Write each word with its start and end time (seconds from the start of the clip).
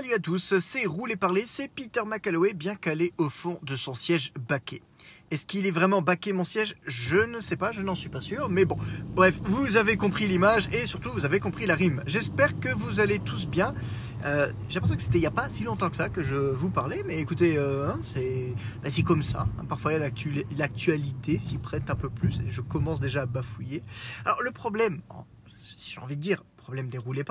Salut 0.00 0.14
à 0.14 0.18
tous, 0.18 0.58
c'est 0.60 0.86
Roulé 0.86 1.14
Parler, 1.14 1.44
c'est 1.46 1.68
Peter 1.68 2.00
McCalloway 2.06 2.54
bien 2.54 2.74
calé 2.74 3.12
au 3.18 3.28
fond 3.28 3.60
de 3.62 3.76
son 3.76 3.92
siège 3.92 4.32
baqué. 4.48 4.80
Est-ce 5.30 5.44
qu'il 5.44 5.66
est 5.66 5.70
vraiment 5.70 6.00
baqué 6.00 6.32
mon 6.32 6.46
siège? 6.46 6.74
Je 6.86 7.16
ne 7.18 7.42
sais 7.42 7.56
pas, 7.56 7.70
je 7.72 7.82
n'en 7.82 7.94
suis 7.94 8.08
pas 8.08 8.22
sûr, 8.22 8.48
mais 8.48 8.64
bon. 8.64 8.78
Bref, 9.14 9.38
vous 9.44 9.76
avez 9.76 9.98
compris 9.98 10.26
l'image 10.26 10.68
et 10.72 10.86
surtout 10.86 11.10
vous 11.12 11.26
avez 11.26 11.38
compris 11.38 11.66
la 11.66 11.74
rime. 11.74 12.02
J'espère 12.06 12.58
que 12.58 12.70
vous 12.74 12.98
allez 12.98 13.18
tous 13.18 13.46
bien. 13.46 13.74
Euh, 14.24 14.50
J'ai 14.70 14.76
l'impression 14.76 14.96
que 14.96 15.02
c'était 15.02 15.18
il 15.18 15.20
n'y 15.20 15.26
a 15.26 15.30
pas 15.30 15.50
si 15.50 15.64
longtemps 15.64 15.90
que 15.90 15.96
ça 15.96 16.08
que 16.08 16.22
je 16.22 16.34
vous 16.34 16.70
parlais, 16.70 17.02
mais 17.06 17.18
écoutez, 17.18 17.58
euh, 17.58 17.90
hein, 17.90 18.00
c'est 18.02 18.54
bah, 18.82 18.88
c'est 18.90 19.02
comme 19.02 19.22
ça. 19.22 19.48
hein. 19.58 19.64
Parfois 19.68 19.92
l'actualité 19.98 21.38
s'y 21.38 21.58
prête 21.58 21.90
un 21.90 21.94
peu 21.94 22.08
plus 22.08 22.40
et 22.40 22.50
je 22.50 22.62
commence 22.62 23.00
déjà 23.00 23.20
à 23.22 23.26
bafouiller. 23.26 23.82
Alors 24.24 24.40
le 24.40 24.50
problème, 24.50 25.02
si 25.76 25.90
j'ai 25.90 26.00
envie 26.00 26.16
de 26.16 26.22
dire, 26.22 26.42
problème 26.70 26.88
des 26.88 26.98
roulés 26.98 27.24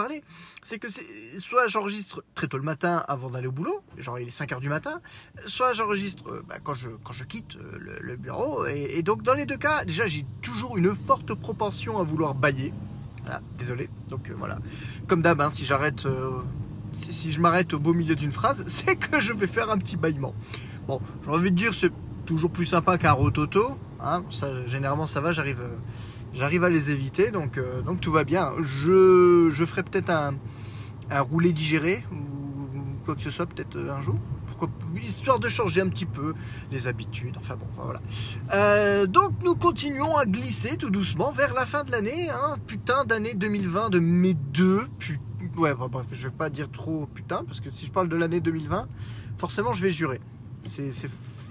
c'est 0.64 0.80
que 0.80 0.90
soit 1.38 1.70
j'enregistre 1.70 2.26
très 2.36 2.48
tôt 2.48 2.58
le 2.58 2.64
matin 2.64 3.06
avant 3.08 3.30
d'aller 3.30 3.48
au 3.48 3.54
boulot, 3.54 3.82
genre 3.98 4.20
il 4.20 4.28
est 4.28 4.32
5 4.32 4.52
heures 4.52 4.60
du 4.60 4.68
matin, 4.68 5.00
soit 5.46 5.72
j'enregistre 5.72 6.30
euh, 6.30 6.44
bah, 6.46 6.58
quand, 6.62 6.74
je, 6.74 6.90
quand 7.06 7.14
je 7.14 7.24
quitte 7.24 7.56
euh, 7.56 7.98
le, 8.02 8.18
bureau, 8.18 8.66
et, 8.66 9.02
donc 9.02 9.24
dans 9.24 9.34
les 9.34 9.46
deux 9.46 9.56
cas, 9.56 9.86
déjà 9.86 10.08
j'ai 10.08 10.26
toujours 10.42 10.78
une 10.78 10.94
forte 10.94 11.34
propension 11.34 12.00
à 12.00 12.04
vouloir 12.04 12.36
bailler. 12.36 12.74
Voilà, 13.22 13.40
désolé. 13.58 13.90
Donc 14.10 14.30
euh, 14.30 14.34
voilà. 14.38 14.60
Comme 15.08 15.22
d'hab, 15.22 15.40
hein, 15.40 15.50
si 15.50 15.64
j'arrête, 15.64 16.06
si, 16.92 17.32
je 17.32 17.40
m'arrête 17.40 17.74
au 17.74 17.80
beau 17.80 17.94
milieu 17.94 18.18
d'une 18.18 18.34
phrase, 18.34 18.66
c'est 18.68 18.98
que 18.98 19.22
je 19.22 19.32
vais 19.32 19.48
faire 19.48 19.70
un 19.70 19.78
petit 19.78 19.96
bâillement. 19.96 20.36
Bon, 20.86 21.00
j'ai 21.24 21.32
envie 21.32 21.52
de 21.52 21.56
dire, 21.56 21.74
c'est 21.74 21.94
toujours 22.26 22.52
plus 22.52 22.66
sympa 22.66 22.98
qu'un 22.98 23.14
rototo. 23.14 23.78
Hein, 24.02 24.26
ça, 24.32 24.66
généralement, 24.66 25.08
ça 25.08 25.22
va, 25.22 25.32
j'arrive, 25.32 25.62
j'arrive 26.34 26.64
à 26.64 26.70
les 26.70 26.90
éviter, 26.90 27.32
donc, 27.32 27.58
euh, 27.58 27.82
donc 27.82 28.02
tout 28.02 28.12
va 28.12 28.24
bien. 28.24 28.52
Je, 28.62 29.50
je 29.52 29.66
ferai 29.66 29.84
peut-être 29.84 30.10
un, 30.10 30.36
un 31.10 31.22
roulé 31.22 31.54
digéré 31.54 32.04
ou 32.12 32.18
quoi 33.06 33.16
que 33.16 33.22
ce 33.22 33.30
soit, 33.30 33.46
peut-être 33.46 33.76
euh, 33.76 33.94
un 33.94 34.02
jour. 34.02 34.16
Pourquoi 34.48 34.70
Histoire 35.02 35.40
de 35.40 35.48
changer 35.48 35.82
un 35.82 35.88
petit 35.88 36.06
peu 36.06 36.34
les 36.72 36.88
habitudes. 36.88 37.38
Enfin 37.38 37.56
bon, 37.56 37.68
voilà. 37.78 38.02
Euh, 38.54 39.06
donc 39.06 39.32
nous 39.44 39.56
continuons 39.56 40.18
à 40.18 40.26
glisser 40.26 40.76
tout 40.78 40.90
doucement 40.90 41.32
vers 41.32 41.54
la 41.54 41.66
fin 41.66 41.84
de 41.84 41.92
l'année. 41.92 42.30
Hein. 42.30 42.56
Putain 42.68 43.06
d'année 43.06 43.34
2020 43.34 43.90
de 43.90 44.00
mes 44.00 44.34
deux. 44.34 44.88
Putain. 44.98 45.24
Ouais, 45.58 45.74
bah, 45.74 45.88
bref, 45.90 46.08
je 46.12 46.28
vais 46.28 46.34
pas 46.34 46.50
dire 46.50 46.70
trop 46.70 47.06
putain 47.08 47.44
parce 47.46 47.60
que 47.60 47.70
si 47.70 47.86
je 47.86 47.92
parle 47.92 48.08
de 48.08 48.16
l'année 48.16 48.40
2020, 48.40 48.88
forcément 49.38 49.74
je 49.74 49.82
vais 49.84 49.92
jurer. 49.92 50.20
C'est 50.64 50.92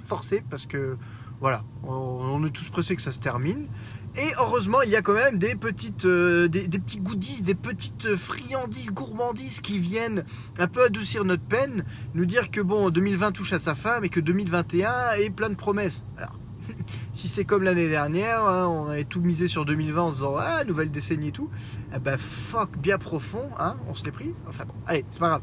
forcé 0.07 0.43
parce 0.49 0.67
que 0.67 0.97
voilà, 1.41 1.63
on 1.85 2.45
est 2.45 2.51
tous 2.51 2.71
pressés 2.71 2.97
que 2.97 3.03
ça 3.03 3.13
se 3.13 3.21
termine. 3.21 3.69
Et 4.17 4.33
heureusement, 4.39 4.83
il 4.83 4.91
y 4.91 4.97
a 4.97 5.03
quand 5.03 5.15
même 5.15 5.39
des 5.39 5.55
petites, 5.55 6.05
euh, 6.05 6.49
des, 6.49 6.69
petits 6.69 6.99
goodies, 6.99 7.43
des 7.43 7.55
petites 7.55 8.17
friandises, 8.17 8.91
gourmandises 8.91 9.61
qui 9.61 9.79
viennent 9.79 10.25
un 10.59 10.67
peu 10.67 10.85
adoucir 10.85 11.25
notre 11.25 11.45
peine, 11.45 11.85
nous 12.15 12.27
dire 12.27 12.51
que 12.51 12.61
bon, 12.61 12.91
2020 12.91 13.33
touche 13.33 13.53
à 13.53 13.59
sa 13.59 13.75
fin, 13.75 14.01
mais 14.01 14.09
que 14.09 14.21
2021 14.21 15.13
est 15.19 15.31
plein 15.31 15.51
de 15.51 15.55
promesses. 15.55 16.05
Alors, 16.17 16.33
si 17.13 17.29
c'est 17.29 17.45
comme 17.45 17.63
l'année 17.63 17.89
dernière, 17.89 18.45
hein, 18.45 18.67
on 18.67 18.89
avait 18.89 19.05
tout 19.05 19.21
misé 19.21 19.47
sur 19.49 19.65
2020 19.65 20.03
en 20.03 20.09
se 20.09 20.15
disant 20.15 20.35
ah 20.39 20.65
nouvelle 20.65 20.91
décennie 20.91 21.29
et 21.29 21.33
tout, 21.33 21.51
eh 21.95 21.99
ben 21.99 22.19
fuck 22.19 22.77
bien 22.77 22.99
profond, 22.99 23.49
hein, 23.59 23.77
on 23.89 23.95
se 23.95 24.05
l'est 24.05 24.11
pris. 24.11 24.35
Enfin 24.49 24.65
bon, 24.65 24.75
allez, 24.87 25.05
c'est 25.11 25.21
pas 25.21 25.29
grave. 25.29 25.43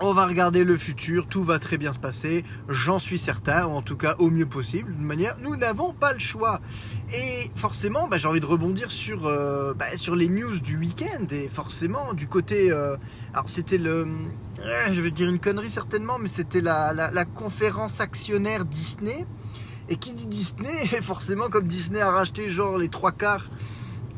On 0.00 0.12
va 0.14 0.26
regarder 0.26 0.64
le 0.64 0.76
futur, 0.76 1.28
tout 1.28 1.44
va 1.44 1.58
très 1.60 1.78
bien 1.78 1.92
se 1.92 1.98
passer, 2.00 2.44
j'en 2.68 2.98
suis 2.98 3.18
certain, 3.18 3.66
ou 3.66 3.70
en 3.70 3.82
tout 3.82 3.96
cas 3.96 4.16
au 4.18 4.30
mieux 4.30 4.46
possible. 4.46 4.96
De 4.96 5.02
manière, 5.02 5.36
nous 5.40 5.54
n'avons 5.54 5.92
pas 5.92 6.12
le 6.12 6.18
choix. 6.18 6.60
Et 7.14 7.50
forcément, 7.54 8.08
bah, 8.08 8.18
j'ai 8.18 8.26
envie 8.26 8.40
de 8.40 8.46
rebondir 8.46 8.90
sur, 8.90 9.26
euh, 9.26 9.74
bah, 9.74 9.96
sur 9.96 10.16
les 10.16 10.28
news 10.28 10.58
du 10.60 10.76
week-end. 10.76 11.26
Et 11.30 11.48
forcément, 11.48 12.14
du 12.14 12.26
côté. 12.26 12.72
euh, 12.72 12.96
alors, 13.32 13.48
c'était 13.48 13.78
le. 13.78 14.06
euh, 14.60 14.92
Je 14.92 15.00
vais 15.00 15.10
dire 15.12 15.28
une 15.28 15.38
connerie 15.38 15.70
certainement, 15.70 16.18
mais 16.18 16.28
c'était 16.28 16.62
la, 16.62 16.92
la, 16.92 17.10
la 17.10 17.24
conférence 17.24 18.00
actionnaire 18.00 18.64
Disney. 18.64 19.24
Et 19.88 19.96
qui 19.96 20.14
dit 20.14 20.26
Disney, 20.26 20.86
forcément, 21.02 21.48
comme 21.48 21.66
Disney 21.68 22.00
a 22.00 22.10
racheté 22.10 22.48
genre 22.50 22.76
les 22.78 22.88
trois 22.88 23.12
quarts 23.12 23.50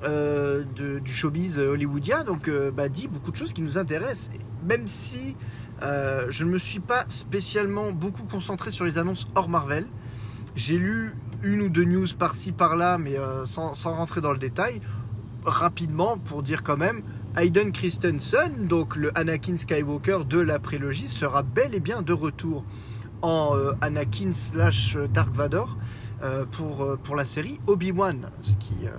euh, 0.04 0.64
du 0.74 1.14
showbiz 1.14 1.58
hollywoodien, 1.58 2.24
donc 2.24 2.48
euh, 2.48 2.70
bah, 2.70 2.88
dit 2.88 3.08
beaucoup 3.08 3.30
de 3.30 3.36
choses 3.36 3.52
qui 3.52 3.62
nous 3.62 3.78
intéressent. 3.78 4.30
Même 4.68 4.86
si 4.86 5.36
euh, 5.82 6.26
je 6.30 6.44
ne 6.44 6.50
me 6.50 6.58
suis 6.58 6.80
pas 6.80 7.04
spécialement 7.08 7.90
beaucoup 7.92 8.24
concentré 8.24 8.70
sur 8.70 8.84
les 8.84 8.98
annonces 8.98 9.26
hors 9.34 9.48
Marvel, 9.48 9.86
j'ai 10.56 10.76
lu 10.76 11.12
une 11.42 11.62
ou 11.62 11.68
deux 11.68 11.84
news 11.84 12.06
par-ci 12.18 12.52
par-là, 12.52 12.98
mais 12.98 13.16
sans, 13.44 13.74
sans 13.74 13.94
rentrer 13.94 14.20
dans 14.20 14.32
le 14.32 14.38
détail. 14.38 14.80
Rapidement, 15.44 16.16
pour 16.16 16.42
dire 16.42 16.62
quand 16.62 16.78
même, 16.78 17.02
Hayden 17.36 17.70
Christensen, 17.72 18.66
donc 18.66 18.96
le 18.96 19.16
Anakin 19.18 19.56
Skywalker 19.58 20.20
de 20.26 20.38
la 20.38 20.58
prélogie, 20.58 21.08
sera 21.08 21.42
bel 21.42 21.74
et 21.74 21.80
bien 21.80 22.00
de 22.00 22.14
retour 22.14 22.64
en 23.20 23.54
Anakin 23.82 24.32
slash 24.32 24.96
Dark 25.12 25.34
Vador 25.34 25.76
euh, 26.22 26.44
pour, 26.46 26.82
euh, 26.82 26.96
pour 26.96 27.16
la 27.16 27.24
série 27.24 27.60
Obi-Wan. 27.66 28.30
Ce 28.42 28.56
qui, 28.56 28.86
euh, 28.86 28.90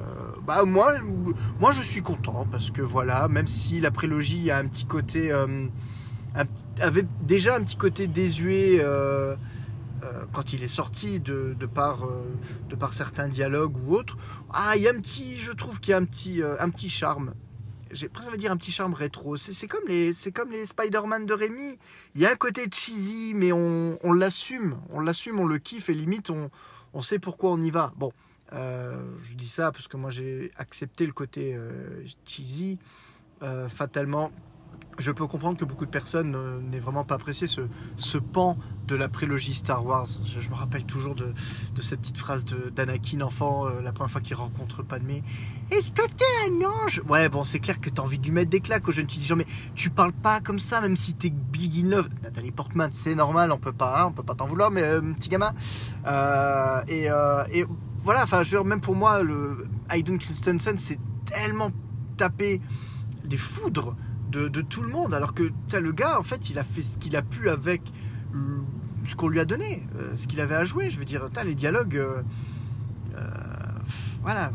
bah, 0.45 0.65
moi, 0.65 0.93
moi, 1.59 1.71
je 1.71 1.81
suis 1.81 2.01
content 2.01 2.45
parce 2.51 2.71
que 2.71 2.81
voilà, 2.81 3.27
même 3.29 3.47
si 3.47 3.79
la 3.79 3.89
prélogie 3.89 4.51
a 4.51 4.57
un 4.57 4.67
petit 4.67 4.85
côté. 4.85 5.31
avait 6.81 7.05
déjà 7.21 7.55
un 7.55 7.63
petit 7.63 7.77
côté 7.77 8.07
désuet 8.07 8.85
quand 10.33 10.53
il 10.53 10.63
est 10.63 10.67
sorti 10.67 11.19
de, 11.19 11.55
de 11.57 11.65
par, 11.65 12.07
de 12.69 12.75
par 12.75 12.93
certains 12.93 13.29
dialogues 13.29 13.77
ou 13.87 13.95
autres. 13.95 14.17
Ah, 14.51 14.73
il 14.75 14.83
y 14.83 14.87
a 14.87 14.91
un 14.91 14.99
petit, 14.99 15.37
je 15.37 15.51
trouve 15.51 15.79
qu'il 15.79 15.91
y 15.91 15.93
a 15.93 15.97
un 15.97 16.05
petit, 16.05 16.41
un 16.43 16.69
petit 16.69 16.89
charme. 16.89 17.33
J'ai 17.91 18.09
presque 18.09 18.35
dire 18.35 18.51
un 18.51 18.57
petit 18.57 18.73
charme 18.73 18.93
rétro. 18.93 19.37
C'est 19.37 19.53
c'est 19.53 19.67
comme 19.67 19.87
les, 19.87 20.11
c'est 20.11 20.33
comme 20.33 20.51
les 20.51 20.65
Spider-Man 20.65 21.25
de 21.25 21.33
Rémi. 21.33 21.79
Il 22.13 22.21
y 22.21 22.25
a 22.25 22.31
un 22.31 22.35
côté 22.35 22.67
cheesy, 22.71 23.33
mais 23.33 23.53
on, 23.53 23.97
on 24.03 24.11
l'assume, 24.11 24.77
on 24.89 24.99
l'assume, 24.99 25.39
on 25.39 25.45
le 25.45 25.57
kiffe 25.57 25.89
et 25.89 25.93
limite 25.93 26.29
on, 26.29 26.51
on 26.95 27.01
sait 27.01 27.19
pourquoi 27.19 27.51
on 27.51 27.61
y 27.61 27.69
va. 27.69 27.93
Bon, 27.97 28.11
euh, 28.53 29.03
je 29.23 29.35
dis 29.35 29.47
ça 29.47 29.71
parce 29.71 29.87
que 29.87 29.97
moi 29.97 30.09
j'ai 30.09 30.51
accepté 30.57 31.05
le 31.05 31.13
côté 31.13 31.53
euh, 31.53 32.03
cheesy. 32.25 32.79
Euh, 33.43 33.67
fatalement, 33.67 34.31
je 34.97 35.11
peux 35.11 35.27
comprendre 35.27 35.57
que 35.57 35.65
beaucoup 35.65 35.85
de 35.85 35.91
personnes 35.91 36.35
euh, 36.35 36.59
n'aient 36.61 36.79
vraiment 36.79 37.03
pas 37.03 37.15
apprécié 37.15 37.47
ce, 37.47 37.61
ce 37.97 38.17
pan 38.17 38.57
de 38.87 38.95
la 38.95 39.09
prélogie 39.09 39.53
Star 39.53 39.85
Wars. 39.85 40.07
Je, 40.39 40.49
me 40.49 40.55
rappelle 40.55 40.85
toujours 40.85 41.15
de, 41.15 41.33
de 41.75 41.81
cette 41.81 42.01
petite 42.01 42.17
phrase 42.17 42.45
d'Anakin 42.45 43.21
enfant, 43.21 43.67
euh, 43.67 43.81
la 43.81 43.91
première 43.91 44.11
fois 44.11 44.21
qu'il 44.21 44.35
rencontre 44.35 44.83
Padmé. 44.83 45.23
Est-ce 45.71 45.91
que 45.91 46.07
t'es 46.07 46.25
un 46.47 46.65
ange? 46.65 47.01
Ouais, 47.09 47.29
bon, 47.29 47.43
c'est 47.43 47.59
clair 47.59 47.79
que 47.79 47.89
t'as 47.89 48.03
envie 48.03 48.19
de 48.19 48.23
lui 48.23 48.31
mettre 48.31 48.49
des 48.49 48.61
claques 48.61 48.87
au 48.87 48.91
jeune. 48.91 49.07
Tu 49.07 49.17
dis 49.17 49.25
genre, 49.25 49.37
mais 49.37 49.47
tu 49.73 49.89
parles 49.89 50.13
pas 50.13 50.39
comme 50.39 50.59
ça, 50.59 50.81
même 50.81 50.97
si 50.97 51.15
t'es 51.15 51.29
big 51.29 51.85
in 51.85 51.89
love. 51.89 52.09
Nathalie 52.23 52.51
Portman, 52.51 52.89
c'est 52.91 53.15
normal, 53.15 53.51
on 53.51 53.57
peut 53.57 53.73
pas, 53.73 54.01
hein, 54.01 54.05
on 54.07 54.11
peut 54.11 54.23
pas 54.23 54.35
t'en 54.35 54.47
vouloir, 54.47 54.71
mais 54.71 54.83
euh, 54.83 55.01
petit 55.01 55.29
gamin. 55.29 55.53
Et, 56.87 57.05
et 57.51 57.65
voilà, 58.03 58.23
enfin, 58.23 58.43
même 58.63 58.81
pour 58.81 58.95
moi, 58.95 59.23
le 59.23 59.67
Hayden 59.89 60.19
Christensen, 60.19 60.77
c'est 60.77 60.99
tellement 61.25 61.71
tapé 62.17 62.61
des 63.25 63.37
foudres 63.37 63.95
de, 64.35 64.61
tout 64.61 64.81
le 64.81 64.89
monde, 64.89 65.13
alors 65.13 65.33
que 65.33 65.51
le 65.77 65.91
gars, 65.91 66.19
en 66.19 66.23
fait, 66.23 66.49
il 66.49 66.59
a 66.59 66.63
fait 66.63 66.81
ce 66.81 66.97
qu'il 66.97 67.15
a 67.15 67.21
pu 67.21 67.49
avec 67.49 67.81
euh, 68.33 68.59
ce 69.07 69.15
qu'on 69.15 69.27
lui 69.27 69.39
a 69.39 69.45
donné, 69.45 69.83
euh, 69.97 70.15
ce 70.15 70.27
qu'il 70.27 70.41
avait 70.41 70.55
à 70.55 70.65
jouer. 70.65 70.89
Je 70.89 70.99
veux 70.99 71.05
dire, 71.05 71.27
les 71.45 71.55
dialogues, 71.55 71.95
euh, 71.95 72.21
voilà, 74.21 74.51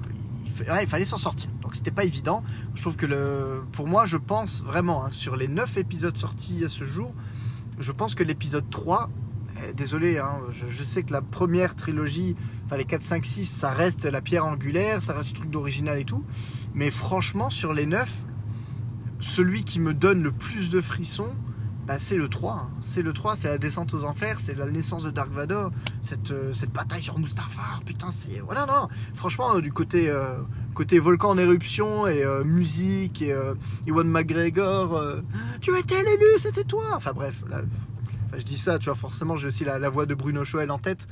il, 0.83 0.89
fallait 0.89 1.05
s'en 1.05 1.19
sortir. 1.19 1.51
Donc 1.63 1.75
c'était 1.75 1.91
pas 1.91 2.05
évident. 2.05 2.43
Je 2.75 2.83
trouve 2.83 2.97
que 2.97 3.61
pour 3.73 3.89
moi, 3.89 4.05
je 4.05 4.17
pense 4.17 4.63
vraiment, 4.63 5.05
hein, 5.05 5.11
sur 5.11 5.37
les 5.37 5.49
9 5.49 5.79
épisodes 5.79 6.17
sortis 6.17 6.65
à 6.65 6.69
ce 6.69 6.85
jour, 6.85 7.15
je 7.79 7.93
pense 7.93 8.15
que 8.15 8.23
l'épisode 8.23 8.69
3, 8.69 9.09
eh, 9.63 9.73
désolé, 9.73 10.19
hein, 10.19 10.41
je, 10.51 10.67
je 10.69 10.85
sais 10.85 11.03
que 11.03 11.13
la 11.13 11.23
première 11.23 11.75
trilogie, 11.75 12.37
enfin 12.67 12.77
les 12.77 12.85
4, 12.85 13.03
5, 13.03 13.25
6, 13.25 13.47
ça 13.47 13.71
reste 13.71 14.05
la 14.05 14.21
pierre 14.21 14.45
angulaire, 14.45 15.03
ça 15.03 15.15
reste 15.15 15.31
le 15.31 15.37
truc 15.37 15.51
d'original 15.51 15.99
et 15.99 16.05
tout. 16.05 16.25
Mais 16.75 16.91
franchement, 16.91 17.49
sur 17.49 17.73
les 17.73 17.87
9, 17.87 18.25
celui 19.21 19.65
qui 19.65 19.81
me 19.81 19.95
donne 19.95 20.23
le 20.23 20.33
plus 20.33 20.71
de 20.71 20.81
frissons, 20.81 21.29
bah, 21.87 21.99
c'est 21.99 22.17
le 22.17 22.29
3. 22.29 22.53
hein. 22.53 22.71
C'est 22.81 23.03
le 23.03 23.13
3, 23.13 23.37
c'est 23.37 23.49
la 23.49 23.59
descente 23.59 23.95
aux 23.95 24.05
enfers, 24.05 24.39
c'est 24.39 24.57
la 24.57 24.71
naissance 24.71 25.03
de 25.03 25.11
Dark 25.11 25.31
Vador, 25.33 25.73
cette, 26.03 26.31
euh, 26.31 26.53
bataille 26.73 27.03
sur 27.03 27.19
Mustafar, 27.19 27.81
putain, 27.85 28.11
c'est. 28.11 28.39
Voilà, 28.41 28.65
non, 28.67 28.89
franchement, 29.15 29.57
euh, 29.57 29.61
du 29.61 29.73
côté, 29.73 30.09
euh, 30.09 30.37
côté 30.75 30.99
volcan 30.99 31.31
en 31.31 31.39
éruption 31.39 32.07
et 32.07 32.25
musique 32.45 33.23
et 33.23 33.35
Ewan 33.87 34.09
McGregor, 34.09 35.03
tu 35.61 35.77
étais 35.77 36.03
l'élu, 36.03 36.39
c'était 36.39 36.65
toi 36.65 36.85
Enfin 36.95 37.13
bref, 37.13 37.43
je 38.39 38.43
dis 38.45 38.57
ça, 38.57 38.79
tu 38.79 38.85
vois, 38.85 38.95
forcément, 38.95 39.37
j'ai 39.37 39.49
aussi 39.49 39.65
la, 39.65 39.91
voix 39.91 40.07
de 40.07 40.15
Bruno 40.15 40.45
Choel 40.45 40.71
en 40.71 40.79
tête. 40.79 41.09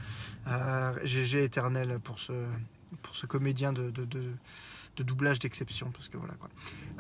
GG 1.05 1.43
éternel 1.43 1.99
pour 2.05 2.19
ce, 2.21 3.27
comédien 3.27 3.73
de- 3.73 3.91
de 4.99 5.03
doublage 5.05 5.39
d'exception, 5.39 5.91
parce 5.93 6.09
que 6.09 6.17
voilà 6.17 6.35
quoi. 6.35 6.49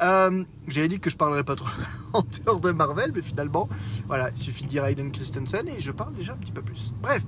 Euh, 0.02 0.44
J'avais 0.68 0.88
dit 0.88 1.00
que 1.00 1.10
je 1.10 1.16
parlerais 1.16 1.44
pas 1.44 1.56
trop 1.56 1.68
en 2.12 2.22
dehors 2.22 2.60
de 2.60 2.70
Marvel, 2.70 3.12
mais 3.14 3.22
finalement, 3.22 3.68
voilà, 4.06 4.30
il 4.36 4.42
suffit 4.42 4.64
de 4.64 4.68
dire 4.68 4.84
Hayden 4.84 5.10
Christensen 5.10 5.68
et 5.68 5.80
je 5.80 5.92
parle 5.92 6.14
déjà 6.14 6.32
un 6.32 6.36
petit 6.36 6.52
peu 6.52 6.62
plus. 6.62 6.92
Bref. 7.02 7.24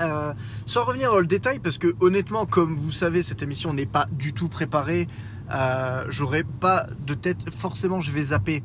Euh, 0.00 0.34
sans 0.66 0.84
revenir 0.84 1.10
dans 1.10 1.20
le 1.20 1.26
détail, 1.26 1.58
parce 1.58 1.78
que 1.78 1.94
honnêtement, 2.00 2.44
comme 2.44 2.74
vous 2.74 2.92
savez, 2.92 3.22
cette 3.22 3.42
émission 3.42 3.72
n'est 3.72 3.86
pas 3.86 4.06
du 4.12 4.32
tout 4.32 4.48
préparée. 4.48 5.06
Euh, 5.52 6.04
J'aurai 6.08 6.44
pas 6.44 6.86
de 7.06 7.14
tête. 7.14 7.50
Forcément, 7.54 8.00
je 8.00 8.10
vais 8.10 8.24
zapper 8.24 8.62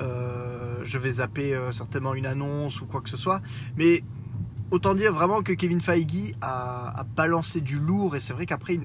euh, 0.00 0.80
je 0.82 0.98
vais 0.98 1.12
zapper 1.12 1.56
certainement 1.70 2.14
une 2.14 2.26
annonce 2.26 2.80
ou 2.80 2.86
quoi 2.86 3.00
que 3.00 3.08
ce 3.08 3.16
soit. 3.16 3.40
Mais 3.76 4.02
autant 4.70 4.94
dire 4.94 5.12
vraiment 5.12 5.42
que 5.42 5.52
Kevin 5.52 5.80
Feige 5.80 6.34
a, 6.40 7.04
balancé 7.16 7.60
du 7.60 7.78
lourd 7.78 8.16
et 8.16 8.20
c'est 8.20 8.32
vrai 8.32 8.44
qu'après 8.44 8.80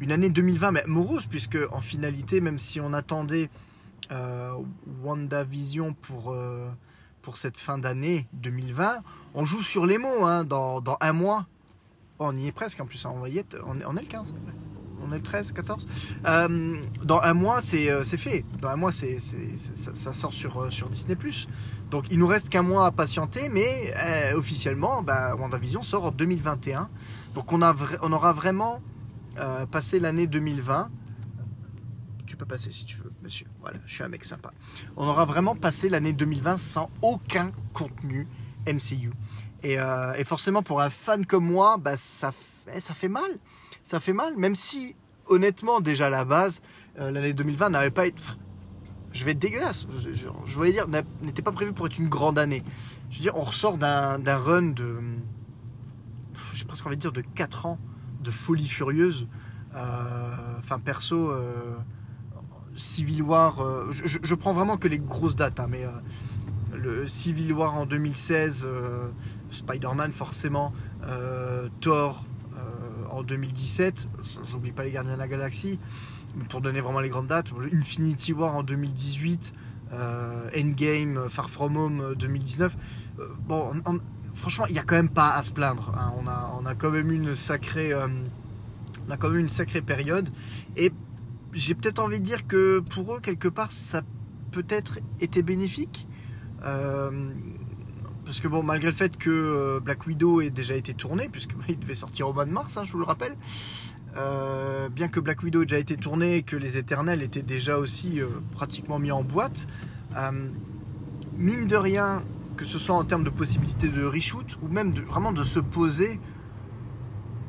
une, 0.00 0.12
année 0.12 0.28
2020 0.28 0.72
mais 0.72 0.84
morose 0.86 1.26
puisque 1.26 1.58
en 1.72 1.80
finalité 1.80 2.40
même 2.40 2.58
si 2.58 2.80
on 2.80 2.92
attendait 2.92 3.50
euh, 4.12 4.52
WandaVision 5.02 5.94
pour, 5.94 6.32
euh, 6.32 6.68
pour 7.22 7.36
cette 7.36 7.56
fin 7.56 7.78
d'année 7.78 8.26
2020 8.34 9.02
on 9.34 9.44
joue 9.44 9.62
sur 9.62 9.86
les 9.86 9.98
mots 9.98 10.24
hein, 10.24 10.44
dans, 10.44 10.82
un 11.00 11.12
mois 11.12 11.46
on 12.18 12.36
y 12.36 12.46
est 12.46 12.52
presque 12.52 12.80
en 12.80 12.86
plus 12.86 13.04
hein, 13.04 13.12
on, 13.14 13.20
va 13.20 13.28
on, 13.66 13.96
est, 13.96 14.02
le 14.02 14.06
15 14.06 14.34
on 15.06 15.12
est 15.12 15.16
le 15.16 15.22
13, 15.22 15.52
14. 15.52 15.86
Euh, 16.26 16.76
dans 17.04 17.20
un 17.20 17.34
mois, 17.34 17.60
c'est 17.60 18.16
fait. 18.16 18.44
Dans 18.60 18.68
un 18.68 18.76
mois, 18.76 18.92
ça, 18.92 20.12
sort 20.12 20.32
sur, 20.32 20.72
sur 20.72 20.88
Disney+. 20.88 21.16
Donc 21.90 22.06
il 22.10 22.18
nous 22.18 22.26
reste 22.26 22.48
qu'un 22.48 22.62
mois 22.62 22.86
à 22.86 22.90
patienter, 22.90 23.48
mais 23.48 23.94
euh, 23.96 24.36
officiellement, 24.36 25.02
bah, 25.02 25.34
WandaVision 25.36 25.82
sort 25.82 26.06
en 26.06 26.10
2021. 26.10 26.88
Donc 27.34 27.52
on, 27.52 27.62
a 27.62 27.74
on 28.02 28.12
aura 28.12 28.32
vraiment 28.32 28.80
euh, 29.38 29.66
passé 29.66 29.98
l'année 29.98 30.26
2020. 30.26 30.90
Tu 32.26 32.36
peux 32.36 32.46
passer 32.46 32.70
si 32.70 32.84
tu 32.84 32.96
veux, 32.96 33.12
monsieur. 33.22 33.46
Voilà, 33.60 33.78
je 33.86 33.94
suis 33.94 34.02
un 34.02 34.08
mec 34.08 34.24
sympa. 34.24 34.52
On 34.96 35.06
aura 35.06 35.24
vraiment 35.24 35.54
passé 35.54 35.88
l'année 35.88 36.12
2020 36.12 36.58
sans 36.58 36.90
aucun 37.02 37.52
contenu 37.72 38.28
MCU. 38.66 39.12
Euh, 39.64 40.14
et, 40.14 40.24
forcément, 40.24 40.62
pour 40.62 40.80
un 40.80 40.90
fan 40.90 41.24
comme 41.24 41.46
moi, 41.46 41.76
bah, 41.78 41.96
ça, 41.96 42.32
fait, 42.32 42.80
ça 42.80 42.94
fait 42.94 43.08
mal. 43.08 43.38
Ça 43.82 44.00
fait 44.00 44.12
mal, 44.12 44.36
même 44.36 44.54
si, 44.54 44.96
honnêtement, 45.26 45.80
déjà 45.80 46.08
à 46.08 46.10
la 46.10 46.24
base, 46.24 46.60
l'année 46.96 47.32
2020 47.32 47.70
n'avait 47.70 47.90
pas 47.90 48.06
été 48.06 48.20
je 49.16 49.24
vais 49.24 49.32
être 49.32 49.38
dégueulasse. 49.38 49.86
Je, 50.12 50.54
voulais 50.54 50.72
dire, 50.72 50.86
n'était 51.22 51.42
pas 51.42 51.52
prévu 51.52 51.72
pour 51.72 51.86
être 51.86 51.98
une 51.98 52.08
grande 52.08 52.38
année. 52.38 52.62
Je 53.10 53.16
veux 53.16 53.22
dire, 53.22 53.36
on 53.36 53.42
ressort 53.42 53.78
d'un 53.78 54.38
run 54.38 54.62
de. 54.62 55.00
J'ai 56.52 56.66
presque 56.66 56.86
envie 56.86 56.96
de 56.96 57.00
dire 57.00 57.12
de 57.12 57.22
4 57.22 57.66
ans 57.66 57.78
de 58.26 58.30
folie 58.30 58.68
furieuse. 58.68 59.26
Euh, 59.74 60.58
enfin, 60.58 60.78
perso, 60.78 61.30
euh, 61.30 61.76
Civil 62.76 63.22
War. 63.22 63.60
Euh, 63.60 63.90
je, 63.92 64.34
prends 64.34 64.52
vraiment 64.52 64.76
que 64.76 64.88
les 64.88 64.98
grosses 64.98 65.36
dates, 65.36 65.60
hein, 65.60 65.68
mais 65.68 65.86
le 66.74 67.06
Civil 67.06 67.52
War 67.52 67.74
en 67.74 67.86
2016, 67.86 68.66
Spider-Man 69.50 70.12
forcément, 70.12 70.72
Thor 71.80 72.24
en 73.10 73.22
2017, 73.22 74.08
j'oublie 74.50 74.72
pas 74.72 74.84
les 74.84 74.90
Gardiens 74.90 75.14
de 75.14 75.18
la 75.18 75.28
Galaxie 75.28 75.78
pour 76.48 76.60
donner 76.60 76.80
vraiment 76.80 77.00
les 77.00 77.08
grandes 77.08 77.28
dates, 77.28 77.50
Infinity 77.72 78.32
War 78.32 78.54
en 78.54 78.62
2018, 78.62 79.54
euh, 79.92 80.50
Endgame, 80.56 81.28
Far 81.28 81.48
From 81.50 81.76
Home 81.76 82.14
2019. 82.16 82.76
Euh, 83.18 83.22
euh, 83.22 83.28
bon, 83.46 83.72
franchement, 84.36 84.66
il 84.68 84.74
n'y 84.74 84.78
a 84.78 84.82
quand 84.82 84.94
même 84.94 85.08
pas 85.08 85.30
à 85.30 85.42
se 85.42 85.50
plaindre. 85.50 85.92
Hein. 85.98 86.12
On, 86.18 86.66
a, 86.66 86.74
quand 86.74 86.90
même 86.90 87.10
une 87.10 87.34
sacrée, 87.34 87.92
même 89.08 89.36
une 89.36 89.48
sacrée 89.48 89.82
période. 89.82 90.28
Et 90.76 90.92
j'ai 91.52 91.74
peut-être 91.74 91.98
envie 91.98 92.20
de 92.20 92.24
dire 92.24 92.46
que 92.46 92.80
pour 92.80 93.16
eux, 93.16 93.20
quelque 93.20 93.48
part, 93.48 93.72
ça 93.72 94.02
peut-être 94.52 94.98
été 95.20 95.42
bénéfique. 95.42 96.06
parce 96.60 98.40
que 98.40 98.48
bon, 98.48 98.62
malgré 98.62 98.90
le 98.90 98.94
fait 98.94 99.16
que 99.16 99.80
Black 99.80 100.06
Widow 100.06 100.40
ait 100.40 100.50
déjà 100.50 100.76
été 100.76 100.94
tourné, 100.94 101.28
puisque 101.28 101.54
il 101.68 101.78
devait 101.78 101.94
sortir 101.94 102.28
au 102.28 102.32
mois 102.32 102.44
de 102.44 102.52
mars, 102.52 102.76
hein, 102.76 102.84
je 102.84 102.92
vous 102.92 102.98
le 102.98 103.04
rappelle, 103.04 103.36
euh, 104.16 104.88
bien 104.88 105.08
que 105.08 105.20
Black 105.20 105.42
Widow 105.42 105.62
ait 105.62 105.66
déjà 105.66 105.78
été 105.78 105.96
tourné 105.96 106.36
et 106.36 106.42
que 106.42 106.56
les 106.56 106.78
Éternels 106.78 107.22
étaient 107.22 107.42
déjà 107.42 107.78
aussi 107.78 108.20
euh, 108.20 108.28
pratiquement 108.52 108.98
mis 108.98 109.10
en 109.10 109.22
boîte, 109.22 109.66
euh, 110.16 110.48
mine 111.36 111.66
de 111.66 111.76
rien, 111.76 112.22
que 112.56 112.64
ce 112.64 112.78
soit 112.78 112.94
en 112.96 113.04
termes 113.04 113.24
de 113.24 113.30
possibilité 113.30 113.88
de 113.88 114.04
reshoot 114.04 114.58
ou 114.62 114.68
même 114.68 114.92
vraiment 114.92 115.32
de 115.32 115.42
se 115.42 115.60
poser 115.60 116.20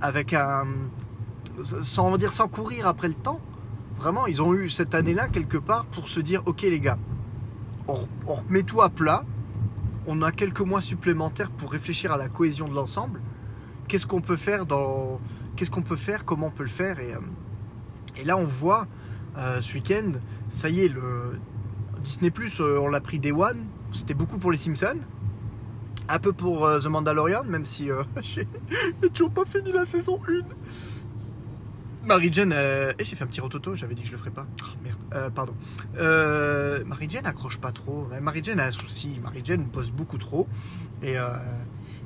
avec 0.01 0.33
un. 0.33 0.65
sans 1.61 2.15
dire 2.17 2.33
sans 2.33 2.47
courir 2.47 2.87
après 2.87 3.07
le 3.07 3.13
temps, 3.13 3.39
vraiment, 3.97 4.27
ils 4.27 4.41
ont 4.41 4.53
eu 4.53 4.69
cette 4.69 4.93
année-là 4.93 5.27
quelque 5.27 5.57
part 5.57 5.85
pour 5.85 6.07
se 6.07 6.19
dire 6.19 6.43
ok 6.45 6.61
les 6.63 6.79
gars, 6.79 6.99
on, 7.87 8.07
on 8.27 8.35
remet 8.35 8.63
tout 8.63 8.81
à 8.81 8.89
plat, 8.89 9.23
on 10.05 10.21
a 10.21 10.31
quelques 10.31 10.61
mois 10.61 10.81
supplémentaires 10.81 11.51
pour 11.51 11.71
réfléchir 11.71 12.11
à 12.11 12.17
la 12.17 12.29
cohésion 12.29 12.67
de 12.67 12.73
l'ensemble. 12.73 13.21
Qu'est-ce 13.87 14.05
qu'on 14.05 14.21
peut 14.21 14.37
faire 14.37 14.65
dans 14.65 15.19
qu'est-ce 15.57 15.71
qu'on 15.71 15.81
peut 15.81 15.97
faire, 15.97 16.23
comment 16.23 16.47
on 16.47 16.51
peut 16.51 16.63
le 16.63 16.69
faire. 16.69 16.99
Et, 16.99 17.13
euh, 17.13 18.23
là, 18.25 18.37
on 18.37 18.45
voit 18.45 18.87
euh, 19.37 19.59
ce 19.59 19.73
week-end, 19.73 20.13
ça 20.47 20.69
y 20.69 20.81
est, 20.81 20.87
le 20.87 21.39
Disney 22.01 22.31
Plus, 22.31 22.61
euh, 22.61 22.79
on 22.79 22.87
l'a 22.87 23.01
pris 23.01 23.19
Day 23.19 23.33
One. 23.33 23.65
C'était 23.91 24.13
beaucoup 24.13 24.37
pour 24.37 24.51
les 24.51 24.57
Simpsons, 24.57 24.99
un 26.09 26.19
peu 26.19 26.33
pour 26.33 26.69
The 26.79 26.87
Mandalorian, 26.87 27.43
même 27.45 27.65
si 27.65 27.89
j'ai 28.21 28.47
toujours 29.13 29.31
pas 29.31 29.45
fini 29.45 29.71
la 29.71 29.85
saison 29.85 30.19
1. 30.27 30.41
Marie-Jane, 32.05 32.53
et 32.53 33.03
j'ai 33.03 33.15
fait 33.17 33.23
un 33.23 33.27
petit 33.27 33.41
rototo, 33.41 33.75
j'avais 33.75 33.93
dit 33.93 34.03
que 34.03 34.07
je 34.07 34.13
le 34.13 34.17
ferais 34.17 34.31
pas. 34.31 34.47
Oh, 34.61 34.77
merde, 34.81 35.33
pardon. 35.33 35.53
Marie-Jane 36.85 37.25
accroche 37.25 37.57
pas 37.57 37.73
trop. 37.73 38.07
Marie-Jane 38.21 38.61
a 38.61 38.67
un 38.67 38.71
souci. 38.71 39.19
Marie-Jane 39.21 39.63
bosse 39.63 39.91
beaucoup 39.91 40.17
trop. 40.17 40.47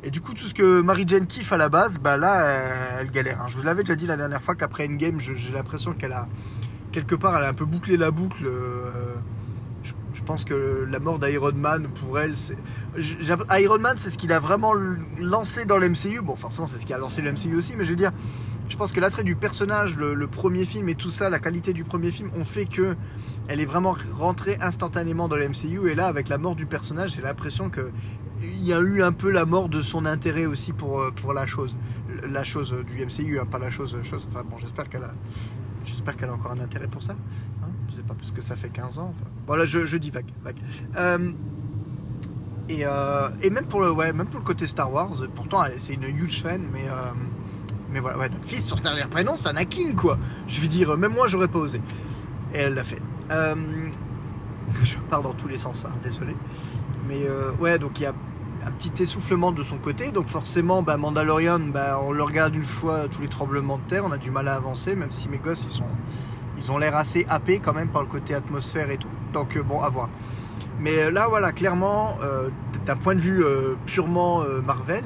Et 0.04 0.10
du 0.10 0.20
coup, 0.20 0.34
tout 0.34 0.46
ce 0.46 0.56
que 0.56 0.82
Marie-Jane 0.82 1.28
kiffe 1.28 1.54
à 1.54 1.58
la 1.58 1.70
base, 1.70 2.00
bah 2.00 2.18
là, 2.18 3.00
elle, 3.00 3.12
galère. 3.12 3.42
Hein. 3.42 3.46
Je 3.48 3.58
vous 3.58 3.64
l'avais 3.64 3.84
déjà 3.84 3.96
dit 3.96 4.08
la 4.08 4.18
dernière 4.18 4.42
fois 4.42 4.56
qu'après 4.56 4.88
Endgame, 4.88 5.20
j'ai 5.20 5.52
l'impression 5.52 5.94
qu'elle 5.94 6.14
a, 6.14 6.28
quelque 6.92 7.14
part, 7.14 7.38
elle 7.38 7.44
a 7.44 7.50
un 7.50 7.54
peu 7.54 7.66
bouclé 7.66 7.98
la 7.98 8.10
boucle. 8.10 8.50
Je, 9.84 10.24
pense 10.24 10.46
que 10.46 10.88
la 10.90 11.00
mort 11.00 11.20
d'Iron 11.20 11.54
Man, 11.54 11.88
pour 11.88 12.20
elle, 12.20 12.38
c'est. 12.38 12.58
Iron 13.60 13.80
Man, 13.80 13.96
c'est 13.98 14.10
ce 14.10 14.18
qu'il 14.18 14.32
a 14.32 14.40
vraiment 14.40 14.74
lancé 15.18 15.66
dans 15.66 15.78
l'MCU. 15.78 16.22
Bon, 16.22 16.36
forcément, 16.36 16.68
c'est 16.68 16.78
ce 16.78 16.86
qui 16.86 16.94
a 16.94 16.98
lancé 16.98 17.22
l'MCU 17.22 17.56
aussi, 17.56 17.76
mais 17.76 17.84
je 17.84 17.90
veux 17.90 17.96
dire, 17.96 18.12
je 18.70 18.78
pense 18.78 18.94
que 18.94 19.02
l'attrait 19.02 19.24
du 19.24 19.36
personnage, 19.36 19.98
le, 19.98 20.28
premier 20.28 20.66
film 20.66 20.88
et 20.88 20.96
tout 20.96 21.10
ça, 21.10 21.30
la 21.30 21.40
qualité 21.40 21.74
du 21.74 21.84
premier 21.84 22.12
film 22.12 22.30
ont 22.36 22.46
fait 22.46 22.66
que 22.66 22.96
elle 23.48 23.60
est 23.60 23.66
vraiment 23.66 23.96
rentrée 24.14 24.58
instantanément 24.62 25.28
dans 25.28 25.36
l'MCU. 25.36 25.90
Et 25.90 25.96
là, 25.96 26.08
avec 26.08 26.30
la 26.30 26.38
mort 26.38 26.56
du 26.56 26.66
personnage, 26.66 27.16
j'ai 27.16 27.22
l'impression 27.22 27.70
que 27.70 27.92
il 28.42 28.64
y 28.64 28.74
a 28.74 28.80
eu 28.80 29.04
un 29.04 29.12
peu 29.12 29.30
la 29.30 29.46
mort 29.46 29.70
de 29.70 29.82
son 29.82 30.06
intérêt 30.06 30.46
aussi 30.46 30.72
pour, 30.74 31.02
euh, 31.02 31.12
pour 31.12 31.34
la 31.34 31.46
chose. 31.46 31.78
La 32.30 32.44
chose 32.44 32.74
du 32.88 33.06
MCU, 33.06 33.40
hein, 33.40 33.46
pas 33.46 33.60
la 33.60 33.70
chose, 33.70 33.96
chose. 34.04 34.28
Enfin 34.30 34.44
bon, 34.50 34.58
j'espère 34.58 34.88
qu'elle 34.90 35.04
a. 35.04 35.14
J'espère 35.84 36.16
qu'elle 36.16 36.30
a 36.30 36.34
encore 36.34 36.52
un 36.52 36.60
intérêt 36.60 36.88
pour 36.88 37.04
ça. 37.04 37.16
Pas 38.02 38.14
parce 38.14 38.32
que 38.32 38.42
ça 38.42 38.56
fait 38.56 38.70
15 38.70 39.00
ans. 39.00 39.14
Voilà, 39.48 39.66
je, 39.66 39.98
dis 39.98 40.10
vague. 40.10 40.32
vague. 40.44 40.58
Euh, 40.98 41.32
et, 42.70 42.86
euh, 42.86 43.30
et, 43.42 43.50
même, 43.50 43.66
pour 43.66 43.82
le, 43.82 43.92
ouais, 43.92 44.14
même 44.14 44.28
pour 44.28 44.40
le 44.40 44.46
côté 44.46 44.68
Star 44.68 44.92
Wars, 44.92 45.12
pourtant 45.36 45.64
c'est 45.78 45.94
une 45.94 46.04
huge 46.04 46.42
fan, 46.42 46.62
mais, 46.72 46.86
mais 47.92 48.00
voilà, 48.00 48.18
ouais, 48.18 48.30
notre 48.30 48.46
fils, 48.46 48.66
son 48.66 48.76
dernier 48.78 49.06
prénom, 49.06 49.36
c'est 49.36 49.50
Anakin, 49.50 49.94
quoi. 49.96 50.18
Je 50.48 50.62
veux 50.62 50.68
dire, 50.68 50.98
même 50.98 51.14
moi, 51.14 51.28
j'aurais 51.28 51.50
pas 51.50 51.60
osé. 51.60 51.82
Et 52.54 52.60
elle 52.60 52.76
l'a 52.76 52.84
fait. 52.84 53.02
je 54.84 54.98
pars 55.10 55.22
dans 55.22 55.34
tous 55.34 55.48
les 55.48 55.58
sens, 55.58 55.86
hein, 55.86 55.92
désolé. 56.02 56.36
Mais 57.08 57.28
ouais, 57.60 57.78
donc 57.78 58.00
il 58.00 58.04
y 58.04 58.06
a 58.06 58.14
un 58.66 58.72
petit 58.72 59.04
essoufflement 59.04 59.52
de 59.52 59.64
son 59.64 59.78
côté. 59.78 60.12
Donc 60.12 60.28
forcément, 60.28 60.84
bah, 60.84 60.98
Mandalorian, 60.98 61.60
bah, 61.60 62.00
on 62.02 62.12
le 62.12 62.24
regarde 62.24 62.56
une 62.56 62.64
fois 62.64 63.08
tous 63.08 63.22
les 63.22 63.28
tremblements 63.28 63.78
de 63.78 63.84
terre, 63.84 64.06
on 64.06 64.12
a 64.12 64.18
du 64.18 64.32
mal 64.32 64.48
à 64.48 64.56
avancer, 64.56 64.96
même 64.96 65.12
si 65.12 65.30
mes 65.30 65.38
gosses, 65.38 65.64
ils, 65.64 65.72
sont, 65.72 65.86
ils 66.62 66.72
ont 66.72 66.78
l'air 66.78 66.96
assez 66.96 67.26
happés 67.28 67.60
quand 67.60 67.74
même 67.74 67.88
par 67.88 68.04
le 68.04 68.08
côté 68.08 68.36
atmosphère 68.36 68.92
et 68.92 68.98
tout. 68.98 69.08
Donc 69.34 69.58
euh, 69.58 69.64
bon, 69.64 69.82
à 69.82 69.90
voir. 69.90 70.10
Mais 70.80 70.98
euh, 70.98 71.12
là, 71.12 71.28
voilà, 71.28 71.52
clairement, 71.52 72.18
euh, 72.22 72.50
d'un 72.86 72.96
point 72.96 73.16
de 73.16 73.20
vue 73.20 73.44
purement 73.86 74.44
Marvel, 74.66 75.04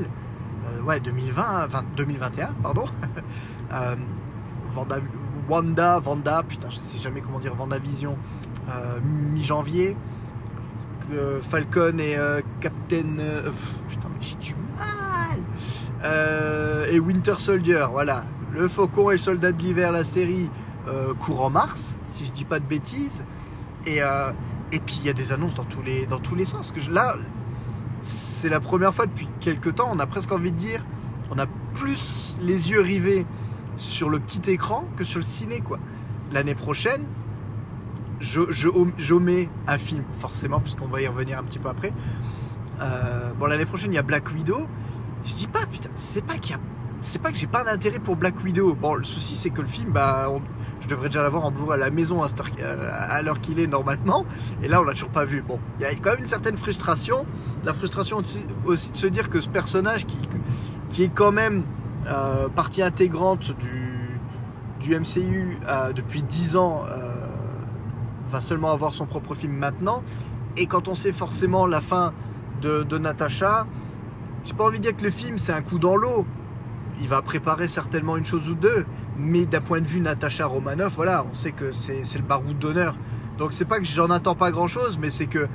ouais, 0.85 1.00
2020, 1.00 1.69
2021, 1.95 2.53
pardon, 2.62 2.85
Vanda, 4.71 4.97
Wanda, 5.47 6.00
Vanda, 6.00 6.43
putain, 6.43 6.69
je 6.69 6.77
sais 6.77 6.97
jamais 6.97 7.21
comment 7.21 7.39
dire, 7.39 7.53
Vision 7.81 8.17
mi-janvier. 9.33 9.95
Falcon 11.43 12.00
et 12.00 12.17
Captain. 12.59 13.17
Putain, 13.89 14.09
mais 14.09 14.21
j'ai 14.21 14.38
du 14.38 14.55
mal 14.77 15.43
Et 16.91 17.00
Winter 17.00 17.35
Soldier, 17.38 17.85
voilà. 17.91 18.25
Le 18.53 18.67
Faucon 18.67 19.12
et 19.12 19.15
le 19.15 19.19
Soldat 19.19 19.51
de 19.51 19.62
l'hiver, 19.62 19.91
la 19.91 20.05
série, 20.05 20.50
court 21.20 21.44
en 21.44 21.50
mars, 21.50 21.96
si 22.08 22.25
je 22.25 22.32
dis 22.32 22.46
pas 22.46 22.60
de 22.60 22.65
bêtises. 22.65 23.24
Et, 23.86 24.00
et 24.72 24.80
puis 24.80 24.98
il 25.01 25.06
y 25.06 25.10
a 25.10 25.13
des 25.13 25.32
annonces 25.32 25.54
dans 25.54 25.63
tous 25.63 25.82
les, 25.82 26.06
dans 26.06 26.20
tous 26.20 26.36
les 26.36 26.46
sens. 26.46 26.72
Que 26.72 26.80
là, 26.92 27.15
c'est 28.01 28.50
la 28.50 28.60
première 28.60 28.94
fois 28.94 29.08
depuis 29.08 29.27
quelques 29.39 29.75
temps, 29.75 29.89
on 29.92 30.00
a 30.00 30.06
presque 30.06 30.32
envie 30.32 30.51
de 30.51 30.58
dire, 30.58 30.86
on 31.32 31.39
a 31.39 31.48
plus 31.74 32.38
les 32.39 32.72
yeux 32.72 32.82
rivés 32.82 33.25
sur 33.77 34.10
le 34.10 34.20
petit 34.20 34.51
écran 34.51 34.86
que 34.96 35.04
sur 35.04 35.20
le 35.20 35.25
ciné, 35.25 35.62
quoi. 35.62 35.80
L'année 36.32 36.56
prochaine, 36.56 37.04
je, 38.20 38.42
je, 38.51 39.13
mets 39.15 39.50
un 39.68 39.77
film, 39.77 40.04
forcément, 40.20 40.60
puisqu'on 40.60 40.88
va 40.88 41.01
y 41.01 41.08
revenir 41.08 41.39
un 41.39 41.44
petit 41.44 41.60
peu 41.60 41.70
après. 41.70 41.94
Euh, 42.82 43.32
bon, 43.34 43.46
l'année 43.48 43.65
prochaine, 43.65 43.92
il 43.92 43.96
y 43.96 44.00
a 44.00 44.04
Black 44.04 44.32
Widow. 44.32 44.68
Je 45.25 45.34
dis 45.34 45.48
pas, 45.48 45.65
putain, 45.65 45.89
c'est 45.96 46.24
pas 46.24 46.38
qu'il 46.38 46.51
y 46.51 46.56
a. 46.56 46.62
c'est 47.05 47.19
pas 47.19 47.31
que 47.31 47.38
j'ai 47.38 47.47
pas 47.47 47.63
d'intérêt 47.63 48.00
pour 48.00 48.15
Black 48.15 48.43
Widow. 48.43 48.74
Bon, 48.74 48.95
le 48.95 49.03
souci 49.03 49.35
c'est 49.35 49.51
que 49.51 49.62
le 49.62 49.67
film, 49.67 49.91
bah, 49.91 50.27
je 50.81 50.88
devrais 50.88 51.07
déjà 51.07 51.21
l'avoir 51.21 51.45
en 51.45 51.51
blu 51.51 51.71
à 51.71 51.77
la 51.77 51.91
maison 51.91 52.21
à 52.24 53.21
l'heure 53.21 53.39
qu'il 53.39 53.59
est 53.59 53.67
normalement. 53.67 54.25
Et 54.63 54.67
là, 54.67 54.81
on 54.81 54.83
l'a 54.83 54.93
toujours 54.93 55.09
pas 55.09 55.24
vu. 55.24 55.41
Bon, 55.41 55.59
il 55.79 55.83
y 55.83 55.85
a 55.85 55.93
quand 55.93 56.12
même 56.12 56.21
une 56.21 56.25
certaine 56.25 56.57
frustration. 56.57 57.25
La 57.63 57.74
frustration 57.74 58.17
aussi, 58.17 58.39
de 58.65 58.75
se 58.75 59.07
dire 59.07 59.29
que 59.29 59.39
ce 59.39 59.50
personnage 59.50 60.05
qui, 60.05 60.17
qui 60.89 61.03
est 61.03 61.12
quand 61.13 61.31
même 61.31 61.63
euh, 62.07 62.50
partie 62.50 62.81
intégrante 62.81 63.55
du, 63.57 64.19
du 64.79 65.00
MCU 65.00 65.57
euh, 65.67 65.93
depuis 65.93 66.24
10 66.24 66.55
ans 66.55 66.83
euh, 66.89 67.27
va 68.29 68.41
seulement 68.41 68.71
avoir 68.71 68.93
son 68.93 69.05
propre 69.05 69.35
film 69.35 69.53
maintenant. 69.53 70.03
Et 70.57 70.65
quand 70.65 70.88
on 70.88 70.95
sait 70.95 71.12
forcément 71.12 71.67
la 71.67 71.81
fin 71.81 72.13
de, 72.62 72.81
de 72.81 72.97
Natasha, 72.97 73.67
j'ai 74.43 74.53
pas 74.53 74.65
envie 74.65 74.79
de 74.79 74.83
dire 74.83 74.95
que 74.95 75.03
le 75.03 75.12
film 75.12 75.38
c'est 75.38 75.53
un 75.53 75.62
coup 75.62 75.79
dans 75.79 75.95
l'eau 75.95 76.25
il 77.02 77.08
va 77.08 77.22
préparer 77.22 77.68
certainement 77.68 78.18
une 78.18 78.25
chose 78.25 78.50
ou 78.50 78.56
deux, 78.56 78.86
mais 79.18 79.46
d'un 79.46 79.62
point 79.62 79.82
de 79.82 79.88
vue 79.88 80.00
Natacha 80.00 80.46
Romanoff, 80.46 80.96
voilà, 80.96 81.25
on 81.30 81.34
sait 81.34 81.52
que 81.52 81.72
c'est 81.72 82.04
le 82.16 82.24
baroud 82.24 82.58
d'honneur. 82.58 82.96
Donc 83.38 83.54
c'est 83.54 83.66
pas 83.66 83.80
que 83.80 83.86
j'en 83.86 84.10
attends 84.10 84.36
pas 84.36 84.52
grand 84.52 84.68
chose, 84.68 84.98
mais 85.00 85.10
c'est 85.10 85.28
que 85.28 85.48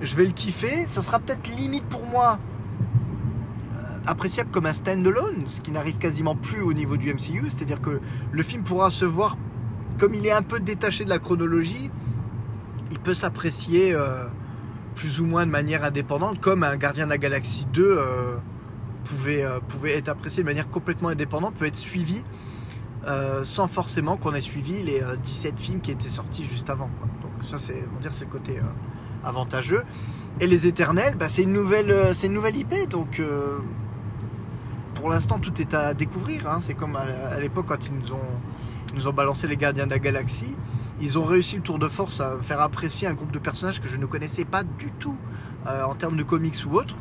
je 0.00 0.16
vais 0.16 0.24
le 0.24 0.32
kiffer. 0.32 0.86
Ça 0.86 1.02
sera 1.02 1.18
peut-être 1.18 1.48
limite 1.48 1.84
pour 1.84 2.04
moi 2.06 2.38
euh, 3.74 3.98
appréciable 4.06 4.50
comme 4.50 4.66
un 4.66 4.72
stand-alone, 4.72 5.46
ce 5.46 5.60
qui 5.60 5.70
n'arrive 5.70 5.98
quasiment 5.98 6.34
plus 6.34 6.62
au 6.62 6.72
niveau 6.72 6.96
du 6.96 7.12
MCU. 7.12 7.44
C'est-à-dire 7.50 7.80
que 7.80 8.00
le 8.32 8.42
film 8.42 8.62
pourra 8.62 8.90
se 8.90 9.04
voir, 9.04 9.36
comme 9.98 10.14
il 10.14 10.26
est 10.26 10.32
un 10.32 10.42
peu 10.42 10.60
détaché 10.60 11.04
de 11.04 11.10
la 11.10 11.18
chronologie, 11.18 11.90
il 12.90 12.98
peut 12.98 13.14
s'apprécier 13.14 13.92
euh, 13.94 14.24
plus 14.94 15.20
ou 15.20 15.26
moins 15.26 15.44
de 15.44 15.50
manière 15.50 15.84
indépendante, 15.84 16.40
comme 16.40 16.62
un 16.62 16.76
Gardien 16.76 17.04
de 17.04 17.10
la 17.10 17.18
Galaxie 17.18 17.66
2 17.72 17.98
pouvait, 19.04 19.42
euh, 19.42 19.60
pouvait 19.60 19.96
être 19.96 20.08
apprécié 20.08 20.42
de 20.42 20.48
manière 20.48 20.68
complètement 20.68 21.08
indépendante, 21.08 21.54
peut 21.54 21.66
être 21.66 21.76
suivi 21.76 22.24
euh, 23.06 23.44
sans 23.44 23.66
forcément 23.66 24.16
qu'on 24.16 24.34
ait 24.34 24.40
suivi 24.40 24.82
les 24.82 25.02
17 25.22 25.54
euh, 25.54 25.56
films 25.56 25.80
qui 25.80 25.90
étaient 25.90 26.10
sortis 26.10 26.44
juste 26.44 26.70
avant. 26.70 26.90
Donc 27.22 27.32
ça, 27.42 27.58
c'est, 27.58 27.88
on 27.96 28.00
dire, 28.00 28.12
c'est 28.12 28.24
le 28.24 28.30
côté 28.30 28.60
avantageux. 29.24 29.84
Et 30.40 30.46
les 30.46 30.66
Éternels, 30.66 31.16
bah, 31.16 31.28
c'est 31.28 31.42
une 31.42 31.52
nouvelle, 31.52 32.14
c'est 32.14 32.26
une 32.26 32.34
nouvelle 32.34 32.56
IP, 32.56 32.88
donc 32.88 33.20
pour 34.94 35.10
l'instant 35.10 35.38
tout 35.38 35.60
est 35.60 35.74
à 35.74 35.94
découvrir. 35.94 36.48
Hein. 36.48 36.58
C'est 36.62 36.74
comme 36.74 36.96
à, 36.96 37.38
l'époque 37.40 37.66
quand 37.68 37.86
ils 37.86 37.94
nous 37.94 38.12
ont, 38.12 38.40
nous 38.94 39.06
ont 39.08 39.12
balancé 39.12 39.46
les 39.46 39.56
Gardiens 39.56 39.86
de 39.86 39.90
la 39.90 39.98
Galaxie. 39.98 40.56
Ils 41.00 41.18
ont 41.18 41.24
réussi 41.24 41.56
le 41.56 41.62
tour 41.62 41.78
de 41.78 41.88
force 41.88 42.20
à 42.20 42.36
faire 42.42 42.60
apprécier 42.60 43.08
un 43.08 43.14
groupe 43.14 43.32
de 43.32 43.38
personnages 43.38 43.80
que 43.80 43.88
je 43.88 43.96
ne 43.96 44.06
connaissais 44.06 44.44
pas 44.44 44.62
du 44.62 44.92
tout 44.92 45.16
en 45.66 45.94
termes 45.94 46.16
de 46.16 46.22
comics 46.22 46.56
ou 46.66 46.76
autre. 46.76 46.96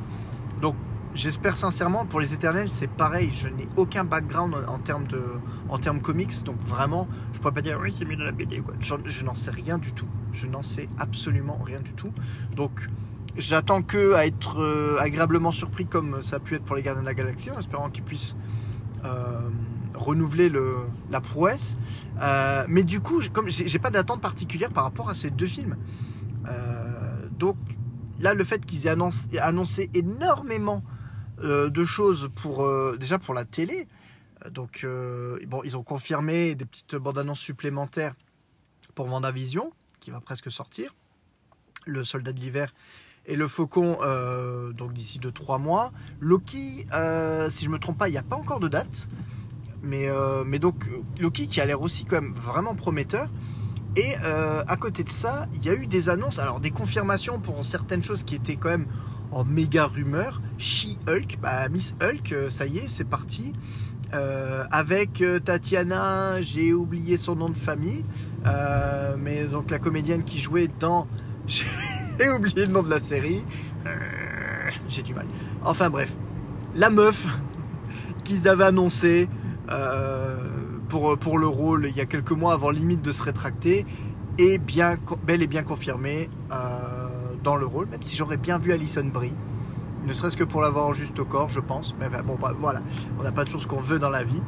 Donc 0.61 0.75
J'espère 1.15 1.57
sincèrement 1.57 2.05
pour 2.05 2.19
les 2.19 2.33
éternels, 2.35 2.69
c'est 2.69 2.89
pareil. 2.89 3.31
Je 3.33 3.47
n'ai 3.47 3.67
aucun 3.77 4.03
background 4.03 4.55
en, 4.67 4.77
termes 4.77 5.07
de, 5.07 5.23
en 5.67 5.79
termes 5.79 6.01
comics, 6.01 6.43
donc 6.43 6.59
vraiment, 6.61 7.07
je 7.33 7.39
pourrais 7.39 7.53
pas 7.53 7.61
dire 7.61 7.79
oui, 7.81 7.91
c'est 7.91 8.05
mieux 8.05 8.15
dans 8.15 8.25
la 8.25 8.31
BD. 8.31 8.59
Quoi. 8.59 8.75
Je, 8.79 9.23
n'en 9.23 9.33
sais 9.33 9.49
rien 9.49 9.79
du 9.79 9.91
tout. 9.93 10.07
Je 10.33 10.45
n'en 10.45 10.61
sais 10.61 10.87
absolument 10.99 11.59
rien 11.65 11.79
du 11.79 11.93
tout. 11.93 12.13
Donc, 12.55 12.87
j'attends 13.35 13.81
que 13.81 14.13
à 14.13 14.27
être 14.27 14.61
euh, 14.61 14.97
agréablement 14.99 15.51
surpris 15.51 15.87
comme 15.87 16.21
ça 16.21 16.35
a 16.35 16.39
pu 16.39 16.55
être 16.55 16.63
pour 16.63 16.75
les 16.75 16.83
Gardiens 16.83 17.01
de 17.01 17.07
la 17.07 17.15
Galaxie, 17.15 17.49
en 17.49 17.57
espérant 17.57 17.89
qu'ils 17.89 18.03
puissent 18.03 18.35
euh, 19.03 19.49
renouveler 19.95 20.47
le, 20.47 20.75
la 21.09 21.21
prouesse. 21.21 21.75
Euh, 22.21 22.65
mais 22.69 22.83
du 22.83 22.99
coup, 22.99 23.19
comme 23.33 23.49
j'ai 23.49 23.79
pas 23.79 23.89
d'attente 23.89 24.21
particulière 24.21 24.69
par 24.69 24.83
rapport 24.83 25.09
à 25.09 25.15
ces 25.15 25.31
deux 25.31 25.47
films, 25.47 25.75
donc 27.39 27.55
là, 28.19 28.33
le 28.33 28.43
fait 28.43 28.65
qu'ils 28.65 28.85
aient 28.85 28.91
annoncé, 28.91 29.39
annoncé 29.39 29.89
énormément 29.93 30.83
de 31.43 31.85
choses 31.85 32.29
pour 32.35 32.63
euh, 32.63 32.97
déjà 32.99 33.19
pour 33.19 33.33
la 33.33 33.45
télé. 33.45 33.87
Donc 34.51 34.81
euh, 34.83 35.37
bon, 35.47 35.61
ils 35.63 35.75
ont 35.75 35.83
confirmé 35.83 36.55
des 36.55 36.65
petites 36.65 36.95
bandes 36.95 37.17
annonces 37.17 37.39
supplémentaires 37.39 38.15
pour 38.95 39.07
Vendavision 39.07 39.71
qui 39.99 40.11
va 40.11 40.21
presque 40.21 40.51
sortir. 40.51 40.95
Le 41.85 42.03
Soldat 42.03 42.33
de 42.33 42.39
l'hiver 42.39 42.73
et 43.25 43.35
le 43.35 43.47
Faucon 43.47 43.97
donc 44.73 44.93
d'ici 44.93 45.19
2-3 45.19 45.61
mois. 45.61 45.91
Loki, 46.19 46.85
si 47.49 47.65
je 47.65 47.69
me 47.69 47.77
trompe 47.77 47.97
pas, 47.97 48.09
il 48.09 48.11
n'y 48.11 48.17
a 48.17 48.23
pas 48.23 48.35
encore 48.35 48.59
de 48.59 48.67
date. 48.67 49.07
Mais, 49.81 50.07
mais 50.45 50.59
donc 50.59 50.89
Loki 51.19 51.47
qui 51.47 51.61
a 51.61 51.65
l'air 51.65 51.81
aussi 51.81 52.05
quand 52.05 52.21
même 52.21 52.33
vraiment 52.33 52.75
prometteur. 52.75 53.29
Et 53.95 54.15
à 54.15 54.75
côté 54.77 55.03
de 55.03 55.09
ça, 55.09 55.47
il 55.53 55.65
y 55.65 55.69
a 55.69 55.73
eu 55.73 55.87
des 55.87 56.09
annonces, 56.09 56.39
alors 56.39 56.59
des 56.59 56.71
confirmations 56.71 57.39
pour 57.39 57.63
certaines 57.63 58.03
choses 58.03 58.23
qui 58.23 58.35
étaient 58.35 58.57
quand 58.57 58.69
même 58.69 58.87
en 59.31 59.43
méga 59.43 59.85
rumeur. 59.85 60.41
She-Hulk, 60.57 61.39
bah, 61.41 61.69
Miss 61.69 61.95
Hulk, 62.01 62.31
euh, 62.31 62.49
ça 62.49 62.65
y 62.65 62.79
est, 62.79 62.87
c'est 62.87 63.07
parti. 63.07 63.53
Euh, 64.13 64.63
avec 64.71 65.21
euh, 65.21 65.39
Tatiana, 65.39 66.41
j'ai 66.41 66.73
oublié 66.73 67.17
son 67.17 67.35
nom 67.35 67.49
de 67.49 67.57
famille, 67.57 68.03
mais 69.17 69.45
donc 69.45 69.69
la 69.69 69.79
comédienne 69.79 70.23
qui 70.23 70.39
jouait 70.39 70.69
dans. 70.79 71.07
J'ai 72.19 72.29
oublié 72.29 72.65
le 72.65 72.73
nom 72.73 72.83
de 72.83 72.89
la 72.89 72.99
série. 72.99 73.45
j'ai 74.89 75.03
du 75.03 75.13
mal. 75.13 75.25
Enfin 75.63 75.89
bref, 75.89 76.13
la 76.75 76.89
meuf 76.89 77.25
qu'ils 78.25 78.49
avaient 78.49 78.65
annoncé 78.65 79.29
pour, 80.89 81.17
pour 81.17 81.39
le 81.39 81.47
rôle 81.47 81.85
il 81.89 81.95
y 81.95 82.01
a 82.01 82.05
quelques 82.05 82.33
mois 82.33 82.51
avant 82.51 82.71
limite 82.71 83.01
de 83.01 83.13
se 83.13 83.23
rétracter 83.23 83.85
est 84.37 84.57
bien, 84.57 84.97
bel 85.25 85.41
et 85.41 85.47
bien 85.47 85.63
confirmée 85.63 86.29
dans 87.43 87.55
le 87.55 87.65
rôle, 87.65 87.87
même 87.87 88.03
si 88.03 88.15
j'aurais 88.15 88.37
bien 88.37 88.57
vu 88.57 88.71
Alison 88.71 89.05
Brie. 89.05 89.33
Ne 90.05 90.13
serait-ce 90.13 90.37
que 90.37 90.43
pour 90.43 90.61
l'avoir 90.61 90.87
en 90.87 90.93
juste 90.93 91.23
corps, 91.23 91.49
je 91.49 91.59
pense. 91.59 91.95
Mais 91.99 92.07
bon, 92.23 92.37
bah, 92.41 92.53
voilà, 92.59 92.81
on 93.19 93.23
n'a 93.23 93.31
pas 93.31 93.43
de 93.43 93.49
choses 93.49 93.65
qu'on 93.65 93.81
veut 93.81 93.99
dans 93.99 94.09
la 94.09 94.23
vie. 94.23 94.41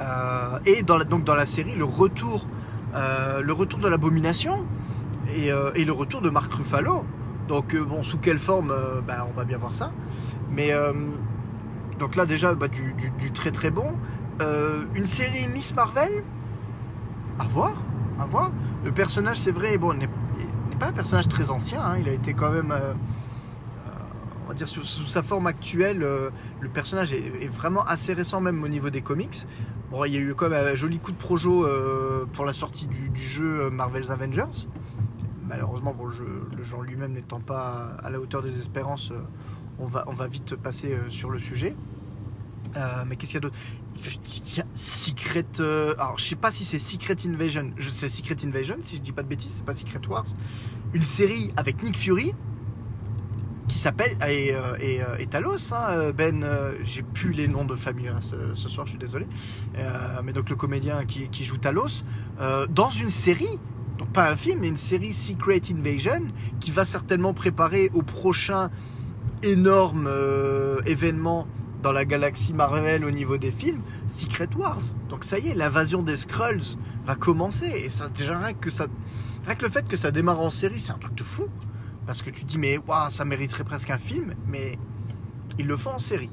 Euh, 0.00 0.58
et 0.66 0.82
donc 0.82 1.24
dans 1.24 1.34
la 1.34 1.46
série, 1.46 1.74
le 1.74 1.84
retour, 1.84 2.46
euh, 2.94 3.40
le 3.40 3.52
retour 3.52 3.78
de 3.78 3.88
l'abomination 3.88 4.66
euh, 5.30 5.72
et, 5.74 5.84
le 5.84 5.92
retour 5.92 6.20
de 6.20 6.30
Mark 6.30 6.52
Ruffalo. 6.52 7.04
Donc 7.48 7.76
bon, 7.76 8.02
sous 8.02 8.18
quelle 8.18 8.38
forme, 8.38 8.74
bah, 9.06 9.26
on 9.28 9.32
va 9.32 9.44
bien 9.44 9.58
voir 9.58 9.74
ça. 9.74 9.92
Mais 10.50 10.72
donc 11.98 12.16
là 12.16 12.26
déjà, 12.26 12.54
bah, 12.54 12.68
du, 12.68 12.94
du, 13.18 13.30
très 13.30 13.52
très 13.52 13.70
bon. 13.70 13.94
une 14.94 15.06
série 15.06 15.46
Miss 15.48 15.74
Marvel, 15.74 16.24
à 17.38 17.44
voir, 17.44 17.74
à 18.18 18.26
voir. 18.26 18.50
Le 18.84 18.90
personnage, 18.90 19.38
c'est 19.38 19.52
vrai, 19.52 19.78
bon, 19.78 19.94
n'est 19.94 20.10
pas 20.76 20.86
un 20.86 20.92
personnage 20.92 21.28
très 21.28 21.50
ancien, 21.50 21.80
hein. 21.80 21.96
il 21.98 22.08
a 22.08 22.12
été 22.12 22.34
quand 22.34 22.50
même, 22.50 22.70
euh, 22.70 22.92
euh, 22.92 23.90
on 24.44 24.48
va 24.48 24.54
dire 24.54 24.68
sous, 24.68 24.82
sa 24.82 25.22
forme 25.22 25.46
actuelle, 25.46 26.02
euh, 26.02 26.30
le 26.60 26.68
personnage 26.68 27.12
est, 27.12 27.48
vraiment 27.48 27.82
assez 27.84 28.12
récent 28.12 28.40
même 28.40 28.62
au 28.62 28.68
niveau 28.68 28.90
des 28.90 29.00
comics. 29.00 29.46
Bon, 29.90 30.04
il 30.04 30.14
y 30.14 30.16
a 30.16 30.20
eu 30.20 30.34
quand 30.34 30.48
même 30.48 30.66
un 30.66 30.74
joli 30.74 30.98
coup 30.98 31.12
de 31.12 31.16
projo 31.16 31.66
pour 32.32 32.44
la 32.44 32.52
sortie 32.52 32.88
du, 32.88 33.10
jeu 33.14 33.70
Marvel's 33.70 34.10
Avengers. 34.10 34.66
Malheureusement, 35.46 35.94
bon, 35.94 36.06
le 36.08 36.64
genre 36.64 36.82
lui-même 36.82 37.12
n'étant 37.12 37.38
pas 37.38 37.96
à 38.02 38.10
la 38.10 38.18
hauteur 38.18 38.42
des 38.42 38.58
espérances, 38.58 39.12
on, 39.78 39.86
va, 39.86 40.04
on 40.08 40.12
va 40.12 40.26
vite 40.26 40.56
passer 40.56 40.98
sur 41.08 41.30
le 41.30 41.38
sujet. 41.38 41.76
Mais 43.06 43.16
qu'est-ce 43.16 43.32
qu'il 43.32 43.36
y 43.36 43.38
a 43.38 43.40
d'autre? 43.40 43.56
Il 44.48 44.56
y 44.56 44.60
a 44.60 44.66
Secret. 44.74 45.46
Euh, 45.60 45.94
alors, 45.98 46.18
je 46.18 46.24
sais 46.24 46.36
pas 46.36 46.50
si 46.50 46.64
c'est 46.64 46.78
Secret 46.78 47.16
Invasion. 47.26 47.72
Je 47.76 47.90
sais 47.90 48.08
Secret 48.08 48.36
Invasion, 48.44 48.76
si 48.82 48.96
je 48.96 49.00
dis 49.00 49.12
pas 49.12 49.22
de 49.22 49.28
bêtises, 49.28 49.54
c'est 49.56 49.64
pas 49.64 49.74
Secret 49.74 50.00
Wars. 50.08 50.26
Une 50.92 51.04
série 51.04 51.52
avec 51.56 51.82
Nick 51.82 51.96
Fury 51.96 52.34
qui 53.68 53.78
s'appelle 53.78 54.12
et, 54.28 54.54
euh, 54.54 54.76
euh, 54.80 55.16
et, 55.18 55.26
Talos. 55.26 55.72
Hein, 55.72 56.12
ben, 56.16 56.46
j'ai 56.84 57.02
plus 57.02 57.32
les 57.32 57.48
noms 57.48 57.64
de 57.64 57.74
famille 57.74 58.08
hein, 58.08 58.20
ce, 58.20 58.68
soir, 58.68 58.86
je 58.86 58.92
suis 58.92 58.98
désolé. 58.98 59.26
mais 60.24 60.32
donc 60.32 60.50
le 60.50 60.56
comédien 60.56 61.04
qui, 61.04 61.28
qui 61.28 61.44
joue 61.44 61.58
Talos 61.58 62.04
dans 62.70 62.90
une 62.90 63.10
série. 63.10 63.58
Donc 63.98 64.12
pas 64.12 64.30
un 64.30 64.36
film, 64.36 64.60
mais 64.60 64.68
une 64.68 64.76
série 64.76 65.14
Secret 65.14 65.60
Invasion 65.70 66.30
qui 66.60 66.70
va 66.70 66.84
certainement 66.84 67.32
préparer 67.32 67.90
au 67.94 68.02
prochain 68.02 68.70
énorme 69.42 70.08
événement 70.86 71.48
dans 71.82 71.92
la 71.92 72.04
galaxie 72.04 72.54
Marvel 72.54 73.04
au 73.04 73.10
niveau 73.10 73.38
des 73.38 73.52
films, 73.52 73.82
Secret 74.08 74.48
Wars. 74.56 74.80
Donc 75.08 75.24
ça 75.24 75.38
y 75.38 75.48
est, 75.48 75.54
l'invasion 75.54 76.02
des 76.02 76.16
Skrulls 76.16 76.76
va 77.04 77.14
commencer. 77.14 77.66
Et 77.66 77.88
ça, 77.88 78.08
déjà, 78.08 78.38
rien 78.38 78.54
que, 78.54 78.70
ça, 78.70 78.86
rien 79.44 79.54
que 79.54 79.64
le 79.64 79.70
fait 79.70 79.86
que 79.86 79.96
ça 79.96 80.10
démarre 80.10 80.40
en 80.40 80.50
série, 80.50 80.80
c'est 80.80 80.92
un 80.92 80.98
truc 80.98 81.14
de 81.14 81.24
fou. 81.24 81.44
Parce 82.06 82.22
que 82.22 82.30
tu 82.30 82.42
te 82.42 82.46
dis, 82.46 82.58
mais 82.58 82.78
waouh, 82.78 83.10
ça 83.10 83.24
mériterait 83.24 83.64
presque 83.64 83.90
un 83.90 83.98
film, 83.98 84.34
mais 84.46 84.78
ils 85.58 85.66
le 85.66 85.76
font 85.76 85.90
en 85.90 85.98
série. 85.98 86.30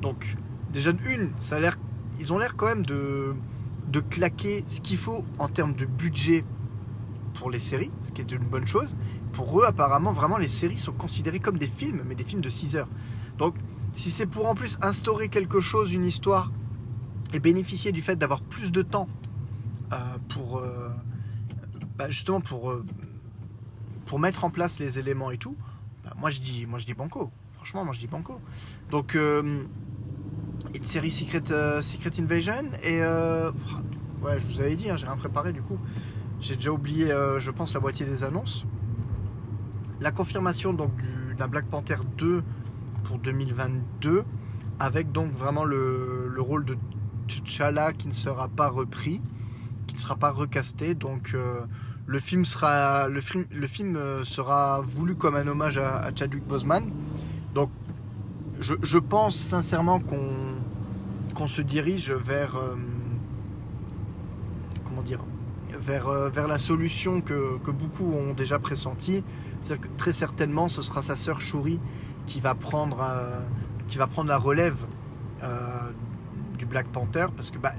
Donc, 0.00 0.36
déjà, 0.72 0.90
une, 0.90 1.30
ça 1.38 1.56
a 1.56 1.60
l'air, 1.60 1.76
ils 2.20 2.32
ont 2.32 2.38
l'air 2.38 2.54
quand 2.54 2.66
même 2.66 2.86
de, 2.86 3.34
de 3.88 4.00
claquer 4.00 4.62
ce 4.66 4.80
qu'il 4.80 4.98
faut 4.98 5.24
en 5.38 5.48
termes 5.48 5.74
de 5.74 5.84
budget 5.84 6.44
pour 7.34 7.50
les 7.50 7.58
séries, 7.58 7.90
ce 8.02 8.12
qui 8.12 8.20
est 8.20 8.32
une 8.32 8.44
bonne 8.44 8.66
chose. 8.66 8.96
Pour 9.32 9.60
eux, 9.60 9.64
apparemment, 9.66 10.12
vraiment, 10.12 10.38
les 10.38 10.48
séries 10.48 10.78
sont 10.78 10.92
considérées 10.92 11.40
comme 11.40 11.58
des 11.58 11.66
films, 11.66 12.02
mais 12.06 12.14
des 12.14 12.24
films 12.24 12.40
de 12.40 12.48
6 12.48 12.76
heures. 12.76 12.88
Donc, 13.38 13.54
si 13.96 14.10
c'est 14.10 14.26
pour 14.26 14.46
en 14.46 14.54
plus 14.54 14.78
instaurer 14.82 15.28
quelque 15.28 15.58
chose, 15.60 15.92
une 15.92 16.04
histoire, 16.04 16.52
et 17.32 17.40
bénéficier 17.40 17.90
du 17.90 18.02
fait 18.02 18.14
d'avoir 18.16 18.40
plus 18.40 18.70
de 18.70 18.82
temps 18.82 19.08
euh, 19.92 19.96
pour 20.28 20.58
euh, 20.58 20.90
bah, 21.98 22.08
justement 22.08 22.40
pour, 22.40 22.70
euh, 22.70 22.84
pour 24.04 24.18
mettre 24.20 24.44
en 24.44 24.50
place 24.50 24.78
les 24.78 24.98
éléments 25.00 25.30
et 25.32 25.38
tout, 25.38 25.56
bah, 26.04 26.12
moi 26.18 26.30
je 26.30 26.40
dis 26.40 26.66
moi 26.66 26.78
je 26.78 26.86
dis 26.86 26.94
banco. 26.94 27.32
Franchement, 27.54 27.84
moi 27.84 27.94
je 27.94 27.98
dis 28.00 28.06
banco. 28.06 28.40
Donc 28.90 29.16
de 29.16 29.66
série 30.82 31.10
Secret, 31.10 31.42
Invasion. 32.20 32.70
Et 32.84 33.00
ouais, 33.00 34.38
je 34.38 34.46
vous 34.46 34.60
avais 34.60 34.76
dit, 34.76 34.88
hein, 34.90 34.96
j'ai 34.96 35.06
rien 35.06 35.16
préparé 35.16 35.52
du 35.52 35.62
coup. 35.62 35.78
J'ai 36.38 36.54
déjà 36.54 36.70
oublié, 36.70 37.08
je 37.38 37.50
pense, 37.50 37.74
la 37.74 37.80
moitié 37.80 38.06
des 38.06 38.22
annonces. 38.22 38.66
La 40.00 40.12
confirmation 40.12 40.72
donc 40.74 40.94
du- 40.96 41.34
d'un 41.36 41.48
Black 41.48 41.66
Panther 41.66 41.96
2 42.18 42.44
pour 43.06 43.18
2022, 43.18 44.24
avec 44.80 45.12
donc 45.12 45.30
vraiment 45.30 45.64
le, 45.64 46.28
le 46.28 46.42
rôle 46.42 46.64
de 46.64 46.76
T'Challa 47.28 47.92
qui 47.92 48.08
ne 48.08 48.12
sera 48.12 48.48
pas 48.48 48.68
repris, 48.68 49.20
qui 49.86 49.94
ne 49.94 50.00
sera 50.00 50.16
pas 50.16 50.30
recasté. 50.30 50.94
Donc 50.94 51.32
euh, 51.34 51.60
le 52.06 52.18
film 52.18 52.44
sera, 52.44 53.08
le 53.08 53.20
film, 53.20 53.44
le 53.50 53.66
film 53.66 53.96
euh, 53.96 54.24
sera 54.24 54.82
voulu 54.84 55.14
comme 55.14 55.36
un 55.36 55.46
hommage 55.46 55.78
à, 55.78 56.10
Chadwick 56.14 56.44
Boseman. 56.46 56.84
Donc 57.54 57.70
je, 58.60 58.74
je 58.82 58.98
pense 58.98 59.36
sincèrement 59.36 60.00
qu'on 60.00 60.56
qu'on 61.34 61.46
se 61.46 61.60
dirige 61.60 62.10
vers 62.12 62.56
euh, 62.56 62.74
comment 64.84 65.02
dire 65.02 65.20
vers, 65.78 66.08
vers 66.30 66.48
la 66.48 66.58
solution 66.58 67.20
que, 67.20 67.58
que 67.58 67.70
beaucoup 67.70 68.10
ont 68.10 68.32
déjà 68.32 68.58
pressentie. 68.58 69.22
C'est-à-dire 69.60 69.88
que 69.88 69.96
très 69.96 70.12
certainement 70.12 70.68
ce 70.68 70.82
sera 70.82 71.02
sa 71.02 71.14
sœur 71.14 71.40
Shuri 71.40 71.78
qui 72.26 72.40
va 72.40 72.54
prendre, 72.54 72.98
euh, 73.00 73.40
qui 73.88 73.98
va 73.98 74.06
prendre 74.06 74.28
la 74.28 74.38
relève 74.38 74.84
euh, 75.42 75.48
du 76.58 76.66
Black 76.66 76.86
Panther 76.88 77.26
parce 77.34 77.50
que 77.50 77.58
bah, 77.58 77.72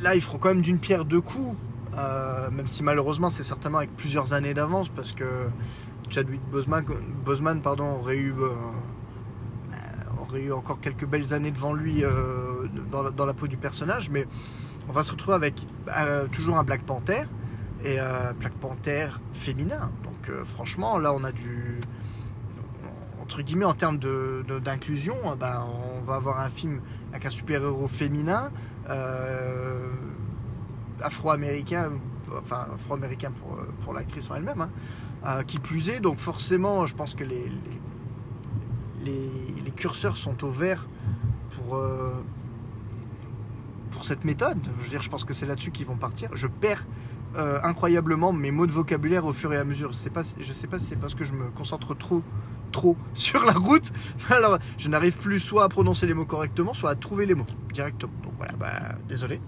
là 0.00 0.14
ils 0.14 0.22
feront 0.22 0.38
quand 0.38 0.50
même 0.50 0.62
d'une 0.62 0.78
pierre 0.78 1.04
deux 1.04 1.20
coups. 1.20 1.56
euh, 1.98 2.50
même 2.50 2.66
si 2.66 2.82
malheureusement 2.82 3.30
c'est 3.30 3.42
certainement 3.42 3.78
avec 3.78 3.96
plusieurs 3.96 4.32
années 4.32 4.54
d'avance 4.54 4.88
parce 4.90 5.12
que 5.12 5.48
Chadwick 6.08 6.42
Boseman, 6.50 6.84
Boseman 7.24 7.60
pardon, 7.62 7.96
aurait 7.98 8.18
eu 8.18 8.34
aurait 10.20 10.42
eu 10.42 10.52
encore 10.52 10.80
quelques 10.80 11.06
belles 11.06 11.32
années 11.32 11.50
devant 11.50 11.72
lui 11.72 12.04
dans, 12.90 13.02
la, 13.02 13.10
dans 13.10 13.26
la 13.26 13.32
peau 13.32 13.48
du 13.48 13.56
personnage, 13.56 14.10
mais 14.10 14.26
on 14.88 14.92
va 14.92 15.02
se 15.02 15.10
retrouver 15.10 15.36
avec 15.36 15.66
toujours 16.32 16.58
un 16.58 16.64
Black 16.64 16.82
Panther 16.82 17.24
et 17.84 17.96
euh, 17.98 18.32
Black 18.38 18.52
Panther 18.54 19.08
féminin. 19.32 19.90
Donc 20.04 20.30
franchement, 20.44 20.98
là 20.98 21.12
on 21.12 21.24
a 21.24 21.32
du 21.32 21.80
entre 23.26 23.42
guillemets 23.42 23.64
en 23.64 23.74
termes 23.74 23.98
d'inclusion, 23.98 25.16
euh, 25.24 25.34
ben, 25.34 25.66
on 25.98 26.00
va 26.02 26.14
avoir 26.14 26.38
un 26.38 26.48
film 26.48 26.80
avec 27.10 27.26
un 27.26 27.30
super-héros 27.30 27.88
féminin, 27.88 28.52
euh, 28.88 29.90
afro-américain, 31.00 31.90
enfin 32.40 32.68
afro-américain 32.72 33.32
pour, 33.32 33.58
euh, 33.58 33.94
l'actrice 33.94 34.30
en 34.30 34.36
elle-même, 34.36 34.68
hein, 35.24 35.42
qui 35.42 35.58
plus 35.58 35.88
est, 35.88 35.98
donc 35.98 36.18
forcément 36.18 36.86
je 36.86 36.94
pense 36.94 37.16
que 37.16 37.24
les, 37.24 37.50
curseurs 39.74 40.16
sont 40.16 40.44
au 40.44 40.50
vert 40.50 40.86
pour, 41.50 41.78
pour 43.90 44.04
cette 44.06 44.24
méthode. 44.24 44.58
Je 44.78 44.82
veux 44.84 44.88
dire, 44.88 45.02
je 45.02 45.10
pense 45.10 45.24
que 45.24 45.34
c'est 45.34 45.44
là-dessus 45.44 45.70
qu'ils 45.70 45.84
vont 45.84 45.96
partir. 45.96 46.30
Je 46.34 46.46
perds 46.46 46.86
incroyablement 47.62 48.32
mes 48.32 48.52
mots 48.52 48.66
de 48.66 48.72
vocabulaire 48.72 49.26
au 49.26 49.34
fur 49.34 49.52
et 49.52 49.58
à 49.58 49.64
mesure. 49.64 49.92
Je 49.92 49.98
sais 49.98 50.08
pas, 50.08 50.22
je 50.22 50.52
sais 50.54 50.66
pas 50.66 50.78
si 50.78 50.86
c'est 50.86 50.96
parce 50.96 51.14
que 51.14 51.26
je 51.26 51.34
me 51.34 51.50
concentre 51.50 51.94
trop, 51.94 52.22
sur 53.14 53.44
la 53.44 53.52
route. 53.52 53.92
Alors, 54.30 54.58
je 54.78 54.88
n'arrive 54.88 55.16
plus 55.16 55.40
soit 55.40 55.64
à 55.64 55.68
prononcer 55.68 56.06
les 56.06 56.14
mots 56.14 56.26
correctement, 56.26 56.74
soit 56.74 56.90
à 56.90 56.94
trouver 56.94 57.26
les 57.26 57.34
mots 57.34 57.46
directement. 57.72 58.12
Donc 58.22 58.32
voilà, 58.36 58.52
bah, 58.58 58.96
désolé. 59.08 59.40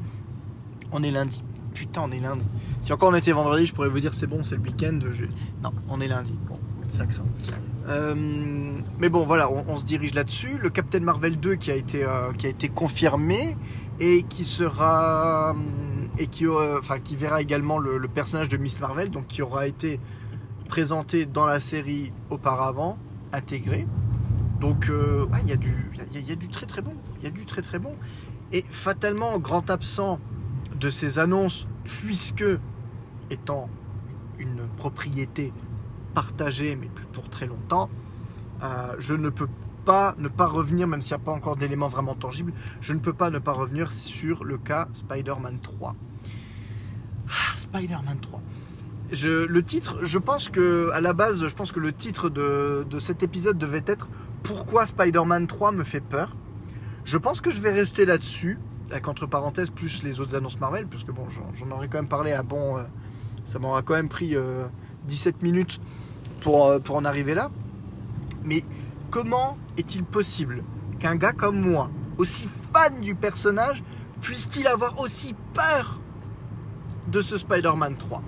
On 0.93 1.03
est 1.03 1.11
lundi. 1.11 1.43
Putain, 1.75 2.03
on 2.05 2.11
est 2.11 2.21
lundi. 2.21 2.47
Si 2.83 2.93
encore 2.93 3.11
on 3.11 3.15
était 3.15 3.33
vendredi, 3.33 3.67
je 3.67 3.75
pourrais 3.75 3.89
vous 3.89 4.01
dire 4.01 4.15
c'est 4.15 4.27
bon, 4.27 4.43
c'est 4.43 4.57
le 4.57 4.63
week-end. 4.63 4.99
Non, 5.63 5.73
on 5.89 6.01
est 6.01 6.09
lundi. 6.09 6.37
Bon, 6.47 6.59
ça 6.89 7.07
craint. 7.07 7.25
Euh, 7.89 8.15
mais 8.99 9.09
bon, 9.09 9.25
voilà, 9.25 9.51
on, 9.51 9.77
se 9.77 9.85
dirige 9.85 10.15
là-dessus. 10.15 10.59
Le 10.61 10.71
Captain 10.71 11.01
Marvel 11.01 11.39
2 11.39 11.55
qui 11.55 11.71
a 11.71 11.75
été, 11.75 12.05
euh, 12.05 12.33
qui 12.37 12.47
a 12.47 12.51
été 12.51 12.69
confirmé 12.69 13.57
et 14.01 14.25
qui 14.25 14.45
sera 14.45 15.55
et 16.19 16.27
qui, 16.27 16.47
euh, 16.47 16.79
enfin, 16.79 16.99
qui 16.99 17.17
verra 17.17 17.41
également 17.41 17.79
le, 17.79 17.97
le 17.97 18.09
personnage 18.09 18.49
de 18.49 18.57
Miss 18.57 18.81
Marvel, 18.81 19.11
donc 19.11 19.27
qui 19.27 19.41
aura 19.41 19.67
été 19.67 20.01
présenté 20.69 21.25
dans 21.27 21.47
la 21.47 21.61
série 21.61 22.13
auparavant, 22.31 22.99
intégré. 23.33 23.87
Donc, 24.61 24.91
il 25.43 25.49
y, 25.49 25.53
a 25.53 25.57
du- 25.57 26.49
très 26.49 26.67
très 26.67 26.83
bon. 26.83 26.93
Il 27.19 27.25
y 27.25 27.27
a 27.27 27.31
du 27.31 27.45
très 27.45 27.63
très 27.63 27.79
bon. 27.79 27.95
Et 28.53 28.65
fatalement, 28.71 29.39
grand 29.39 29.71
absent 29.71 30.19
de 30.81 30.91
ces 30.91 31.19
annonces, 31.19 31.67
puisque 31.85 32.45
étant 33.31 33.69
une 34.39 34.67
propriété 34.77 35.53
partagée, 36.15 36.77
mais 36.77 36.87
plus 36.89 37.07
pour 37.07 37.29
très 37.29 37.47
longtemps, 37.47 37.89
euh, 38.63 38.95
je 38.99 39.15
ne 39.15 39.31
peux 39.31 39.49
pas 39.85 40.15
ne 40.19 40.29
pas 40.29 40.47
revenir, 40.47 40.87
même 40.87 41.01
s'il 41.01 41.17
n'y 41.17 41.23
a 41.23 41.25
pas 41.25 41.33
encore 41.33 41.57
d'éléments 41.57 41.89
vraiment 41.89 42.15
tangibles, 42.15 42.53
je 42.81 42.93
ne 42.93 42.99
peux 42.99 43.13
pas 43.13 43.31
ne 43.31 43.39
pas 43.39 43.53
revenir 43.53 43.93
sur 43.93 44.45
le 44.45 44.59
cas 44.59 44.89
Spider-Man 44.93 45.61
3. 45.61 45.95
Ah, 47.29 47.57
Spider-Man 47.57 48.19
3. 48.21 48.41
Le 49.11 49.61
titre, 49.61 49.99
je 50.03 50.19
pense 50.19 50.51
que 50.51 50.91
à 50.93 51.01
la 51.01 51.15
base, 51.15 51.47
je 51.49 51.55
pense 51.55 51.73
que 51.73 51.81
le 51.81 51.93
titre 51.93 52.29
de, 52.29 52.87
de 52.89 52.99
cet 52.99 53.23
épisode 53.23 53.57
devait 53.57 53.85
être 53.87 54.07
Pourquoi 54.43 54.85
Spider-Man 54.85 55.47
3 55.47 55.73
me 55.73 55.83
fait 55.83 56.01
peur? 56.01 56.37
Je 57.05 57.17
pense 57.17 57.41
que 57.41 57.51
je 57.51 57.61
vais 57.63 57.71
rester 57.71 58.05
là-dessus, 58.05 58.59
avec 58.91 59.09
entre 59.09 59.27
parenthèses 59.27 59.71
plus 59.71 60.03
les 60.03 60.21
autres 60.21 60.35
annonces 60.35 60.61
Marvel, 60.61 60.87
parce 60.87 61.05
que 61.05 61.13
bon, 61.13 61.27
j'en 61.55 61.71
aurais 61.71 61.89
quand 61.89 61.99
même 61.99 62.09
parlé 62.09 62.33
à 62.33 62.43
bon. 62.43 62.77
euh, 62.77 62.83
ça 63.45 63.59
m'aura 63.59 63.81
quand 63.81 63.95
même 63.95 64.11
pris 64.11 64.37
euh, 64.37 64.67
17 65.07 65.43
minutes 65.43 65.81
pour, 66.41 66.67
euh, 66.67 66.79
pour 66.79 66.97
en 66.97 67.07
arriver 67.07 67.33
là. 67.33 67.51
Mais 68.45 68.63
comment 69.11 69.57
est-il 69.79 70.05
possible 70.05 70.63
qu'un 70.99 71.17
gars 71.17 71.33
comme 71.33 71.59
moi, 71.59 71.91
aussi 72.19 72.47
fan 72.75 73.01
du 73.01 73.15
personnage, 73.15 73.83
puisse-t-il 74.21 74.67
avoir 74.67 75.01
aussi 75.01 75.35
peur 75.55 75.99
de 77.07 77.23
ce 77.23 77.39
Spider-Man 77.39 77.97
3 77.97 78.23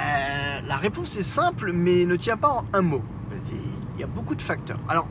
Euh, 0.00 0.60
La 0.66 0.76
réponse 0.76 1.16
est 1.16 1.22
simple, 1.22 1.72
mais 1.72 2.04
ne 2.04 2.16
tient 2.16 2.36
pas 2.36 2.48
en 2.48 2.64
un 2.72 2.82
mot. 2.82 3.02
Il 3.94 4.00
y 4.00 4.04
a 4.04 4.06
beaucoup 4.06 4.34
de 4.34 4.42
facteurs. 4.42 4.78
Alors, 4.88 5.06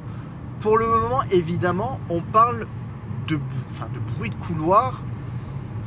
pour 0.62 0.78
le 0.78 0.88
moment, 0.88 1.22
évidemment, 1.32 2.00
on 2.10 2.22
parle 2.22 2.68
de, 3.28 3.40
bruit 4.16 4.30
de 4.30 4.36
couloir. 4.36 5.02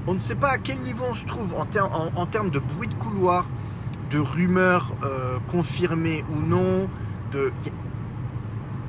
On 0.06 0.14
ne 0.14 0.18
sait 0.18 0.34
pas 0.34 0.50
à 0.50 0.58
quel 0.58 0.80
niveau 0.80 1.04
on 1.08 1.14
se 1.14 1.24
trouve 1.26 1.54
en, 1.58 1.64
ter- 1.64 1.90
en- 1.92 2.10
en 2.14 2.26
termes 2.26 2.50
de 2.50 2.58
bruit 2.58 2.88
de 2.88 2.94
couloir, 2.94 3.46
de 4.10 4.18
rumeurs 4.18 4.92
euh, 5.04 5.38
confirmées 5.50 6.24
ou 6.30 6.36
non. 6.40 6.88
De... 7.32 7.52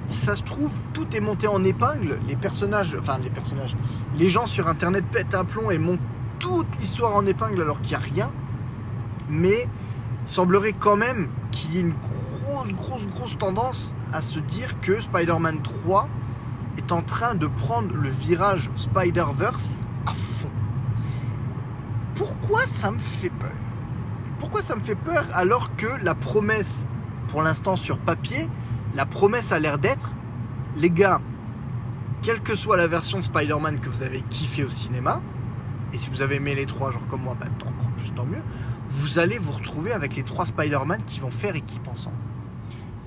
Ça 0.08 0.36
se 0.36 0.43
trouve, 0.43 0.71
tout 0.93 1.08
est 1.15 1.21
monté 1.21 1.47
en 1.47 1.63
épingle. 1.63 2.17
Les 2.28 2.36
personnages, 2.36 2.97
enfin 3.00 3.17
les 3.24 3.30
personnages, 3.30 3.78
les 4.17 4.28
gens 4.30 4.45
sur 4.45 4.67
Internet 4.67 5.06
pètent 5.10 5.36
un 5.36 5.45
plomb 5.45 5.71
et 5.71 5.78
montent 5.78 6.00
toute 6.39 6.78
l'histoire 6.80 7.15
en 7.15 7.26
épingle 7.26 7.62
alors 7.62 7.80
qu'il 7.82 7.95
n'y 7.97 8.04
a 8.04 8.06
rien. 8.06 8.32
Mais 9.30 9.67
semblerait 10.32 10.74
quand 10.74 10.96
même 10.96 11.28
qu'il 11.52 11.74
y 11.74 11.78
ait 11.78 11.82
une 11.82 11.94
grosse, 11.94 12.74
grosse, 12.74 13.08
grosse 13.08 13.38
tendance 13.38 13.96
à 14.13 14.22
se 14.22 14.39
dire 14.39 14.80
que 14.80 15.00
Spider-Man 15.00 15.62
3 15.62 16.08
est 16.78 16.94
en 16.94 17.02
train 17.02 17.36
de 17.36 17.48
prendre 17.48 17.94
le 17.94 18.10
virage 18.10 18.72
Spider-Verse 18.76 19.80
à 20.08 20.13
fond. 20.13 20.50
Pourquoi 22.15 22.65
ça 22.65 22.91
me 22.91 23.00
fait 23.00 23.30
peur? 23.30 23.52
Pourquoi 24.39 24.62
ça 24.62 24.76
me 24.76 24.82
fait 24.82 24.96
peur 24.96 25.26
alors 25.34 25.76
que 25.76 25.88
la 26.02 26.15
promesse, 26.15 26.88
pour 27.28 27.41
l'instant 27.41 27.76
sur 27.76 27.98
papier, 27.98 28.48
la 28.96 29.06
promesse 29.06 29.52
a 29.52 29.60
l'air 29.60 29.80
d'être, 29.80 30.13
les 30.78 30.89
gars, 30.89 31.20
quelle 32.22 32.41
que 32.41 32.56
soit 32.56 32.78
la 32.78 32.88
version 32.88 33.20
de 33.20 33.26
Spider-Man 33.26 33.82
que 33.82 33.89
vous 33.89 34.02
avez 34.02 34.22
kiffé 34.22 34.63
au 34.63 34.70
cinéma, 34.70 35.22
et 35.91 35.98
si 35.98 36.10
vous 36.10 36.22
avez 36.22 36.36
aimé 36.36 36.56
les 36.56 36.65
trois, 36.65 36.91
genre 36.91 37.06
comme 37.08 37.24
moi, 37.24 37.36
bah, 37.38 37.48
encore 37.67 37.91
plus 37.98 38.13
tant 38.13 38.26
mieux, 38.26 38.41
vous 38.92 39.20
allez 39.20 39.38
vous 39.38 39.52
retrouver 39.54 39.92
avec 39.94 40.16
les 40.16 40.24
trois 40.24 40.46
Spider-Man 40.46 41.02
qui 41.06 41.20
vont 41.20 41.32
faire 41.32 41.56
équipe 41.56 41.88
ensemble. 41.88 42.18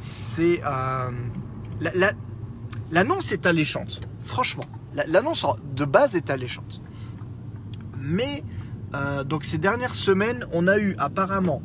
C'est. 0.01 0.61
euh, 0.65 1.11
la- 1.81 1.95
la- 1.95 2.13
L'annonce 2.91 3.33
est 3.33 3.47
alléchante, 3.47 4.01
franchement. 4.21 4.65
La- 4.95 5.07
L'annonce 5.07 5.45
de 5.75 5.85
base 5.85 6.15
est 6.15 6.31
alléchante. 6.31 6.81
Mais, 7.99 8.45
euh, 8.95 9.25
donc 9.25 9.45
ces 9.45 9.59
dernières 9.59 9.95
semaines, 9.95 10.47
on 10.53 10.69
a 10.69 10.79
eu 10.79 10.95
apparemment 10.99 11.63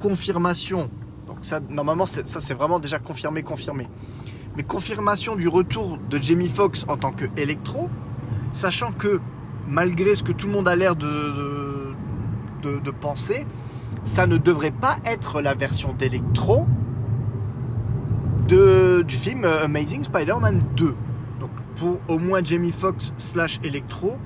confirmation. 0.00 0.88
Donc 1.26 1.38
ça, 1.42 1.60
normalement, 1.68 2.06
ça 2.06 2.22
c'est 2.24 2.54
vraiment 2.54 2.78
déjà 2.78 2.98
confirmé, 2.98 3.42
confirmé. 3.42 3.88
Mais 4.56 4.62
confirmation 4.62 5.36
du 5.36 5.48
retour 5.48 5.98
de 5.98 6.18
Jamie 6.18 6.48
Foxx 6.48 6.84
en 6.88 6.96
tant 6.96 7.12
que 7.12 7.26
Electro, 7.36 7.88
sachant 8.52 8.92
que 8.92 9.20
malgré 9.68 10.14
ce 10.14 10.22
que 10.22 10.32
tout 10.32 10.46
le 10.46 10.52
monde 10.52 10.68
a 10.68 10.76
l'air 10.76 10.96
de 10.96 11.94
penser, 13.00 13.46
ça 14.04 14.26
ne 14.26 14.36
devrait 14.36 14.70
pas 14.70 14.98
être 15.04 15.40
la 15.40 15.54
version 15.54 15.92
d'Electro 15.92 16.66
de, 18.48 19.02
du 19.02 19.16
film 19.16 19.44
Amazing 19.44 20.04
Spider-Man 20.04 20.62
2. 20.76 20.94
Donc 21.38 21.50
pour 21.76 22.00
au 22.08 22.18
moins 22.18 22.42
Jamie 22.42 22.72
Foxx 22.72 23.12
slash 23.16 23.60
Electro, 23.62 24.18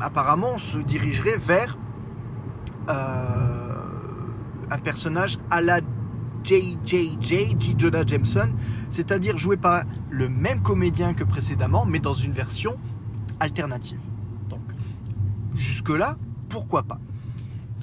apparemment 0.00 0.52
on 0.54 0.58
se 0.58 0.78
dirigerait 0.78 1.36
vers 1.36 1.76
euh, 2.88 3.74
un 4.70 4.78
personnage 4.78 5.38
à 5.50 5.60
la 5.60 5.80
JJJ, 6.44 7.16
J. 7.20 7.74
Jonah 7.78 8.04
Jameson, 8.06 8.50
c'est-à-dire 8.90 9.38
joué 9.38 9.56
par 9.56 9.84
le 10.10 10.28
même 10.28 10.60
comédien 10.60 11.14
que 11.14 11.24
précédemment, 11.24 11.86
mais 11.86 12.00
dans 12.00 12.12
une 12.12 12.32
version 12.32 12.76
alternative. 13.40 14.00
Donc, 14.50 14.60
jusque-là, 15.56 16.16
pourquoi 16.50 16.82
pas? 16.82 17.00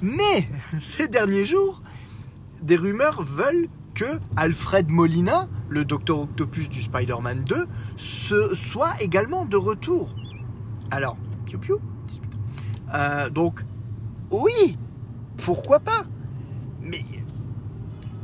Mais, 0.02 0.48
ces 0.80 1.06
derniers 1.06 1.44
jours, 1.44 1.80
des 2.60 2.76
rumeurs 2.76 3.22
veulent 3.22 3.68
que 3.94 4.18
Alfred 4.36 4.88
Molina, 4.88 5.48
le 5.68 5.84
Docteur 5.84 6.20
Octopus 6.20 6.68
du 6.68 6.82
Spider-Man 6.82 7.44
2, 7.44 7.68
se, 7.96 8.54
soit 8.54 8.94
également 9.00 9.44
de 9.44 9.56
retour. 9.56 10.14
Alors, 10.90 11.16
piou 11.46 11.58
piou. 11.58 11.80
Euh, 12.94 13.30
donc, 13.30 13.64
oui, 14.30 14.76
pourquoi 15.36 15.78
pas? 15.78 16.04
Mais 16.80 17.00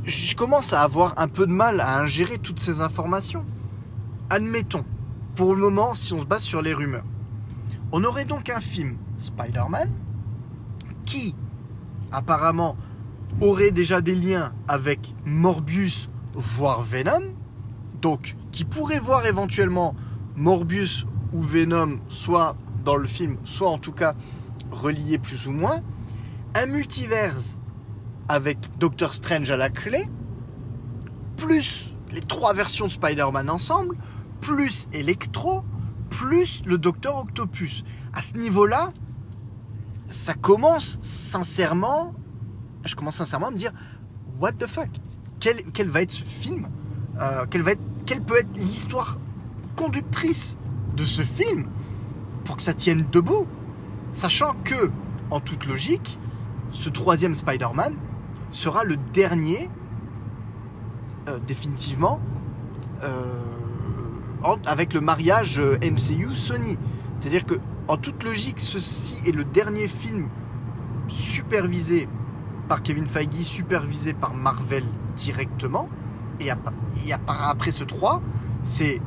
je 0.03 0.35
commence 0.35 0.73
à 0.73 0.81
avoir 0.81 1.13
un 1.17 1.27
peu 1.27 1.47
de 1.47 1.51
mal 1.51 1.79
à 1.79 1.99
ingérer 1.99 2.39
toutes 2.39 2.59
ces 2.59 2.81
informations. 2.81 3.45
Admettons, 4.29 4.85
pour 5.35 5.55
le 5.55 5.61
moment, 5.61 5.93
si 5.93 6.13
on 6.13 6.19
se 6.19 6.25
base 6.25 6.43
sur 6.43 6.61
les 6.61 6.73
rumeurs, 6.73 7.05
on 7.91 8.03
aurait 8.03 8.25
donc 8.25 8.49
un 8.49 8.59
film 8.59 8.97
Spider-Man 9.17 9.89
qui, 11.05 11.35
apparemment, 12.11 12.75
aurait 13.41 13.71
déjà 13.71 14.01
des 14.01 14.15
liens 14.15 14.53
avec 14.67 15.13
Morbius, 15.25 16.09
voire 16.33 16.81
Venom, 16.81 17.33
donc 18.01 18.35
qui 18.51 18.65
pourrait 18.65 18.99
voir 18.99 19.25
éventuellement 19.25 19.95
Morbius 20.35 21.05
ou 21.33 21.41
Venom 21.41 21.99
soit 22.07 22.55
dans 22.83 22.95
le 22.95 23.07
film, 23.07 23.37
soit 23.43 23.69
en 23.69 23.77
tout 23.77 23.91
cas 23.91 24.15
reliés 24.71 25.17
plus 25.17 25.47
ou 25.47 25.51
moins, 25.51 25.81
un 26.55 26.65
multiverse 26.65 27.57
avec 28.27 28.57
Doctor 28.77 29.13
Strange 29.13 29.49
à 29.51 29.57
la 29.57 29.69
clé, 29.69 30.05
plus 31.37 31.95
les 32.11 32.21
trois 32.21 32.53
versions 32.53 32.85
de 32.85 32.91
Spider-Man 32.91 33.49
ensemble, 33.49 33.95
plus 34.41 34.87
Electro, 34.93 35.63
plus 36.09 36.63
le 36.65 36.77
Docteur 36.77 37.17
Octopus. 37.17 37.83
À 38.13 38.21
ce 38.21 38.37
niveau-là, 38.37 38.89
ça 40.09 40.33
commence 40.33 40.97
sincèrement, 41.01 42.13
je 42.83 42.95
commence 42.95 43.17
sincèrement 43.17 43.47
à 43.47 43.51
me 43.51 43.57
dire, 43.57 43.71
what 44.39 44.53
the 44.53 44.67
fuck? 44.67 44.89
Quel, 45.39 45.89
va 45.89 46.01
être 46.01 46.11
ce 46.11 46.23
film? 46.23 46.67
Euh, 47.21 47.45
quelle, 47.49 47.63
peut 48.21 48.37
être 48.37 48.57
l'histoire 48.57 49.19
conductrice 49.75 50.57
de 50.97 51.05
ce 51.05 51.21
film 51.21 51.67
pour 52.43 52.57
que 52.57 52.63
ça 52.63 52.73
tienne 52.73 53.05
debout? 53.11 53.47
Sachant 54.11 54.53
que, 54.63 54.91
en 55.29 55.39
toute 55.39 55.65
logique, 55.65 56.19
ce 56.71 56.89
troisième 56.89 57.35
Spider-Man 57.35 57.93
sera 58.51 58.83
le 58.83 58.97
dernier, 59.13 59.69
euh, 61.27 61.37
définitivement, 61.47 62.19
euh, 63.03 63.23
avec 64.65 64.93
le 64.93 65.01
mariage 65.01 65.59
MCU-Sony. 65.59 66.77
C'est-à-dire 67.19 67.45
que, 67.45 67.55
en 67.89 67.97
toute 67.97 68.23
logique, 68.23 68.61
ceci 68.61 69.17
est 69.27 69.31
le 69.31 69.43
dernier 69.43 69.87
film 69.87 70.29
supervisé 71.07 72.07
par 72.67 72.83
Kevin 72.83 73.07
Feige, 73.07 73.41
supervisé 73.41 74.13
par 74.13 74.35
Marvel 74.35 74.83
directement. 75.15 75.89
Et, 76.39 76.51
après 77.27 77.71
ce 77.71 77.83
3, 77.83 78.21
c'est 78.61 79.01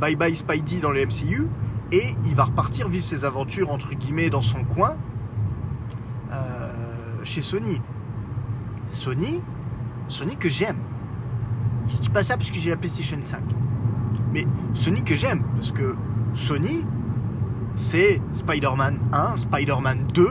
Bye 0.00 0.16
Bye 0.16 0.34
Spidey 0.34 0.80
dans 0.80 0.90
le 0.90 1.06
MCU. 1.06 1.46
Et 1.92 2.16
il 2.26 2.34
va 2.34 2.44
repartir 2.44 2.88
vivre 2.88 3.04
ses 3.04 3.24
aventures, 3.24 3.70
entre 3.70 3.94
guillemets, 3.94 4.30
dans 4.30 4.42
son 4.42 4.64
coin, 4.64 4.96
chez 7.22 7.40
Sony. 7.40 7.80
Sony, 8.88 9.40
Sony 10.08 10.36
que 10.36 10.48
j'aime. 10.48 10.78
Je 11.86 11.98
dis 11.98 12.10
pas 12.10 12.24
ça 12.24 12.36
parce 12.36 12.50
que 12.50 12.58
j'ai 12.58 12.70
la 12.70 12.76
PlayStation 12.76 13.18
5. 13.20 13.40
Mais 14.32 14.44
Sony 14.72 15.04
que 15.04 15.14
j'aime, 15.14 15.44
parce 15.54 15.70
que 15.70 15.94
Sony, 16.34 16.84
c'est 17.76 18.20
Spider-Man 18.32 18.98
1, 19.12 19.36
Spider-Man 19.36 20.06
2, 20.12 20.28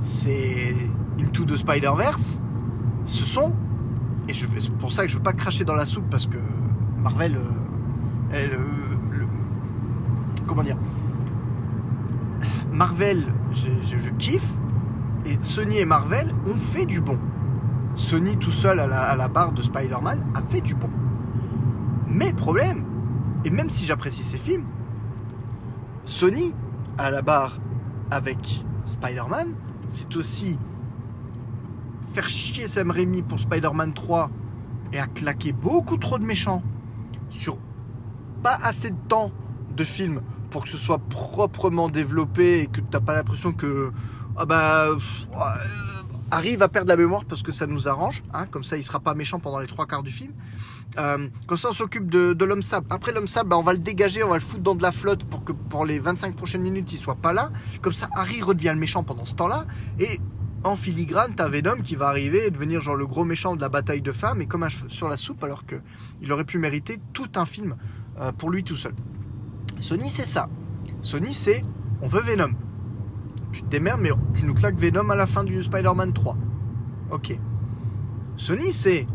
c'est 0.00 0.74
Into 1.20 1.44
the 1.44 1.56
Spider-Verse. 1.56 2.40
Ce 3.04 3.24
sont, 3.24 3.52
et 4.28 4.34
c'est 4.34 4.72
pour 4.78 4.92
ça 4.92 5.02
que 5.02 5.08
je 5.08 5.16
veux 5.16 5.22
pas 5.22 5.32
cracher 5.32 5.64
dans 5.64 5.74
la 5.74 5.86
soupe, 5.86 6.08
parce 6.10 6.26
que 6.26 6.38
Marvel, 6.98 7.36
euh, 7.36 8.34
euh, 8.34 9.26
comment 10.46 10.62
dire, 10.62 10.76
Marvel, 12.72 13.22
je 13.52 14.10
kiffe, 14.18 14.50
et 15.26 15.36
Sony 15.40 15.78
et 15.78 15.84
Marvel 15.84 16.32
ont 16.46 16.58
fait 16.60 16.86
du 16.86 17.00
bon. 17.00 17.18
Sony 17.96 18.36
tout 18.36 18.50
seul 18.50 18.78
à 18.78 19.16
la, 19.16 19.28
barre 19.28 19.52
de 19.52 19.62
Spider-Man 19.62 20.20
a 20.34 20.42
fait 20.42 20.60
du 20.60 20.74
bon. 20.74 20.90
Mais 22.06 22.28
le 22.28 22.36
problème, 22.36 22.84
et 23.44 23.50
même 23.50 23.70
si 23.70 23.84
j'apprécie 23.84 24.22
ces 24.22 24.36
films, 24.36 24.64
Sony 26.06 26.54
à 26.98 27.10
la 27.10 27.20
barre 27.20 27.58
avec 28.10 28.64
Spider-Man, 28.84 29.54
c'est 29.88 30.16
aussi 30.16 30.58
faire 32.14 32.28
chier 32.28 32.68
Sam 32.68 32.90
Raimi 32.90 33.22
pour 33.22 33.38
Spider-Man 33.38 33.92
3 33.92 34.30
et 34.92 34.98
à 34.98 35.06
claquer 35.06 35.52
beaucoup 35.52 35.96
trop 35.96 36.18
de 36.18 36.24
méchants 36.24 36.62
sur 37.28 37.58
pas 38.42 38.58
assez 38.62 38.90
de 38.90 38.96
temps 39.08 39.32
de 39.76 39.84
film 39.84 40.22
pour 40.50 40.62
que 40.62 40.68
ce 40.68 40.76
soit 40.76 40.98
proprement 40.98 41.88
développé 41.88 42.60
et 42.60 42.66
que 42.68 42.80
tu 42.80 42.86
n'as 42.92 43.00
pas 43.00 43.14
l'impression 43.14 43.52
que 43.52 43.92
ah 44.36 44.46
bah, 44.46 44.86
arrive 46.30 46.62
à 46.62 46.68
perdre 46.68 46.88
la 46.88 46.96
mémoire 46.96 47.24
parce 47.24 47.42
que 47.42 47.52
ça 47.52 47.66
nous 47.66 47.88
arrange. 47.88 48.22
Hein, 48.32 48.46
comme 48.46 48.64
ça, 48.64 48.76
il 48.76 48.84
sera 48.84 49.00
pas 49.00 49.14
méchant 49.14 49.38
pendant 49.38 49.58
les 49.58 49.66
trois 49.66 49.86
quarts 49.86 50.02
du 50.02 50.10
film. 50.10 50.32
Euh, 50.98 51.28
comme 51.46 51.58
ça, 51.58 51.68
on 51.70 51.72
s'occupe 51.72 52.08
de, 52.08 52.44
l'homme 52.44 52.62
sable. 52.62 52.86
Après 52.90 53.12
l'homme 53.12 53.28
sable, 53.28 53.50
bah, 53.50 53.58
on 53.58 53.62
va 53.62 53.72
le 53.72 53.78
dégager, 53.78 54.22
on 54.22 54.28
va 54.28 54.36
le 54.36 54.40
foutre 54.40 54.62
dans 54.62 54.74
de 54.74 54.82
la 54.82 54.92
flotte 54.92 55.24
pour 55.24 55.44
que 55.44 55.52
pour 55.52 55.84
les 55.84 55.98
25 55.98 56.34
prochaines 56.34 56.62
minutes, 56.62 56.92
il 56.92 56.98
soit 56.98 57.16
pas 57.16 57.32
là. 57.32 57.50
Comme 57.82 57.92
ça, 57.92 58.08
Harry 58.14 58.42
redevient 58.42 58.72
le 58.74 58.80
méchant 58.80 59.02
pendant 59.02 59.24
ce 59.24 59.34
temps-là. 59.34 59.66
Et 59.98 60.20
en 60.64 60.76
filigrane, 60.76 61.34
t'as 61.34 61.48
Venom 61.48 61.80
qui 61.82 61.94
va 61.96 62.08
arriver 62.08 62.46
et 62.46 62.50
devenir 62.50 62.80
genre 62.80 62.96
le 62.96 63.06
gros 63.06 63.24
méchant 63.24 63.54
de 63.56 63.60
la 63.60 63.68
bataille 63.68 64.00
de 64.02 64.12
femmes 64.12 64.40
et 64.40 64.46
comme 64.46 64.62
un 64.62 64.68
cheveu 64.68 64.88
sur 64.88 65.08
la 65.08 65.16
soupe, 65.16 65.44
alors 65.44 65.66
que 65.66 65.76
il 66.22 66.32
aurait 66.32 66.44
pu 66.44 66.58
mériter 66.58 66.98
tout 67.12 67.30
un 67.36 67.46
film 67.46 67.76
euh, 68.20 68.32
pour 68.32 68.50
lui 68.50 68.64
tout 68.64 68.76
seul. 68.76 68.94
Sony, 69.78 70.08
c'est 70.08 70.26
ça. 70.26 70.48
Sony, 71.02 71.34
c'est 71.34 71.62
on 72.02 72.08
veut 72.08 72.20
Venom 72.20 72.50
tu 73.56 73.62
te 73.62 73.68
démerdes, 73.68 74.00
mais 74.02 74.10
tu 74.34 74.44
nous 74.44 74.52
claques 74.52 74.76
Venom 74.76 75.08
à 75.08 75.16
la 75.16 75.26
fin 75.26 75.42
du 75.42 75.62
Spider-Man 75.62 76.12
3. 76.12 76.36
Ok. 77.10 77.38
Sony, 78.36 78.70
c'est. 78.70 79.06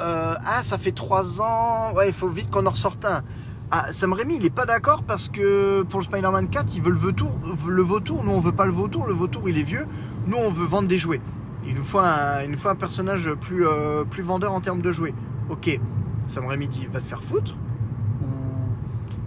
Euh, 0.00 0.34
ah, 0.44 0.62
ça 0.64 0.76
fait 0.76 0.90
3 0.90 1.40
ans. 1.42 1.92
Ouais, 1.94 2.08
il 2.08 2.12
faut 2.12 2.28
vite 2.28 2.50
qu'on 2.50 2.66
en 2.66 2.70
ressorte 2.70 3.04
un. 3.04 3.22
Ah, 3.70 3.92
Sam 3.92 4.12
Raimi, 4.12 4.36
il 4.36 4.44
est 4.44 4.50
pas 4.50 4.66
d'accord 4.66 5.04
parce 5.04 5.28
que 5.28 5.82
pour 5.82 6.00
le 6.00 6.04
Spider-Man 6.04 6.48
4, 6.48 6.74
il 6.74 6.82
veut 6.82 6.90
le 6.90 6.98
vautour. 6.98 7.38
Le 7.68 7.82
vautour, 7.82 8.24
nous 8.24 8.32
on 8.32 8.40
veut 8.40 8.52
pas 8.52 8.66
le 8.66 8.72
vautour. 8.72 9.06
Le 9.06 9.14
vautour, 9.14 9.48
il 9.48 9.58
est 9.58 9.64
vieux. 9.64 9.86
Nous, 10.26 10.36
on 10.36 10.50
veut 10.50 10.66
vendre 10.66 10.88
des 10.88 10.98
jouets. 10.98 11.20
Il 11.68 11.74
nous 11.74 11.84
faut 11.84 12.00
un, 12.00 12.42
il 12.44 12.50
nous 12.50 12.58
faut 12.58 12.68
un 12.68 12.74
personnage 12.74 13.32
plus, 13.40 13.66
euh, 13.66 14.04
plus 14.04 14.24
vendeur 14.24 14.52
en 14.52 14.60
termes 14.60 14.82
de 14.82 14.90
jouets. 14.90 15.14
Ok. 15.50 15.80
Sam 16.26 16.46
Raimi 16.46 16.66
dit 16.66 16.88
va 16.90 16.98
te 16.98 17.06
faire 17.06 17.22
foutre. 17.22 17.54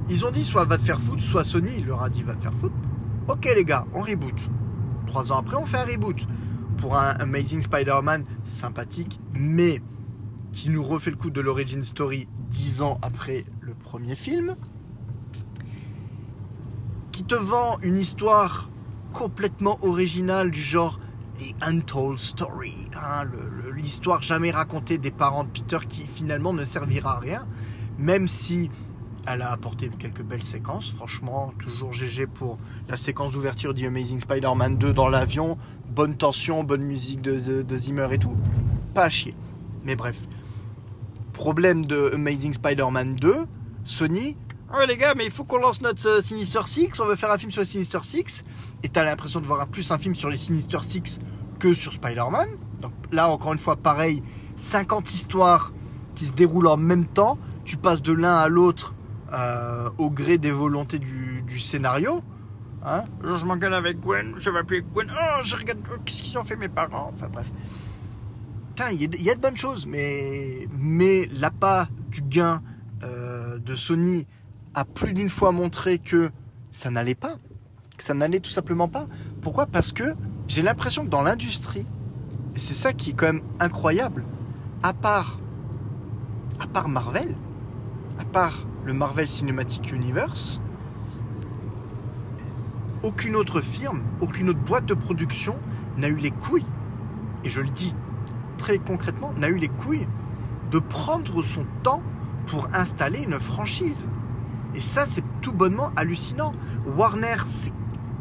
Ils 0.10 0.26
ont 0.26 0.32
dit 0.32 0.44
soit 0.44 0.66
va 0.66 0.78
te 0.78 0.82
faire 0.82 1.00
foutre, 1.00 1.22
soit 1.22 1.46
Sony 1.46 1.84
leur 1.84 2.04
a 2.04 2.10
dit 2.10 2.24
va 2.24 2.34
te 2.34 2.42
faire 2.42 2.54
foutre. 2.54 2.76
Ok 3.30 3.48
les 3.56 3.64
gars, 3.64 3.86
on 3.94 4.02
reboot. 4.02 4.50
Trois 5.06 5.32
ans 5.32 5.38
après, 5.38 5.56
on 5.56 5.68
fait 5.68 5.78
un 5.78 5.86
reboot. 5.86 6.28
Pour 6.78 6.98
un 6.98 7.10
Amazing 7.12 7.62
Spider-Man 7.62 8.26
sympathique, 8.44 9.20
mais 9.34 9.84
qui 10.52 10.70
nous 10.70 10.82
refait 10.82 11.12
le 11.12 11.16
coup 11.16 11.30
de 11.30 11.40
l'origin 11.40 11.84
story 11.84 12.28
dix 12.50 12.82
ans 12.82 12.98
après 13.04 13.46
le 13.62 13.76
premier 13.76 14.16
film. 14.16 14.56
Qui 17.12 17.24
te 17.24 17.36
vend 17.36 17.78
une 17.84 18.00
histoire 18.00 18.72
complètement 19.14 19.78
originale 19.84 20.50
du 20.50 20.62
genre 20.62 21.00
The 21.38 21.54
Untold 21.62 22.18
Story. 22.18 22.90
Hein, 22.96 23.28
l'histoire 23.76 24.24
jamais 24.24 24.50
racontée 24.50 24.98
des 24.98 25.12
parents 25.12 25.44
de 25.44 25.50
Peter 25.50 25.78
qui 25.88 26.08
finalement 26.08 26.52
ne 26.52 26.64
servira 26.64 27.18
à 27.18 27.20
rien. 27.20 27.46
Même 28.00 28.28
si 28.28 28.72
elle 29.30 29.44
a 29.44 29.52
apporté 29.52 29.90
quelques 30.00 30.24
belles 30.24 30.44
séquences. 30.44 30.90
Franchement, 30.92 31.54
toujours 31.60 31.94
GG 31.94 32.26
pour 32.28 32.58
la 32.88 32.98
séquence 32.98 33.34
d'ouverture 33.34 33.76
The 33.76 33.84
Amazing 33.84 34.20
Spider-Man 34.22 34.78
2 34.78 34.92
dans 34.92 35.08
l'avion. 35.08 35.58
Bonne 35.88 36.16
tension, 36.16 36.64
bonne 36.64 36.82
musique 36.82 37.22
de, 37.22 37.78
Zimmer 37.78 38.08
et 38.12 38.18
tout. 38.18 38.36
Pas 38.94 39.04
à 39.04 39.10
chier. 39.10 39.36
Mais 39.84 39.96
bref. 39.96 40.18
Problème 41.34 41.86
de 41.86 42.12
Amazing 42.14 42.54
Spider-Man 42.54 43.16
2, 43.16 43.36
Sony. 43.86 44.36
Oh 44.74 44.84
les 44.88 44.98
gars, 44.98 45.14
mais 45.16 45.26
il 45.26 45.32
faut 45.32 45.44
qu'on 45.44 45.58
lance 45.58 45.82
notre 45.82 46.08
euh, 46.08 46.22
Sinister 46.22 46.62
Six. 46.66 47.00
On 47.00 47.06
veut 47.06 47.16
faire 47.16 47.32
un 47.32 47.38
film 47.38 47.52
sur 47.52 47.62
les 47.62 47.68
Sinister 47.68 48.00
Six. 48.02 48.44
Et 48.84 48.90
t'as 48.90 49.04
l'impression 49.06 49.40
de 49.40 49.46
voir 49.46 49.68
plus 49.68 49.92
un 49.92 50.00
film 50.00 50.16
sur 50.16 50.30
les 50.30 50.38
Sinister 50.38 50.80
Six 50.82 51.20
que 51.60 51.74
sur 51.74 51.94
Spider-Man. 51.94 52.50
Donc 52.82 52.92
là, 53.12 53.30
encore 53.30 53.54
une 53.54 53.60
fois, 53.60 53.76
pareil. 53.76 54.24
50 54.56 55.14
histoires 55.14 55.72
qui 56.16 56.26
se 56.26 56.34
déroulent 56.34 56.68
en 56.68 56.78
même 56.78 57.06
temps. 57.06 57.38
Tu 57.64 57.78
passes 57.78 58.02
de 58.02 58.12
l'un 58.12 58.36
à 58.36 58.48
l'autre 58.48 58.94
euh, 59.34 59.90
au 59.98 60.10
gré 60.10 60.38
des 60.38 60.52
volontés 60.52 61.00
du, 61.00 61.60
scénario. 61.60 62.24
Hein 62.86 63.04
je 63.22 63.46
m'engueule 63.46 63.74
avec 63.74 64.00
Gwen, 64.00 64.34
je 64.38 64.50
vais 64.50 64.60
appeler 64.60 64.82
Gwen. 64.82 65.12
Oh, 65.12 65.42
je 65.44 65.56
regarde, 65.56 65.80
oh, 65.92 65.98
qu'est-ce 66.06 66.24
qu'ils 66.24 66.38
ont 66.38 66.44
fait 66.44 66.56
mes 66.56 66.70
parents? 66.70 67.12
Enfin 67.14 67.28
bref. 67.28 67.52
il 68.92 69.22
y, 69.22 69.30
a 69.30 69.36
de 69.36 69.42
bonnes 69.42 69.58
choses, 69.58 69.86
mais, 69.86 70.68
mais 70.78 71.28
l'appât 71.34 71.90
du 72.08 72.22
gain 72.22 72.62
euh, 73.04 73.60
de 73.60 73.76
Sony 73.76 74.28
a 74.74 74.86
plus 74.86 75.14
d'une 75.14 75.30
fois 75.30 75.52
montré 75.52 76.00
que 76.00 76.32
ça 76.72 76.90
n'allait 76.90 77.16
pas. 77.16 77.36
Que 77.98 78.04
ça 78.04 78.14
n'allait 78.14 78.40
tout 78.40 78.50
simplement 78.50 78.88
pas. 78.88 79.08
Pourquoi? 79.42 79.66
Parce 79.66 79.92
que 79.92 80.16
j'ai 80.48 80.62
l'impression 80.62 81.04
que 81.04 81.10
dans 81.10 81.22
l'industrie, 81.22 81.86
et 82.56 82.60
c'est 82.60 82.74
ça 82.74 82.94
qui 82.94 83.12
est 83.12 83.14
quand 83.14 83.28
même 83.28 83.42
incroyable, 83.60 84.24
à 84.84 84.94
part, 84.94 85.40
à 86.62 86.68
part 86.68 86.88
Marvel, 86.88 87.36
à 88.18 88.24
part 88.24 88.69
le 88.90 88.96
Marvel 88.96 89.30
Cinematic 89.30 89.92
Universe, 89.92 90.64
aucune 93.04 93.36
autre 93.36 93.62
firme, 93.62 94.02
aucune 94.20 94.50
autre 94.50 94.62
boîte 94.62 94.88
de 94.88 94.96
production 94.96 95.58
n'a 95.98 96.08
eu 96.08 96.16
les 96.16 96.32
couilles, 96.32 96.66
et 97.44 97.52
je 97.52 97.62
le 97.62 97.70
dis 97.70 97.94
très 98.58 98.80
concrètement, 98.80 99.32
n'a 99.38 99.50
eu 99.50 99.58
les 99.58 99.68
couilles 99.68 100.08
de 100.72 100.80
prendre 100.80 101.44
son 101.44 101.68
temps 101.84 102.02
pour 102.48 102.68
installer 102.74 103.20
une 103.20 103.40
franchise. 103.40 104.10
Et 104.74 104.82
ça, 104.82 105.06
c'est 105.06 105.24
tout 105.42 105.54
bonnement 105.54 105.92
hallucinant. 105.96 106.52
Warner 106.98 107.38
s'est 107.46 107.74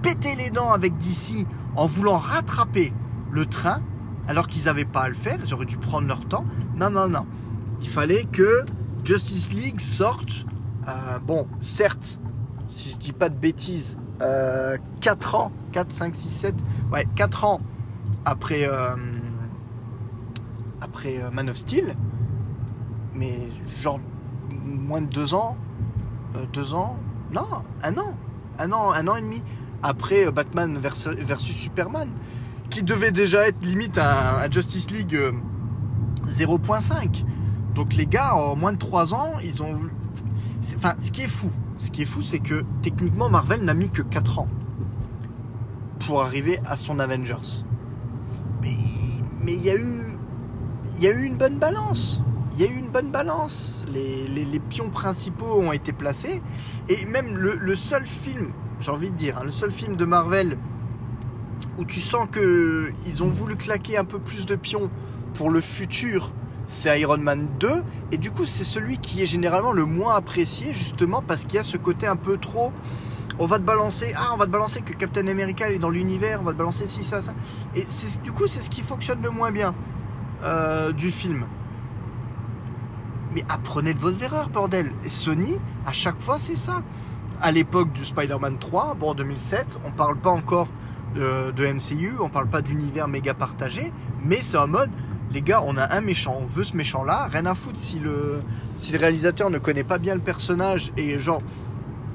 pété 0.02 0.34
les 0.34 0.50
dents 0.50 0.72
avec 0.72 0.98
DC 0.98 1.46
en 1.76 1.86
voulant 1.86 2.18
rattraper 2.18 2.92
le 3.30 3.46
train, 3.46 3.80
alors 4.28 4.46
qu'ils 4.46 4.66
n'avaient 4.66 4.84
pas 4.84 5.04
à 5.04 5.08
le 5.08 5.14
faire, 5.14 5.38
ils 5.42 5.54
auraient 5.54 5.64
dû 5.64 5.78
prendre 5.78 6.08
leur 6.08 6.26
temps. 6.26 6.44
Non, 6.76 6.90
non, 6.90 7.08
non. 7.08 7.24
Il 7.80 7.88
fallait 7.88 8.24
que 8.24 8.66
Justice 9.02 9.54
League 9.54 9.80
sorte. 9.80 10.44
Euh, 10.88 11.18
bon, 11.18 11.46
certes, 11.60 12.18
si 12.66 12.90
je 12.90 12.96
dis 12.96 13.12
pas 13.12 13.28
de 13.28 13.34
bêtises, 13.36 13.96
4 14.18 14.22
euh, 14.22 15.38
ans, 15.38 15.52
4, 15.72 15.92
5, 15.92 16.14
6, 16.14 16.30
7, 16.30 16.54
ouais, 16.92 17.04
4 17.14 17.44
ans 17.44 17.60
après, 18.24 18.66
euh, 18.66 18.96
après 20.80 21.22
Man 21.32 21.50
of 21.50 21.56
Steel, 21.56 21.94
mais 23.14 23.48
genre 23.82 24.00
moins 24.64 25.02
de 25.02 25.08
2 25.08 25.34
ans, 25.34 25.56
2 26.52 26.74
ans, 26.74 26.96
non, 27.32 27.46
un 27.82 27.98
an, 27.98 28.14
un 28.58 28.72
an, 28.72 28.92
un 28.92 29.08
an 29.08 29.16
et 29.16 29.22
demi 29.22 29.42
après 29.82 30.30
Batman 30.32 30.78
versus, 30.78 31.14
Superman, 31.38 32.08
qui 32.70 32.82
devait 32.82 33.12
déjà 33.12 33.46
être 33.46 33.62
limite 33.62 33.98
à, 33.98 34.48
Justice 34.50 34.90
League 34.90 35.18
0.5. 36.26 37.24
Donc 37.74 37.94
les 37.94 38.06
gars, 38.06 38.34
en 38.34 38.56
moins 38.56 38.72
de 38.72 38.78
3 38.78 39.12
ans, 39.12 39.34
ils 39.44 39.62
ont... 39.62 39.78
Enfin, 40.76 40.94
ce 40.98 41.10
qui 41.10 41.22
est 41.22 41.28
fou, 41.28 41.50
ce 41.78 41.90
qui 41.90 42.02
est 42.02 42.06
fou, 42.06 42.22
c'est 42.22 42.38
que 42.38 42.62
techniquement, 42.82 43.30
Marvel 43.30 43.62
n'a 43.64 43.74
mis 43.74 43.88
que 43.88 44.02
4 44.02 44.40
ans 44.40 44.48
pour 46.06 46.22
arriver 46.22 46.58
à 46.66 46.76
son 46.76 46.98
Avengers. 46.98 47.64
Mais 48.62 49.54
il 49.54 49.64
y 49.64 49.70
a 49.70 51.10
eu 51.10 51.24
une 51.24 51.36
bonne 51.36 51.58
balance. 51.58 52.22
Il 52.54 52.64
y 52.64 52.66
a 52.66 52.70
eu 52.70 52.76
une 52.76 52.90
bonne 52.90 53.10
balance. 53.10 53.84
Les, 53.92 54.26
les, 54.26 54.58
pions 54.58 54.90
principaux 54.90 55.60
ont 55.60 55.72
été 55.72 55.92
placés. 55.92 56.42
Et 56.88 57.04
même 57.06 57.36
le, 57.36 57.76
seul 57.76 58.04
film, 58.04 58.50
j'ai 58.80 58.90
envie 58.90 59.10
de 59.10 59.16
dire, 59.16 59.38
hein, 59.38 59.44
le 59.44 59.52
seul 59.52 59.70
film 59.70 59.96
de 59.96 60.04
Marvel 60.04 60.58
où 61.78 61.84
tu 61.84 62.00
sens 62.00 62.28
qu'ils 62.32 63.22
ont 63.22 63.28
voulu 63.28 63.56
claquer 63.56 63.96
un 63.96 64.04
peu 64.04 64.18
plus 64.18 64.46
de 64.46 64.56
pions 64.56 64.90
pour 65.34 65.50
le 65.50 65.60
futur 65.60 66.32
c'est 66.68 67.00
Iron 67.00 67.18
Man 67.18 67.48
2. 67.58 67.82
Et 68.12 68.18
du 68.18 68.30
coup, 68.30 68.46
c'est 68.46 68.62
celui 68.62 68.98
qui 68.98 69.22
est 69.22 69.26
généralement 69.26 69.72
le 69.72 69.86
moins 69.86 70.14
apprécié, 70.14 70.72
justement, 70.72 71.22
parce 71.26 71.42
qu'il 71.42 71.54
y 71.54 71.58
a 71.58 71.64
ce 71.64 71.76
côté 71.76 72.06
un 72.06 72.16
peu 72.16 72.36
trop. 72.36 72.72
On 73.40 73.46
va 73.46 73.58
te 73.58 73.64
balancer, 73.64 74.12
ah, 74.16 74.30
on 74.34 74.36
va 74.36 74.46
te 74.46 74.50
balancer 74.50 74.82
que 74.82 74.92
Captain 74.92 75.26
America 75.26 75.70
est 75.70 75.78
dans 75.78 75.90
l'univers, 75.90 76.40
on 76.40 76.44
va 76.44 76.52
te 76.52 76.58
balancer 76.58 76.86
ci, 76.86 77.04
ça, 77.04 77.22
ça. 77.22 77.32
Et 77.74 77.84
du 78.22 78.32
coup, 78.32 78.46
c'est 78.46 78.60
ce 78.60 78.70
qui 78.70 78.82
fonctionne 78.82 79.22
le 79.22 79.30
moins 79.30 79.50
bien 79.50 79.74
euh, 80.44 80.92
du 80.92 81.10
film. 81.10 81.46
Mais 83.34 83.44
apprenez 83.48 83.94
de 83.94 83.98
votre 83.98 84.22
erreur, 84.22 84.48
bordel. 84.48 84.92
Et 85.04 85.10
Sony, 85.10 85.58
à 85.86 85.92
chaque 85.92 86.20
fois, 86.20 86.38
c'est 86.38 86.56
ça. 86.56 86.82
À 87.40 87.52
l'époque 87.52 87.92
du 87.92 88.04
Spider-Man 88.04 88.58
3, 88.58 88.94
bon, 88.94 89.10
en 89.10 89.14
2007, 89.14 89.78
on 89.84 89.92
parle 89.92 90.16
pas 90.16 90.30
encore 90.30 90.68
de, 91.14 91.52
de 91.52 91.66
MCU, 91.66 92.14
on 92.20 92.28
parle 92.28 92.48
pas 92.48 92.60
d'univers 92.60 93.06
méga 93.06 93.34
partagé, 93.34 93.92
mais 94.24 94.42
c'est 94.42 94.58
en 94.58 94.66
mode, 94.66 94.90
les 95.32 95.42
gars, 95.42 95.62
on 95.64 95.76
a 95.76 95.94
un 95.94 96.00
méchant, 96.00 96.36
on 96.40 96.46
veut 96.46 96.64
ce 96.64 96.76
méchant-là, 96.76 97.28
rien 97.30 97.46
à 97.46 97.54
foutre 97.54 97.78
si 97.78 97.98
le, 97.98 98.40
si 98.74 98.92
le 98.92 98.98
réalisateur 98.98 99.50
ne 99.50 99.58
connaît 99.58 99.84
pas 99.84 99.98
bien 99.98 100.14
le 100.14 100.20
personnage 100.20 100.92
et 100.96 101.18
genre, 101.18 101.42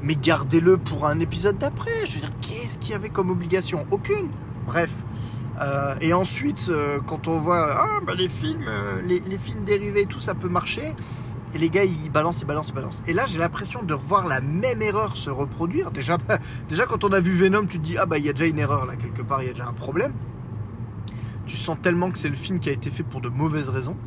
mais 0.02 0.16
gardez-le 0.16 0.78
pour 0.78 1.08
un 1.08 1.20
épisode 1.20 1.58
d'après. 1.58 2.06
Je 2.06 2.16
veux 2.16 2.20
dire, 2.20 2.32
qu'est-ce 2.42 2.78
qu'il 2.78 2.92
y 2.92 2.96
avait 2.96 3.10
comme 3.10 3.30
obligation? 3.30 3.86
Aucune. 3.92 4.30
Bref. 4.66 5.04
Euh, 5.62 5.96
et 6.02 6.14
ensuite, 6.14 6.68
euh, 6.70 7.00
quand 7.06 7.28
on 7.28 7.40
voit 7.40 7.70
ah, 7.72 8.00
bah, 8.06 8.16
les 8.16 8.28
films, 8.28 8.66
euh, 8.68 9.02
les, 9.02 9.38
films 9.38 9.64
dérivés, 9.64 10.06
tout 10.06 10.20
ça 10.20 10.34
peut 10.34 10.50
marcher. 10.50 10.96
Et 11.54 11.60
les 11.60 11.70
gars, 11.70 11.84
ils 11.84 12.10
balancent, 12.10 12.42
ils 12.42 12.48
balancent, 12.48 12.70
ils 12.70 12.76
balancent. 12.76 13.04
Et 13.08 13.14
là, 13.14 13.26
j'ai 13.28 13.38
l'impression 13.38 13.84
de 13.84 13.94
revoir 13.94 14.28
la 14.28 14.42
même 14.42 14.82
erreur 14.82 15.16
se 15.16 15.30
reproduire. 15.30 15.92
Déjà, 15.92 16.18
déjà, 16.70 16.86
quand 16.86 17.04
on 17.04 17.14
a 17.14 17.20
vu 17.20 17.32
Venom, 17.34 17.68
tu 17.68 17.78
te 17.78 17.84
dis 17.84 17.98
ah 17.98 18.08
bah 18.08 18.18
il 18.18 18.26
y 18.26 18.30
a 18.30 18.34
déjà 18.34 18.48
une 18.48 18.58
erreur 18.58 18.88
là 18.88 18.96
quelque 18.96 19.22
part, 19.22 19.44
il 19.44 19.48
y 19.48 19.50
a 19.50 19.54
déjà 19.54 19.68
un 19.68 19.74
problème. 19.74 20.14
Tu 21.46 21.58
sens 21.58 21.78
tellement 21.82 22.12
que 22.12 22.18
c'est 22.18 22.30
le 22.30 22.36
film 22.36 22.60
qui 22.60 22.70
a 22.70 22.72
été 22.72 22.90
fait 22.90 23.04
pour 23.04 23.22
de 23.22 23.30
mauvaises 23.30 23.70
raisons. 23.70 23.98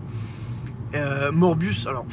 Euh, 0.94 1.32
Morbius, 1.32 1.86
alors, 1.86 2.06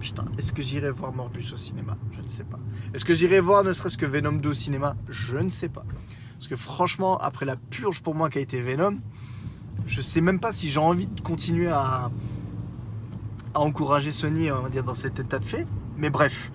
putain, 0.00 0.24
est-ce 0.38 0.52
que 0.52 0.62
j'irai 0.62 0.90
voir 0.90 1.12
Morbius 1.12 1.52
au 1.52 1.56
cinéma? 1.56 1.96
Je 2.12 2.22
ne 2.22 2.28
sais 2.28 2.44
pas. 2.44 2.58
Est-ce 2.94 3.04
que 3.04 3.14
j'irai 3.14 3.40
voir 3.40 3.64
ne 3.64 3.72
serait-ce 3.72 3.98
que 3.98 4.06
Venom 4.06 4.32
2 4.32 4.48
au 4.48 4.54
cinéma? 4.54 4.96
Je 5.08 5.36
ne 5.36 5.50
sais 5.50 5.68
pas. 5.68 5.84
Parce 6.34 6.48
que 6.48 6.56
franchement, 6.56 7.18
après 7.18 7.46
la 7.46 7.56
purge 7.56 8.02
pour 8.02 8.14
moi 8.14 8.30
qui 8.30 8.38
a 8.38 8.40
été 8.40 8.60
Venom, 8.62 8.98
je 9.86 10.00
sais 10.00 10.20
même 10.20 10.40
pas 10.40 10.52
si 10.52 10.68
j'ai 10.68 10.80
envie 10.80 11.06
de 11.06 11.20
continuer 11.20 11.68
à, 11.68 12.10
encourager 13.54 14.12
Sony, 14.12 14.48
dans 14.84 14.94
cet 14.94 15.20
état 15.20 15.38
de 15.38 15.44
fait. 15.44 15.66
Mais 15.96 16.10
bref, 16.10 16.50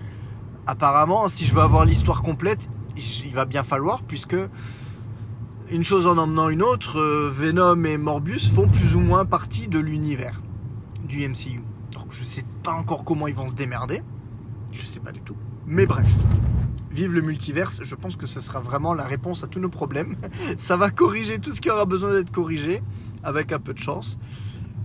apparemment, 0.66 1.28
si 1.28 1.44
je 1.44 1.54
veux 1.54 1.62
avoir 1.62 1.84
l'histoire 1.84 2.22
complète, 2.22 2.68
il 2.96 3.32
va 3.34 3.46
bien 3.46 3.62
falloir, 3.62 4.02
puisque 4.02 4.36
une 5.70 5.84
chose 5.84 6.06
en 6.06 6.18
emmenant 6.18 6.48
une 6.48 6.62
autre, 6.62 6.98
euh, 6.98 7.30
Venom 7.32 7.84
et 7.84 7.96
Morbius 7.96 8.50
font 8.50 8.66
plus 8.66 8.96
ou 8.96 9.00
moins 9.00 9.24
partie 9.24 9.68
de 9.68 9.78
l'univers 9.78 10.42
du 11.04 11.26
MCU. 11.28 11.62
Donc 11.92 12.06
je 12.10 12.24
sais 12.24 12.44
pas 12.62 12.72
encore 12.72 13.04
comment 13.04 13.28
ils 13.28 13.34
vont 13.34 13.46
se 13.46 13.54
démerder. 13.54 14.02
Je 14.72 14.82
sais 14.82 15.00
pas 15.00 15.12
du 15.12 15.20
tout. 15.20 15.36
Mais 15.66 15.86
bref. 15.86 16.08
Vive 16.90 17.14
le 17.14 17.20
multiverse, 17.20 17.82
je 17.84 17.94
pense 17.94 18.16
que 18.16 18.26
ce 18.26 18.40
sera 18.40 18.58
vraiment 18.58 18.94
la 18.94 19.04
réponse 19.04 19.44
à 19.44 19.46
tous 19.46 19.60
nos 19.60 19.68
problèmes. 19.68 20.16
Ça 20.56 20.76
va 20.76 20.90
corriger 20.90 21.38
tout 21.38 21.52
ce 21.52 21.60
qui 21.60 21.70
aura 21.70 21.84
besoin 21.84 22.12
d'être 22.14 22.32
corrigé, 22.32 22.82
avec 23.22 23.52
un 23.52 23.60
peu 23.60 23.72
de 23.72 23.78
chance. 23.78 24.18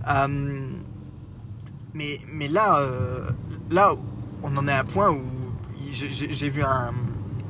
Euh, 0.08 0.68
mais, 1.94 2.20
mais 2.32 2.46
là, 2.46 2.78
euh, 2.78 3.28
là, 3.72 3.94
on 4.44 4.56
en 4.56 4.68
est 4.68 4.72
à 4.72 4.80
un 4.80 4.84
point 4.84 5.10
où 5.10 5.20
j'ai 5.90 6.48
vu 6.48 6.62
un, 6.62 6.92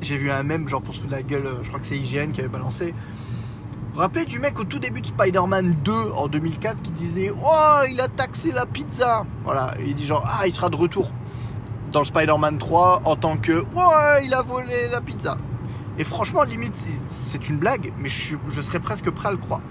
j'ai 0.01 0.31
un 0.31 0.43
mème, 0.43 0.69
genre 0.69 0.81
pour 0.81 0.95
se 0.95 1.01
foutre 1.01 1.13
de 1.13 1.17
la 1.17 1.23
gueule, 1.23 1.49
je 1.63 1.69
crois 1.69 1.81
que 1.81 1.87
c'est 1.87 1.99
IGN 1.99 2.31
qui 2.33 2.41
avait 2.41 2.49
balancé. 2.49 2.95
Rappelez 3.97 4.27
du 4.27 4.39
mec 4.39 4.61
au 4.61 4.65
tout 4.65 4.79
début 4.79 5.01
de 5.01 5.07
Spider-Man 5.07 5.75
2 5.83 5.93
en 6.15 6.29
2004 6.29 6.83
qui 6.83 6.91
disait 6.91 7.33
Oh, 7.43 7.81
il 7.89 7.99
a 7.99 8.09
taxé 8.09 8.53
la 8.53 8.67
pizza 8.67 9.25
Voilà, 9.43 9.73
il 9.87 9.95
dit 9.95 10.05
genre 10.05 10.23
Ah, 10.27 10.47
il 10.47 10.53
sera 10.53 10.69
de 10.69 10.77
retour 10.77 11.11
dans 11.93 12.01
le 12.01 12.05
Spider-Man 12.05 12.59
3 12.59 13.03
en 13.07 13.17
tant 13.17 13.39
que 13.39 13.53
Ouais, 13.53 14.25
il 14.25 14.35
a 14.35 14.43
volé 14.43 14.89
la 14.91 15.01
pizza. 15.01 15.39
Et 15.99 16.05
franchement, 16.05 16.43
limite, 16.43 16.75
c'est 17.07 17.49
une 17.49 17.57
blague, 17.57 17.95
mais 17.99 18.11
je, 18.11 18.37
je 18.49 18.61
serais 18.61 18.81
presque 18.81 19.09
prêt 19.09 19.29
à 19.29 19.33
le 19.33 19.39
croire. 19.39 19.63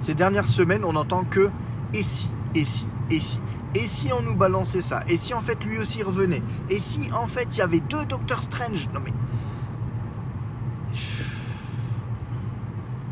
Ces 0.00 0.12
dernières 0.12 0.48
semaines, 0.48 0.84
on 0.84 0.94
entend 0.94 1.24
que 1.24 1.50
Et 1.94 2.02
si, 2.02 2.28
et 2.54 2.66
si, 2.66 2.86
et 3.10 3.18
si? 3.18 3.40
Et 3.74 3.80
si 3.80 4.12
on 4.12 4.20
nous 4.20 4.34
balançait 4.34 4.82
ça? 4.82 5.00
Et 5.08 5.16
si 5.16 5.32
en 5.32 5.40
fait 5.40 5.64
lui 5.64 5.78
aussi 5.78 6.02
revenait? 6.02 6.42
Et 6.68 6.78
si 6.78 7.08
en 7.14 7.28
fait 7.28 7.56
il 7.56 7.60
y 7.60 7.62
avait 7.62 7.80
deux 7.80 8.04
Doctor 8.04 8.42
Strange? 8.42 8.90
Non 8.92 9.00
mais 9.02 9.12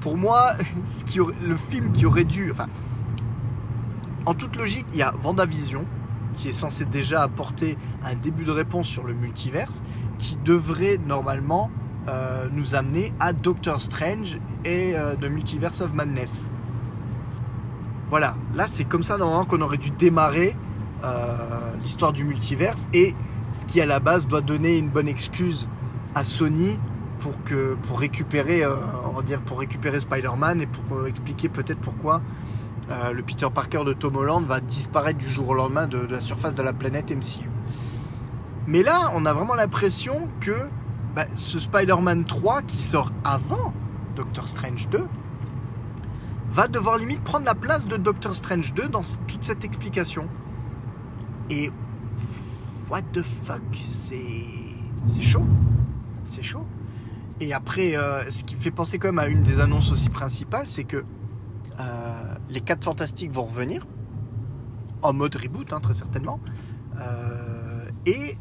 pour 0.00 0.16
moi, 0.16 0.52
le 1.46 1.56
film 1.56 1.92
qui 1.92 2.06
aurait 2.06 2.24
dû. 2.24 2.52
En 4.26 4.34
toute 4.34 4.56
logique, 4.56 4.86
il 4.92 4.98
y 4.98 5.02
a 5.02 5.12
Vendavision, 5.22 5.84
qui 6.32 6.48
est 6.48 6.52
censé 6.52 6.84
déjà 6.84 7.22
apporter 7.22 7.78
un 8.04 8.14
début 8.14 8.44
de 8.44 8.50
réponse 8.50 8.86
sur 8.86 9.04
le 9.04 9.14
multiverse, 9.14 9.82
qui 10.18 10.36
devrait 10.44 10.98
normalement 11.06 11.70
euh, 12.08 12.48
nous 12.52 12.74
amener 12.74 13.12
à 13.20 13.32
Doctor 13.32 13.80
Strange 13.82 14.38
et 14.64 14.92
euh, 14.94 15.14
The 15.16 15.30
Multiverse 15.30 15.80
of 15.80 15.92
Madness. 15.92 16.50
Voilà, 18.08 18.36
là 18.54 18.66
c'est 18.66 18.84
comme 18.84 19.02
ça 19.02 19.18
normalement 19.18 19.44
qu'on 19.44 19.60
aurait 19.60 19.76
dû 19.76 19.90
démarrer 19.90 20.56
euh, 21.04 21.70
l'histoire 21.82 22.12
du 22.12 22.24
multiverse 22.24 22.88
et 22.94 23.14
ce 23.50 23.66
qui 23.66 23.80
à 23.80 23.86
la 23.86 24.00
base 24.00 24.26
doit 24.26 24.40
donner 24.40 24.78
une 24.78 24.88
bonne 24.88 25.08
excuse 25.08 25.68
à 26.14 26.24
Sony 26.24 26.78
pour, 27.20 27.42
que, 27.44 27.74
pour 27.74 28.00
récupérer, 28.00 28.64
euh, 28.64 28.76
récupérer 29.56 30.00
Spider-Man 30.00 30.60
et 30.60 30.66
pour 30.66 30.98
euh, 30.98 31.06
expliquer 31.06 31.48
peut-être 31.48 31.80
pourquoi 31.80 32.22
euh, 32.90 33.12
le 33.12 33.22
Peter 33.22 33.46
Parker 33.52 33.84
de 33.84 33.92
Tom 33.92 34.16
Holland 34.16 34.44
va 34.46 34.60
disparaître 34.60 35.18
du 35.18 35.28
jour 35.28 35.48
au 35.48 35.54
lendemain 35.54 35.86
de, 35.86 35.98
la 35.98 36.20
surface 36.20 36.54
de 36.54 36.62
la 36.62 36.72
planète 36.72 37.10
MCU. 37.10 37.48
Mais 38.66 38.82
là, 38.82 39.10
on 39.14 39.26
a 39.26 39.32
vraiment 39.32 39.54
l'impression 39.54 40.28
que 40.40 40.68
bah, 41.14 41.24
ce 41.34 41.58
Spider-Man 41.58 42.24
3 42.24 42.62
qui 42.62 42.76
sort 42.76 43.10
avant 43.24 43.72
Doctor 44.18 44.48
Strange 44.48 44.88
2, 44.88 45.06
va 46.50 46.66
devoir 46.66 46.98
limite 46.98 47.22
prendre 47.22 47.46
la 47.46 47.54
place 47.54 47.86
de 47.86 47.96
Doctor 47.96 48.34
Strange 48.34 48.74
2 48.74 48.88
dans 48.88 49.02
toute 49.28 49.44
cette 49.44 49.64
explication. 49.64 50.26
Et 51.50 51.70
what 52.90 53.02
the 53.12 53.22
fuck, 53.22 53.62
c'est 53.86 54.44
c'est 55.06 55.22
chaud, 55.22 55.46
c'est 56.24 56.42
chaud. 56.42 56.66
Et 57.40 57.52
après, 57.52 57.96
euh, 57.96 58.28
ce 58.30 58.42
qui 58.42 58.56
fait 58.56 58.70
penser 58.70 58.98
quand 58.98 59.08
même 59.08 59.18
à 59.18 59.28
une 59.28 59.42
des 59.42 59.60
annonces 59.60 59.92
aussi 59.92 60.08
principales, 60.08 60.68
c'est 60.68 60.84
que 60.84 61.04
euh, 61.78 62.34
les 62.50 62.60
4 62.60 62.84
fantastiques 62.84 63.30
vont 63.30 63.44
revenir 63.44 63.86
en 65.02 65.12
mode 65.12 65.36
reboot, 65.36 65.72
hein, 65.72 65.80
très 65.80 65.94
certainement. 65.94 66.40
Euh, 67.00 67.84
et 68.06 68.36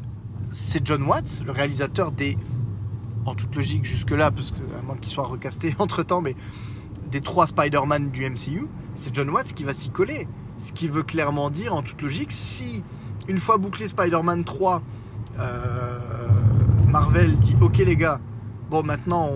c'est 0.50 0.84
John 0.84 1.04
Watts, 1.04 1.42
le 1.46 1.52
réalisateur 1.52 2.10
des, 2.10 2.36
en 3.24 3.36
toute 3.36 3.54
logique 3.54 3.84
jusque-là, 3.84 4.32
parce 4.32 4.50
que 4.50 4.62
à 4.76 4.82
moins 4.82 4.96
qu'il 4.96 5.12
soit 5.12 5.26
recasté 5.26 5.76
entre 5.78 6.02
temps, 6.02 6.20
mais 6.20 6.34
des 7.08 7.20
trois 7.20 7.46
Spider-Man 7.46 8.10
du 8.10 8.28
MCU, 8.28 8.66
c'est 8.96 9.14
John 9.14 9.30
Watts 9.30 9.52
qui 9.52 9.62
va 9.62 9.74
s'y 9.74 9.90
coller. 9.90 10.26
Ce 10.58 10.72
qui 10.72 10.88
veut 10.88 11.04
clairement 11.04 11.50
dire, 11.50 11.72
en 11.72 11.82
toute 11.82 12.02
logique, 12.02 12.32
si 12.32 12.82
une 13.28 13.38
fois 13.38 13.58
bouclé 13.58 13.86
Spider-Man 13.86 14.42
3, 14.42 14.82
Marvel 16.88 17.38
dit 17.38 17.56
Ok 17.60 17.78
les 17.78 17.96
gars, 17.96 18.20
bon 18.70 18.82
maintenant 18.82 19.30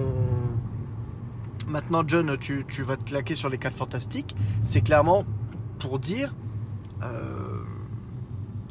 Maintenant, 1.69 2.03
John, 2.07 2.37
tu, 2.39 2.65
vas 2.83 2.97
te 2.97 3.05
claquer 3.05 3.35
sur 3.35 3.49
les 3.49 3.57
4 3.57 3.75
fantastiques. 3.75 4.37
C'est 4.63 4.83
clairement 4.83 5.25
pour 5.79 5.99
dire 5.99 6.35
euh, 7.03 7.63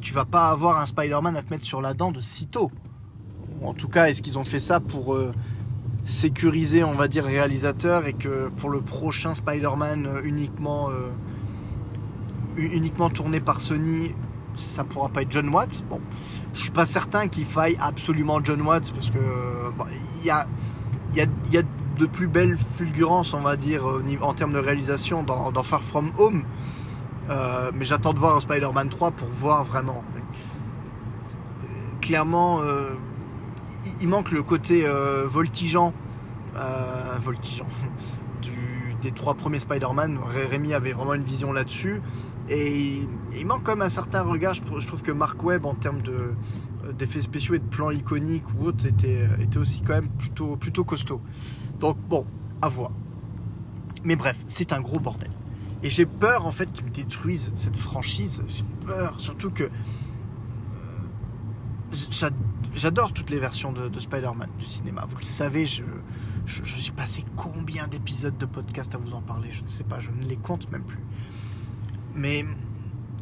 tu 0.00 0.14
vas 0.14 0.24
pas 0.24 0.50
avoir 0.50 0.78
un 0.78 0.86
Spider-Man 0.86 1.36
à 1.36 1.42
te 1.42 1.50
mettre 1.50 1.64
sur 1.64 1.80
la 1.80 1.94
dent 1.94 2.12
de 2.12 2.20
sitôt. 2.20 2.70
En 3.62 3.74
tout 3.74 3.88
cas, 3.88 4.06
est-ce 4.06 4.22
qu'ils 4.22 4.38
ont 4.38 4.44
fait 4.44 4.60
ça 4.60 4.80
pour 4.80 5.14
euh, 5.14 5.32
sécuriser, 6.04 6.84
on 6.84 6.94
va 6.94 7.08
dire, 7.08 7.24
réalisateur 7.24 8.06
et 8.06 8.12
que 8.12 8.48
pour 8.50 8.70
le 8.70 8.80
prochain 8.80 9.34
Spider-Man 9.34 10.20
uniquement, 10.24 10.90
euh, 10.90 11.10
uniquement 12.56 13.10
tourné 13.10 13.40
par 13.40 13.60
Sony, 13.60 14.14
ça 14.56 14.84
pourra 14.84 15.08
pas 15.08 15.22
être 15.22 15.32
John 15.32 15.48
Watts? 15.48 15.84
Bon, 15.88 16.00
je 16.54 16.60
suis 16.60 16.70
pas 16.70 16.86
certain 16.86 17.28
qu'il 17.28 17.46
faille 17.46 17.76
absolument 17.80 18.40
John 18.42 18.60
Watts 18.62 18.92
parce 18.92 19.10
que 19.10 19.18
il 20.20 20.26
y 20.26 20.30
a, 20.30 20.46
y, 21.14 21.20
a, 21.20 21.26
y 21.50 21.58
a 21.58 21.62
de 21.98 22.06
plus 22.06 22.28
belles 22.28 22.56
fulgurances, 22.56 23.34
on 23.34 23.40
va 23.40 23.56
dire, 23.56 23.84
en 24.22 24.34
termes 24.34 24.52
de 24.52 24.58
réalisation 24.58 25.22
dans, 25.22 25.62
Far 25.62 25.82
From 25.82 26.12
Home. 26.18 26.44
Euh, 27.30 27.70
mais 27.74 27.84
j'attends 27.84 28.12
de 28.12 28.18
voir 28.18 28.40
Spider-Man 28.42 28.88
3 28.88 29.12
pour 29.12 29.28
voir 29.28 29.64
vraiment. 29.64 30.02
Clairement, 32.00 32.60
euh, 32.60 32.90
il 34.00 34.08
manque 34.08 34.32
le 34.32 34.42
côté 34.42 34.84
euh, 34.84 35.26
voltigeant, 35.26 35.92
voltigeant 37.20 37.66
des 39.02 39.12
trois 39.12 39.34
premiers 39.34 39.60
Spider-Man. 39.60 40.18
Rémi 40.50 40.74
avait 40.74 40.92
vraiment 40.92 41.14
une 41.14 41.22
vision 41.22 41.52
là-dessus. 41.52 42.00
Et 42.52 43.02
il 43.34 43.46
manque 43.46 43.62
quand 43.62 43.72
même 43.72 43.86
un 43.86 43.88
certain 43.88 44.22
regard. 44.22 44.52
Je 44.52 44.86
trouve 44.86 45.02
que 45.02 45.12
Mark 45.12 45.42
Webb, 45.42 45.64
en 45.64 45.74
termes 45.74 46.02
d'effets 46.98 47.22
spéciaux 47.22 47.54
et 47.54 47.58
de 47.58 47.64
plans 47.64 47.90
iconiques 47.90 48.44
ou 48.58 48.66
autres, 48.66 48.84
était, 48.86 49.26
aussi 49.56 49.80
quand 49.80 49.94
même 49.94 50.10
plutôt, 50.10 50.84
costaud. 50.84 51.22
Donc 51.78 51.96
bon, 52.08 52.26
à 52.60 52.68
voir. 52.68 52.90
Mais 54.04 54.16
bref, 54.16 54.36
c'est 54.46 54.74
un 54.74 54.82
gros 54.82 55.00
bordel. 55.00 55.30
Et 55.82 55.88
j'ai 55.88 56.04
peur 56.04 56.46
en 56.46 56.52
fait 56.52 56.70
qu'ils 56.70 56.84
me 56.84 56.90
détruisent 56.90 57.52
cette 57.54 57.76
franchise. 57.76 58.42
J'ai 58.46 58.64
peur, 58.86 59.14
surtout 59.18 59.50
que 59.50 59.64
euh, 59.64 59.70
j'adore 62.74 63.14
toutes 63.14 63.30
les 63.30 63.38
versions 63.38 63.72
de, 63.72 63.98
Spider-Man 63.98 64.50
du 64.58 64.66
cinéma. 64.66 65.06
Vous 65.08 65.16
le 65.16 65.24
savez, 65.24 65.64
j'ai 65.64 65.84
passé 66.94 67.24
combien 67.34 67.88
d'épisodes 67.88 68.36
de 68.36 68.46
podcast 68.46 68.94
à 68.94 68.98
vous 68.98 69.14
en 69.14 69.22
parler? 69.22 69.48
Je 69.52 69.62
ne 69.62 69.68
sais 69.68 69.84
pas, 69.84 70.00
je 70.00 70.10
ne 70.10 70.24
les 70.24 70.36
compte 70.36 70.70
même 70.70 70.84
plus. 70.84 71.00
Mais 72.14 72.44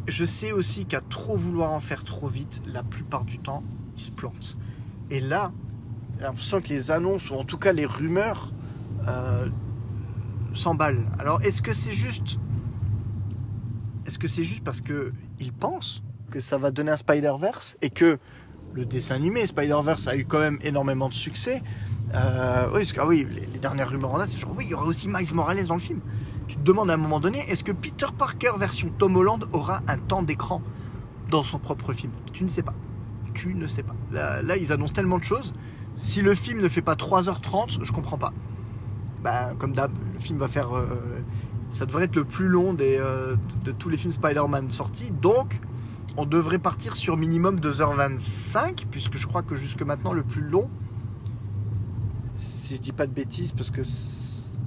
je 0.08 0.24
sais 0.24 0.52
aussi 0.52 0.86
qu'à 0.86 1.00
trop 1.00 1.36
vouloir 1.36 1.72
en 1.72 1.80
faire 1.80 2.04
trop 2.04 2.28
vite, 2.28 2.62
la 2.66 2.82
plupart 2.82 3.24
du 3.24 3.38
temps, 3.38 3.62
ils 3.96 4.02
se 4.02 4.10
plantent. 4.10 4.56
Et 5.10 5.20
là, 5.20 5.52
j'ai 6.18 6.24
l'impression 6.24 6.60
que 6.60 6.68
les 6.68 6.90
annonces, 6.90 7.30
ou 7.30 7.34
en 7.34 7.44
tout 7.44 7.58
cas 7.58 7.72
les 7.72 7.86
rumeurs, 7.86 8.52
euh, 9.08 9.48
s'emballent. 10.54 11.06
Alors, 11.18 11.40
est-ce 11.42 11.62
que 11.62 11.72
c'est 11.72 11.94
juste. 11.94 12.38
Est-ce 14.06 14.18
que 14.18 14.28
c'est 14.28 14.44
juste 14.44 14.64
parce 14.64 14.80
qu'ils 14.80 15.52
pensent 15.58 16.02
que 16.30 16.40
ça 16.40 16.58
va 16.58 16.70
donner 16.70 16.90
un 16.90 16.96
Spider-Verse 16.96 17.76
et 17.82 17.90
que 17.90 18.18
le 18.72 18.84
dessin 18.84 19.16
animé 19.16 19.46
Spider-Verse 19.46 20.08
a 20.08 20.16
eu 20.16 20.24
quand 20.24 20.40
même 20.40 20.58
énormément 20.62 21.08
de 21.08 21.14
succès 21.14 21.62
euh, 22.14 22.68
oui, 22.74 22.90
ah 22.98 23.06
oui, 23.06 23.26
les, 23.52 23.58
dernières 23.58 23.88
rumeurs 23.88 24.14
en 24.14 24.18
a, 24.18 24.26
c'est 24.26 24.38
genre, 24.38 24.52
oui, 24.56 24.64
il 24.66 24.70
y 24.70 24.74
aura 24.74 24.84
aussi 24.84 25.08
Miles 25.08 25.32
Morales 25.34 25.66
dans 25.66 25.74
le 25.74 25.80
film. 25.80 26.00
Tu 26.50 26.56
te 26.56 26.62
demandes 26.62 26.90
à 26.90 26.94
un 26.94 26.96
moment 26.96 27.20
donné, 27.20 27.48
est-ce 27.48 27.62
que 27.62 27.70
Peter 27.70 28.06
Parker 28.18 28.50
version 28.58 28.90
Tom 28.98 29.14
Holland 29.14 29.46
aura 29.52 29.82
un 29.86 29.98
temps 29.98 30.24
d'écran 30.24 30.60
dans 31.30 31.44
son 31.44 31.60
propre 31.60 31.92
film? 31.92 32.10
Tu 32.32 32.42
ne 32.42 32.48
sais 32.48 32.64
pas. 32.64 32.74
Tu 33.34 33.54
ne 33.54 33.68
sais 33.68 33.84
pas. 33.84 33.94
là, 34.10 34.56
ils 34.56 34.72
annoncent 34.72 34.92
tellement 34.92 35.18
de 35.18 35.22
choses 35.22 35.54
si 35.94 36.22
le 36.22 36.34
film 36.34 36.60
ne 36.60 36.68
fait 36.68 36.82
pas 36.82 36.94
3h30, 36.94 37.84
je 37.84 37.92
comprends 37.92 38.18
pas. 38.18 38.32
Bah, 39.22 39.52
comme 39.60 39.72
d'hab, 39.72 39.92
le 40.12 40.18
film 40.18 40.40
va 40.40 40.48
faire. 40.48 40.76
Euh, 40.76 41.22
ça 41.70 41.86
devrait 41.86 42.06
être 42.06 42.16
le 42.16 42.24
plus 42.24 42.48
long 42.48 42.74
des, 42.74 42.96
euh, 42.98 43.36
de, 43.64 43.70
tous 43.70 43.88
les 43.88 43.96
films 43.96 44.12
Spider-Man 44.12 44.72
sortis. 44.72 45.12
Donc, 45.12 45.60
on 46.16 46.26
devrait 46.26 46.58
partir 46.58 46.96
sur 46.96 47.16
minimum 47.16 47.60
2h25, 47.60 48.86
puisque 48.90 49.18
je 49.18 49.28
crois 49.28 49.42
que 49.42 49.54
jusque 49.54 49.82
maintenant, 49.82 50.12
le 50.12 50.24
plus 50.24 50.42
long, 50.42 50.68
si 52.34 52.74
je 52.74 52.80
dis 52.80 52.92
pas 52.92 53.06
de 53.06 53.12
bêtises, 53.12 53.52
parce 53.52 53.70
que 53.70 53.84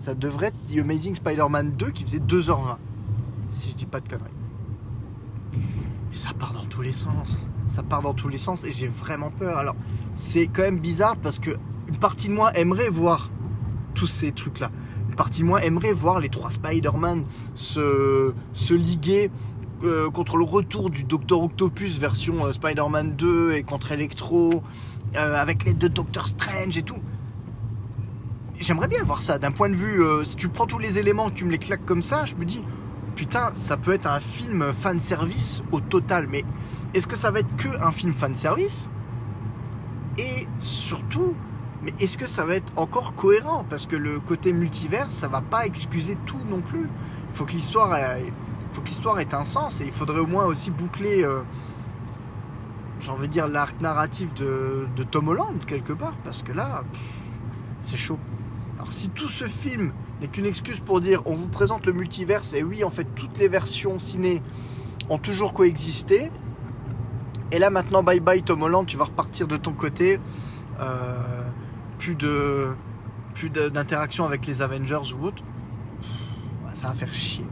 ça 0.03 0.15
devrait 0.15 0.47
être 0.47 0.65
The 0.65 0.79
Amazing 0.79 1.15
Spider-Man 1.15 1.73
2 1.77 1.91
qui 1.91 2.03
faisait 2.03 2.19
2h20. 2.19 2.77
Si 3.49 3.69
je 3.69 3.75
dis 3.75 3.85
pas 3.85 4.01
de 4.01 4.09
conneries. 4.09 4.29
Et 6.13 6.17
ça 6.17 6.33
part 6.37 6.53
dans 6.53 6.65
tous 6.65 6.81
les 6.81 6.93
sens 6.93 7.47
ça 7.67 7.83
part 7.83 8.01
dans 8.01 8.13
tous 8.13 8.27
les 8.27 8.37
sens 8.37 8.63
et 8.65 8.71
j'ai 8.71 8.87
vraiment 8.87 9.31
peur. 9.31 9.57
Alors, 9.57 9.75
c'est 10.15 10.47
quand 10.47 10.61
même 10.61 10.79
bizarre 10.79 11.17
parce 11.17 11.39
que 11.39 11.51
une 11.87 11.97
partie 11.97 12.27
de 12.27 12.33
moi 12.33 12.55
aimerait 12.55 12.89
voir 12.89 13.31
tous 13.93 14.07
ces 14.07 14.31
trucs-là. 14.31 14.71
Une 15.09 15.15
partie 15.15 15.41
de 15.41 15.47
moi 15.47 15.63
aimerait 15.63 15.93
voir 15.93 16.19
les 16.19 16.29
trois 16.29 16.51
Spider-Man 16.51 17.23
se, 17.55 18.33
se 18.53 18.73
liguer 18.73 19.31
euh, 19.83 20.09
contre 20.09 20.37
le 20.37 20.45
retour 20.45 20.89
du 20.89 21.03
Docteur 21.03 21.41
Octopus 21.41 21.97
version 21.97 22.45
euh, 22.45 22.53
Spider-Man 22.53 23.15
2 23.15 23.53
et 23.53 23.63
contre 23.63 23.91
Electro, 23.91 24.63
euh, 25.15 25.35
avec 25.35 25.65
l'aide 25.65 25.77
de 25.77 25.87
Doctor 25.87 26.27
Strange 26.27 26.77
et 26.77 26.83
tout. 26.83 26.99
J'aimerais 28.59 28.87
bien 28.87 29.03
voir 29.03 29.21
ça. 29.21 29.37
D'un 29.37 29.51
point 29.51 29.69
de 29.69 29.75
vue, 29.75 30.01
si 30.25 30.35
tu 30.35 30.47
prends 30.47 30.65
tous 30.65 30.79
les 30.79 30.99
éléments, 30.99 31.29
tu 31.29 31.45
me 31.45 31.51
les 31.51 31.57
claques 31.57 31.85
comme 31.85 32.01
ça, 32.01 32.25
je 32.25 32.35
me 32.35 32.45
dis, 32.45 32.63
putain, 33.15 33.53
ça 33.53 33.77
peut 33.77 33.93
être 33.93 34.07
un 34.07 34.19
film 34.19 34.71
fan 34.73 34.99
service 34.99 35.63
au 35.71 35.79
total. 35.79 36.27
Mais 36.29 36.43
est-ce 36.93 37.07
que 37.07 37.15
ça 37.15 37.31
va 37.31 37.39
être 37.39 37.55
que 37.57 37.69
un 37.83 37.91
film 37.91 38.13
fan 38.13 38.35
service? 38.35 38.89
Et 40.17 40.47
surtout, 40.59 41.33
mais 41.83 41.93
est-ce 41.99 42.17
que 42.17 42.25
ça 42.25 42.45
va 42.45 42.55
être 42.55 42.71
encore 42.77 43.13
cohérent? 43.15 43.65
Parce 43.69 43.87
que 43.87 43.95
le 43.95 44.19
côté 44.19 44.53
multivers, 44.53 45.09
ça 45.09 45.27
va 45.27 45.41
pas 45.41 45.65
excuser 45.65 46.17
tout 46.25 46.39
non 46.49 46.61
plus. 46.61 46.87
Il 47.29 47.35
faut 47.35 47.45
que 47.45 47.51
l'histoire, 47.51 47.97
faut 48.71 48.81
que 48.81 48.87
l'histoire 48.87 49.19
ait 49.19 49.33
un 49.33 49.43
sens 49.43 49.81
et 49.81 49.85
il 49.85 49.91
faudrait 49.91 50.19
au 50.19 50.27
moins 50.27 50.45
aussi 50.45 50.71
boucler, 50.71 51.25
euh, 51.25 51.41
de 53.19 53.25
dire 53.25 53.47
l'arc 53.47 53.79
narratif 53.81 54.33
de, 54.33 54.87
Tom 55.11 55.27
Holland 55.27 55.65
quelque 55.65 55.93
part, 55.93 56.15
parce 56.23 56.41
que 56.41 56.53
là, 56.53 56.83
c'est 57.81 57.97
chaud. 57.97 58.19
Alors 58.83 58.91
si 58.91 59.11
tout 59.11 59.29
ce 59.29 59.45
film 59.45 59.93
n'est 60.19 60.27
qu'une 60.27 60.45
excuse 60.45 60.81
pour 60.81 60.99
dire 60.99 61.21
on 61.25 61.35
vous 61.35 61.47
présente 61.47 61.85
le 61.85 61.93
multiverse 61.93 62.51
et 62.51 62.63
oui 62.63 62.83
en 62.83 62.89
fait 62.89 63.07
toutes 63.15 63.37
les 63.37 63.47
versions 63.47 63.97
ciné 63.97 64.41
ont 65.09 65.17
toujours 65.17 65.53
coexisté, 65.53 66.29
et 67.53 67.59
là 67.59 67.69
maintenant, 67.69 68.03
bye 68.03 68.19
bye 68.19 68.43
Tom 68.43 68.61
Holland, 68.61 68.85
tu 68.85 68.97
vas 68.97 69.05
repartir 69.05 69.47
de 69.47 69.55
ton 69.55 69.71
côté. 69.71 70.19
Euh, 70.81 71.43
plus 71.97 72.15
de 72.15 72.75
plus 73.33 73.49
d'interaction 73.49 74.25
avec 74.25 74.45
les 74.47 74.61
Avengers 74.61 75.13
ou 75.17 75.27
autre. 75.27 75.41
Ça 76.73 76.89
va 76.89 76.93
faire 76.93 77.13
chier. 77.13 77.45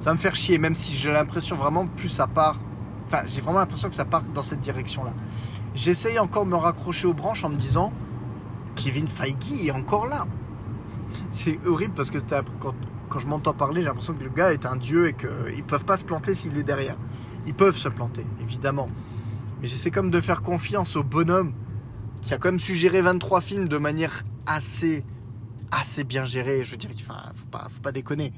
Ça 0.00 0.06
va 0.06 0.14
me 0.14 0.18
faire 0.18 0.34
chier, 0.34 0.58
même 0.58 0.74
si 0.74 0.96
j'ai 0.96 1.12
l'impression 1.12 1.54
vraiment 1.54 1.86
plus 1.86 2.08
ça 2.08 2.26
part. 2.26 2.58
Enfin, 3.06 3.22
j'ai 3.28 3.40
vraiment 3.40 3.60
l'impression 3.60 3.88
que 3.88 3.94
ça 3.94 4.04
part 4.04 4.22
dans 4.34 4.42
cette 4.42 4.58
direction-là. 4.58 5.12
J'essaye 5.76 6.18
encore 6.18 6.44
de 6.44 6.50
me 6.50 6.56
raccrocher 6.56 7.06
aux 7.06 7.14
branches 7.14 7.44
en 7.44 7.50
me 7.50 7.56
disant 7.56 7.92
Kevin 8.74 9.06
Feige 9.06 9.64
est 9.64 9.70
encore 9.70 10.06
là. 10.06 10.26
C'est 11.32 11.58
horrible 11.66 11.94
parce 11.94 12.10
que 12.10 12.18
quand, 12.60 12.74
quand 13.08 13.18
je 13.18 13.26
m'entends 13.26 13.54
parler, 13.54 13.80
j'ai 13.80 13.88
l'impression 13.88 14.14
que 14.14 14.22
le 14.22 14.30
gars 14.30 14.52
est 14.52 14.66
un 14.66 14.76
dieu 14.76 15.08
et 15.08 15.14
qu'ils 15.14 15.56
ne 15.56 15.62
peuvent 15.62 15.84
pas 15.84 15.96
se 15.96 16.04
planter 16.04 16.34
s'il 16.34 16.56
est 16.56 16.62
derrière. 16.62 16.96
Ils 17.46 17.54
peuvent 17.54 17.76
se 17.76 17.88
planter, 17.88 18.24
évidemment. 18.40 18.88
Mais 19.60 19.66
j'essaie 19.66 19.90
comme 19.90 20.10
de 20.10 20.20
faire 20.20 20.42
confiance 20.42 20.94
au 20.94 21.02
bonhomme 21.02 21.52
qui 22.20 22.32
a 22.34 22.38
quand 22.38 22.50
même 22.50 22.60
suggéré 22.60 23.02
23 23.02 23.40
films 23.40 23.68
de 23.68 23.78
manière 23.78 24.22
assez, 24.46 25.04
assez 25.70 26.04
bien 26.04 26.24
gérée. 26.24 26.64
Je 26.64 26.72
veux 26.72 26.76
dire, 26.76 26.90
faut 26.94 27.46
pas, 27.50 27.66
faut 27.68 27.80
pas 27.80 27.92
déconner. 27.92 28.32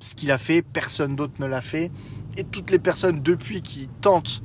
Ce 0.00 0.14
qu'il 0.14 0.30
a 0.30 0.38
fait, 0.38 0.60
personne 0.60 1.16
d'autre 1.16 1.34
ne 1.40 1.46
l'a 1.46 1.62
fait. 1.62 1.90
Et 2.36 2.44
toutes 2.44 2.70
les 2.70 2.78
personnes 2.78 3.22
depuis 3.22 3.62
qui 3.62 3.88
tentent 4.00 4.42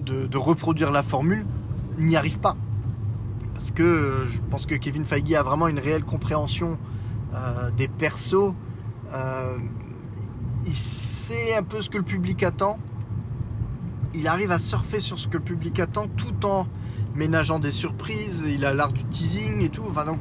de, 0.00 0.36
reproduire 0.36 0.90
la 0.90 1.02
formule 1.02 1.46
n'y 1.98 2.16
arrivent 2.16 2.40
pas. 2.40 2.56
Parce 3.54 3.70
que 3.70 4.26
je 4.28 4.40
pense 4.50 4.66
que 4.66 4.74
Kevin 4.74 5.04
Feige 5.04 5.32
a 5.34 5.42
vraiment 5.42 5.68
une 5.68 5.78
réelle 5.78 6.04
compréhension 6.04 6.78
euh, 7.34 7.70
des 7.70 7.88
persos, 7.88 8.54
euh, 9.14 9.56
il 10.64 10.72
sait 10.72 11.54
un 11.56 11.62
peu 11.62 11.80
ce 11.80 11.88
que 11.88 11.98
le 11.98 12.04
public 12.04 12.42
attend. 12.42 12.78
Il 14.14 14.26
arrive 14.26 14.50
à 14.50 14.58
surfer 14.58 14.98
sur 14.98 15.18
ce 15.18 15.28
que 15.28 15.36
le 15.36 15.44
public 15.44 15.78
attend 15.78 16.08
tout 16.08 16.44
en 16.44 16.66
ménageant 17.14 17.60
des 17.60 17.70
surprises. 17.70 18.44
Il 18.46 18.64
a 18.64 18.74
l'art 18.74 18.92
du 18.92 19.04
teasing 19.04 19.62
et 19.62 19.68
tout. 19.68 19.84
Enfin, 19.88 20.04
donc, 20.04 20.18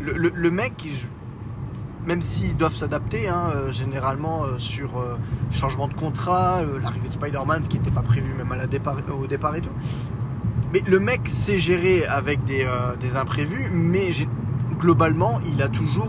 le, 0.00 0.50
mec, 0.50 0.88
même 2.06 2.22
s'ils 2.22 2.56
doivent 2.56 2.74
s'adapter, 2.74 3.28
hein, 3.28 3.50
euh, 3.54 3.72
généralement 3.72 4.44
sur 4.58 4.90
changement 5.50 5.88
de 5.88 5.94
contrat, 5.94 6.62
l'arrivée 6.80 7.08
de 7.08 7.12
Spider-Man, 7.12 7.64
ce 7.64 7.68
qui 7.68 7.78
n'était 7.78 7.90
pas 7.90 8.02
prévu 8.02 8.32
même 8.34 8.52
à 8.52 8.56
la 8.56 8.68
départ, 8.68 8.96
au 9.20 9.26
départ 9.26 9.56
et 9.56 9.60
tout. 9.60 9.74
Mais 10.72 10.82
le 10.86 11.00
mec 11.00 11.28
sait 11.28 11.58
gérer 11.58 12.04
avec 12.06 12.44
des, 12.44 12.66
des 13.00 13.16
imprévus, 13.16 13.68
mais 13.72 14.12
globalement, 14.82 15.40
il 15.46 15.62
a 15.62 15.68
toujours, 15.68 16.08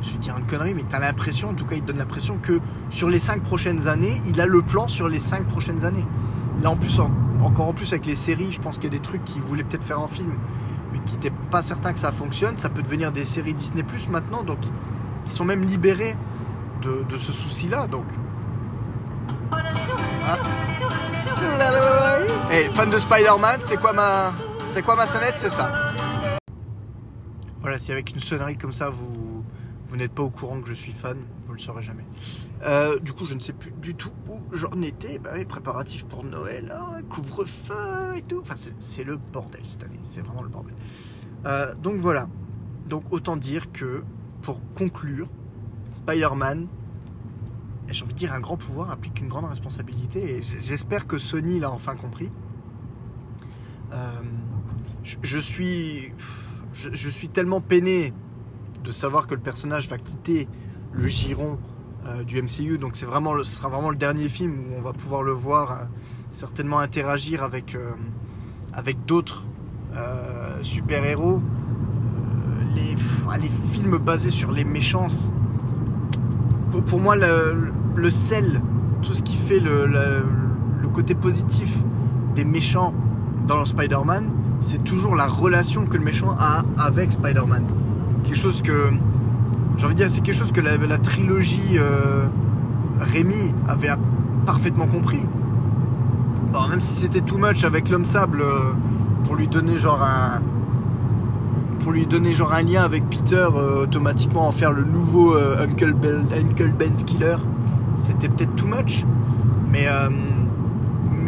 je 0.00 0.12
vais 0.12 0.18
dire 0.18 0.38
une 0.38 0.46
connerie, 0.46 0.72
mais 0.72 0.84
tu 0.88 0.98
l'impression, 1.00 1.48
en 1.50 1.54
tout 1.54 1.64
cas, 1.66 1.74
il 1.74 1.84
donne 1.84 1.98
l'impression 1.98 2.38
que 2.40 2.60
sur 2.90 3.10
les 3.10 3.18
cinq 3.18 3.42
prochaines 3.42 3.88
années, 3.88 4.22
il 4.26 4.40
a 4.40 4.46
le 4.46 4.62
plan 4.62 4.86
sur 4.86 5.08
les 5.08 5.18
cinq 5.18 5.44
prochaines 5.48 5.84
années. 5.84 6.06
Là, 6.62 6.70
en 6.70 6.76
plus, 6.76 7.00
en- 7.00 7.10
encore 7.42 7.66
en 7.68 7.72
plus 7.72 7.92
avec 7.92 8.06
les 8.06 8.14
séries, 8.14 8.52
je 8.52 8.60
pense 8.60 8.76
qu'il 8.76 8.84
y 8.84 8.94
a 8.94 8.96
des 8.98 9.00
trucs 9.02 9.24
qu'il 9.24 9.42
voulait 9.42 9.64
peut-être 9.64 9.82
faire 9.82 10.00
en 10.00 10.06
film, 10.06 10.30
mais 10.92 11.00
qui 11.00 11.14
n'étaient 11.14 11.32
pas 11.50 11.60
certains 11.62 11.92
que 11.92 11.98
ça 11.98 12.12
fonctionne. 12.12 12.56
Ça 12.56 12.68
peut 12.68 12.82
devenir 12.82 13.10
des 13.10 13.24
séries 13.24 13.52
Disney 13.54 13.82
Plus 13.82 14.08
maintenant, 14.08 14.42
donc 14.44 14.58
ils 15.26 15.32
sont 15.32 15.44
même 15.44 15.62
libérés 15.64 16.16
de, 16.82 17.16
ce 17.16 17.32
souci-là. 17.32 17.88
Donc, 17.88 18.04
Ah. 19.52 20.36
Eh, 22.52 22.68
fan 22.70 22.90
de 22.90 22.98
Spider-Man, 22.98 23.58
c'est 23.60 23.76
quoi 23.80 23.92
ma, 23.92 24.32
c'est 24.70 24.82
quoi 24.82 24.94
ma 24.94 25.06
sonnette? 25.08 25.34
C'est 25.36 25.50
ça. 25.50 25.72
Voilà, 27.60 27.78
si 27.78 27.92
avec 27.92 28.14
une 28.14 28.20
sonnerie 28.20 28.56
comme 28.56 28.72
ça, 28.72 28.88
vous, 28.90 29.44
vous 29.86 29.96
n'êtes 29.96 30.12
pas 30.12 30.22
au 30.22 30.30
courant 30.30 30.60
que 30.60 30.68
je 30.68 30.74
suis 30.74 30.92
fan, 30.92 31.18
vous 31.46 31.52
le 31.52 31.58
saurez 31.58 31.82
jamais. 31.82 32.04
Euh, 32.62 32.98
du 33.00 33.12
coup, 33.12 33.26
je 33.26 33.34
ne 33.34 33.40
sais 33.40 33.52
plus 33.52 33.70
du 33.72 33.94
tout 33.94 34.12
où 34.28 34.40
j'en 34.52 34.80
étais. 34.82 35.18
Bah, 35.18 35.30
oui, 35.34 35.44
préparatifs 35.44 36.04
pour 36.04 36.24
Noël, 36.24 36.74
hein, 36.74 37.02
couvre-feu 37.08 38.16
et 38.16 38.22
tout. 38.22 38.40
Enfin, 38.42 38.54
c'est- 38.56 39.04
le 39.04 39.16
bordel 39.16 39.60
cette 39.64 39.84
année. 39.84 39.98
C'est 40.02 40.20
vraiment 40.20 40.42
le 40.42 40.48
bordel. 40.48 40.74
Euh, 41.46 41.74
donc 41.74 41.96
voilà. 42.00 42.28
Donc 42.88 43.04
autant 43.10 43.36
dire 43.36 43.72
que 43.72 44.04
pour 44.42 44.60
conclure, 44.74 45.28
Spider-Man, 45.92 46.66
j'ai 47.88 48.04
envie 48.04 48.12
de 48.12 48.18
dire 48.18 48.32
un 48.32 48.40
grand 48.40 48.56
pouvoir 48.56 48.90
implique 48.90 49.20
une 49.20 49.28
grande 49.28 49.46
responsabilité 49.46 50.36
et 50.36 50.42
j'espère 50.42 51.06
que 51.06 51.18
Sony 51.18 51.58
l'a 51.60 51.70
enfin 51.70 51.96
compris. 51.96 52.30
Euh, 53.92 54.10
je 55.22 55.38
suis, 55.38 56.12
je, 56.88 57.08
suis 57.08 57.28
tellement 57.28 57.60
peiné 57.60 58.12
de 58.82 58.90
savoir 58.90 59.26
que 59.26 59.34
le 59.34 59.40
personnage 59.40 59.88
va 59.88 59.98
quitter 59.98 60.48
le 60.92 61.06
giron 61.06 61.58
euh, 62.06 62.24
du 62.24 62.40
MCU, 62.42 62.78
donc 62.78 62.96
c'est 62.96 63.06
vraiment, 63.06 63.36
ce 63.38 63.44
sera 63.44 63.68
vraiment 63.68 63.90
le 63.90 63.96
dernier 63.96 64.28
film 64.28 64.54
où 64.58 64.78
on 64.78 64.82
va 64.82 64.92
pouvoir 64.92 65.22
le 65.22 65.32
voir 65.32 65.72
euh, 65.72 65.84
certainement 66.30 66.78
interagir 66.78 67.42
avec, 67.42 67.74
euh, 67.74 67.92
d'autres 69.06 69.44
super-héros. 70.62 71.40
Euh, 71.40 72.74
les, 72.74 72.96
films 73.72 73.98
basés 73.98 74.30
sur 74.30 74.50
les 74.52 74.64
méchants, 74.64 75.08
pour, 76.86 77.00
moi, 77.00 77.16
le, 77.16 78.10
sel, 78.10 78.60
tout 79.02 79.12
ce 79.12 79.22
qui 79.22 79.36
fait 79.36 79.60
le- 79.60 79.86
le 79.86 80.88
côté 80.88 81.14
positif 81.14 81.76
des 82.34 82.44
méchants 82.44 82.94
dans 83.46 83.64
Spider-Man, 83.64 84.30
c'est 84.60 84.84
toujours 84.84 85.14
la 85.14 85.26
relation 85.26 85.86
que 85.86 85.96
le 85.96 86.04
méchant 86.04 86.36
a 86.38 86.62
avec 86.78 87.12
Spider-Man. 87.12 87.64
Quelque 88.24 88.36
chose 88.38 88.62
que, 88.62 88.90
j'ai 89.76 89.84
envie 89.86 89.94
de 89.94 90.00
dire, 90.00 90.10
c'est 90.10 90.20
quelque 90.20 90.36
chose 90.36 90.52
que 90.52 90.60
la, 90.60 90.76
la 90.76 90.98
trilogie 90.98 91.78
euh, 91.78 92.26
Rémi 93.00 93.54
avait 93.68 93.88
parfaitement 94.46 94.86
compris. 94.86 95.26
Bon, 96.52 96.66
même 96.68 96.80
si 96.80 96.94
c'était 96.94 97.20
too 97.20 97.38
much 97.38 97.64
avec 97.64 97.88
l'homme 97.88 98.04
sable 98.04 98.40
euh, 98.42 98.72
pour 99.24 99.36
lui 99.36 99.48
donner 99.48 99.76
genre 99.76 100.02
un 100.02 100.40
pour 101.78 101.92
lui 101.92 102.06
donner 102.06 102.34
genre 102.34 102.52
un 102.52 102.60
lien 102.60 102.82
avec 102.82 103.08
Peter 103.08 103.46
euh, 103.54 103.84
automatiquement 103.84 104.46
en 104.48 104.52
faire 104.52 104.72
le 104.72 104.82
nouveau 104.82 105.34
euh, 105.34 105.64
Uncle, 105.64 105.94
Ben- 105.94 106.26
Uncle 106.34 106.72
Ben's 106.78 107.04
killer 107.04 107.36
c'était 107.94 108.28
peut-être 108.28 108.54
too 108.54 108.66
much 108.66 109.06
mais, 109.72 109.86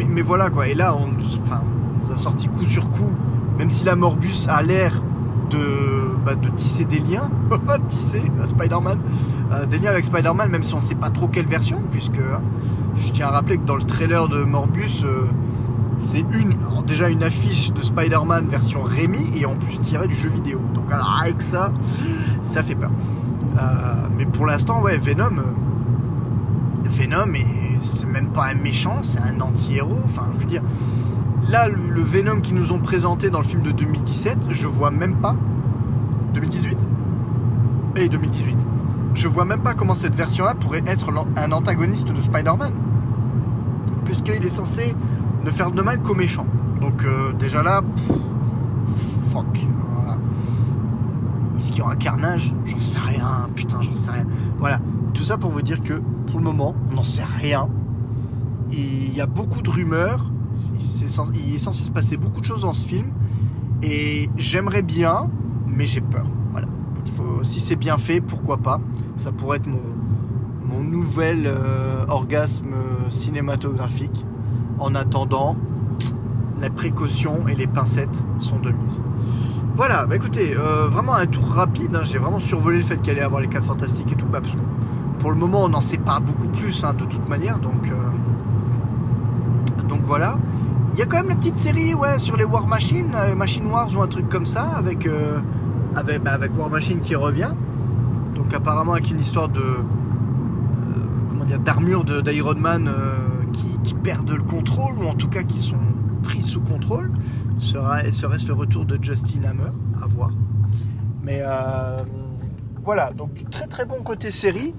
mais 0.09 0.21
voilà 0.21 0.49
quoi 0.49 0.67
et 0.67 0.75
là 0.75 0.93
on 0.93 1.09
enfin 1.41 1.61
nous 2.03 2.11
a 2.11 2.15
sorti 2.15 2.47
coup 2.47 2.65
sur 2.65 2.89
coup 2.91 3.11
même 3.57 3.69
si 3.69 3.85
la 3.85 3.95
Morbus 3.95 4.47
a 4.49 4.61
l'air 4.61 5.01
de, 5.49 6.15
bah, 6.25 6.33
tisser 6.55 6.85
des 6.85 6.99
liens 6.99 7.29
tisser 7.87 8.23
à 8.41 8.47
Spider-Man 8.47 8.99
euh, 9.51 9.65
des 9.65 9.79
liens 9.79 9.91
avec 9.91 10.05
Spider-Man 10.05 10.49
même 10.49 10.63
si 10.63 10.73
on 10.73 10.79
sait 10.79 10.95
pas 10.95 11.09
trop 11.09 11.27
quelle 11.27 11.47
version 11.47 11.81
puisque 11.91 12.17
hein, 12.17 12.41
je 12.95 13.11
tiens 13.11 13.27
à 13.27 13.31
rappeler 13.31 13.57
que 13.57 13.65
dans 13.65 13.75
le 13.75 13.83
trailer 13.83 14.27
de 14.27 14.43
Morbus 14.43 15.03
euh, 15.03 15.27
c'est 15.97 16.25
une, 16.33 16.55
déjà 16.85 17.09
une 17.09 17.23
affiche 17.23 17.71
de 17.71 17.81
Spider-Man 17.81 18.47
version 18.47 18.83
Rémi 18.83 19.31
et 19.35 19.45
en 19.45 19.55
plus 19.55 19.79
tirée 19.79 20.07
du 20.07 20.15
jeu 20.15 20.29
vidéo. 20.29 20.59
Donc 20.73 20.91
alors, 20.91 21.21
avec 21.21 21.41
ça, 21.41 21.71
ça 22.43 22.63
fait 22.63 22.75
peur. 22.75 22.91
Euh, 23.57 23.59
mais 24.17 24.25
pour 24.25 24.45
l'instant, 24.45 24.81
ouais, 24.81 24.97
Venom, 24.97 25.37
euh, 25.37 25.43
Venom, 26.85 27.33
c'est 27.79 28.07
même 28.07 28.29
pas 28.29 28.47
un 28.47 28.55
méchant, 28.55 28.99
c'est 29.03 29.19
un 29.19 29.39
anti-héros. 29.39 29.99
Enfin, 30.05 30.27
je 30.33 30.39
veux 30.39 30.45
dire, 30.45 30.63
là, 31.49 31.67
le, 31.69 32.01
Venom 32.01 32.41
qu'ils 32.41 32.55
nous 32.55 32.71
ont 32.71 32.79
présenté 32.79 33.29
dans 33.29 33.39
le 33.39 33.45
film 33.45 33.61
de 33.61 33.71
2017, 33.71 34.49
je 34.49 34.67
vois 34.67 34.91
même 34.91 35.15
pas. 35.17 35.35
2018 36.33 36.77
Et 37.95 38.09
2018. 38.09 38.67
Je 39.13 39.27
vois 39.27 39.45
même 39.45 39.61
pas 39.61 39.73
comment 39.73 39.95
cette 39.95 40.15
version-là 40.15 40.55
pourrait 40.55 40.83
être 40.87 41.09
un 41.35 41.51
antagoniste 41.51 42.11
de 42.11 42.21
Spider-Man. 42.21 42.73
Puisqu'il 44.05 44.43
est 44.43 44.49
censé 44.49 44.95
ne 45.43 45.51
faire 45.51 45.71
de 45.71 45.81
mal 45.81 46.01
qu'aux 46.01 46.15
méchants. 46.15 46.47
Donc 46.81 47.03
euh, 47.03 47.31
déjà 47.33 47.61
là, 47.61 47.81
fuck. 49.31 49.65
Voilà. 49.95 50.17
Est-ce 51.57 51.71
qu'il 51.71 51.79
y 51.79 51.81
aura 51.81 51.95
carnage? 51.95 52.53
J'en 52.65 52.79
sais 52.79 52.99
rien. 52.99 53.49
Putain, 53.55 53.81
j'en 53.81 53.93
sais 53.93 54.11
rien. 54.11 54.25
Voilà. 54.57 54.79
Tout 55.13 55.23
ça 55.23 55.37
pour 55.37 55.51
vous 55.51 55.61
dire 55.61 55.83
que 55.83 56.01
pour 56.27 56.39
le 56.39 56.45
moment, 56.45 56.75
on 56.91 56.95
n'en 56.95 57.03
sait 57.03 57.25
rien. 57.39 57.67
Il 58.71 59.15
y 59.15 59.21
a 59.21 59.27
beaucoup 59.27 59.61
de 59.61 59.69
rumeurs. 59.69 60.32
Il 61.35 61.55
est 61.55 61.57
censé 61.57 61.83
se 61.83 61.91
passer 61.91 62.17
beaucoup 62.17 62.41
de 62.41 62.45
choses 62.45 62.61
dans 62.61 62.73
ce 62.73 62.85
film. 62.85 63.07
Et 63.81 64.29
j'aimerais 64.37 64.81
bien, 64.81 65.29
mais 65.67 65.85
j'ai 65.85 66.01
peur. 66.01 66.25
Voilà. 66.51 66.67
Si 67.43 67.59
c'est 67.59 67.75
bien 67.75 67.97
fait, 67.97 68.21
pourquoi 68.21 68.57
pas? 68.57 68.79
Ça 69.15 69.31
pourrait 69.31 69.57
être 69.57 69.67
mon, 69.67 69.81
nouvel 70.79 71.43
euh, 71.45 72.03
orgasme 72.07 72.73
euh, 72.73 73.09
cinématographique. 73.11 74.25
En 74.79 74.95
attendant, 74.95 75.55
les 76.61 76.69
précautions 76.69 77.47
et 77.47 77.55
les 77.55 77.67
pincettes 77.67 78.23
sont 78.39 78.57
de 78.59 78.71
mise. 78.71 79.03
Voilà, 79.75 80.05
bah 80.05 80.15
écoutez, 80.15 80.55
euh, 80.57 80.87
vraiment 80.87 81.13
un 81.13 81.25
tour 81.25 81.45
rapide. 81.45 81.95
hein, 81.95 82.03
J'ai 82.05 82.17
vraiment 82.17 82.39
survolé 82.39 82.77
le 82.77 82.83
fait 82.83 82.97
qu'il 83.01 83.11
allait 83.11 83.21
avoir 83.21 83.41
les 83.41 83.47
4 83.47 83.63
fantastiques 83.63 84.11
et 84.11 84.15
tout, 84.15 84.25
bah, 84.25 84.41
parce 84.41 84.55
que 84.55 84.61
pour 85.19 85.31
le 85.31 85.37
moment 85.37 85.63
on 85.63 85.69
n'en 85.69 85.81
sait 85.81 85.97
pas 85.97 86.19
beaucoup 86.19 86.47
plus 86.47 86.83
hein, 86.83 86.93
de 86.93 87.05
toute 87.05 87.27
manière, 87.29 87.59
donc 87.59 87.89
donc 89.93 90.01
voilà. 90.05 90.37
Il 90.93 90.99
y 90.99 91.03
a 91.03 91.05
quand 91.05 91.17
même 91.17 91.29
la 91.29 91.35
petite 91.35 91.57
série 91.57 91.93
sur 92.17 92.35
les 92.35 92.45
War 92.45 92.65
Machines, 92.65 93.13
euh, 93.15 93.35
Machine 93.35 93.67
Wars 93.67 93.89
ou 93.95 94.01
un 94.01 94.07
truc 94.07 94.27
comme 94.27 94.47
ça, 94.47 94.63
avec 94.75 95.05
euh, 95.05 95.39
bah, 95.93 96.39
War 96.57 96.71
Machine 96.71 96.99
qui 96.99 97.15
revient. 97.15 97.53
Donc 98.33 98.51
apparemment 98.53 98.93
avec 98.93 99.11
une 99.11 99.19
histoire 99.19 99.49
de 99.49 99.59
euh, 99.59 99.83
comment 101.29 101.45
dire 101.45 101.59
d'armure 101.59 102.03
d'Iron 102.03 102.55
Man 102.55 102.87
euh, 102.87 103.17
qui, 103.83 103.93
perdent 104.03 104.31
le 104.31 104.43
contrôle 104.43 104.97
ou 104.97 105.07
en 105.07 105.13
tout 105.13 105.29
cas 105.29 105.43
qui 105.43 105.59
sont 105.59 105.77
pris 106.23 106.41
sous 106.41 106.59
contrôle. 106.59 107.11
Sera, 107.57 107.99
serait-ce 108.11 108.47
le 108.47 108.53
retour 108.53 108.85
de 108.85 108.97
Justin 109.01 109.43
Hammer 109.43 109.71
à 110.01 110.07
voir. 110.07 110.31
Mais 111.23 111.41
voilà, 112.83 113.11
donc 113.13 113.33
du 113.33 113.45
très 113.45 113.67
très 113.67 113.85
bon 113.85 114.01
côté 114.03 114.31
série. 114.31 114.73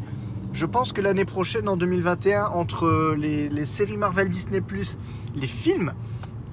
Je 0.55 0.67
pense 0.67 0.93
que 0.93 1.01
l'année 1.01 1.25
prochaine, 1.25 1.69
en 1.69 1.77
2021, 1.77 2.47
entre 2.47 3.17
les, 3.19 3.49
les 3.49 3.65
séries 3.65 3.97
Marvel 3.97 4.29
Disney⁇ 4.29 4.61
les 5.35 5.49
films 5.49 5.93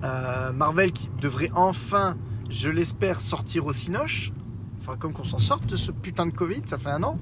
euh, 0.04 0.52
Marvel 0.54 0.92
qui 0.92 1.12
devraient 1.22 1.52
enfin, 1.54 2.18
je 2.50 2.70
l'espère, 2.70 3.22
sortir 3.22 3.68
au 3.68 3.74
Cinoche, 3.74 4.32
enfin 4.82 4.98
comme 4.98 5.14
qu'on 5.14 5.24
s'en 5.24 5.38
sorte 5.38 5.68
de 5.68 5.76
ce 5.76 5.92
putain 5.92 6.26
de 6.26 6.32
Covid, 6.32 6.64
ça 6.66 6.80
fait 6.80 6.90
un 6.90 7.04
an. 7.04 7.20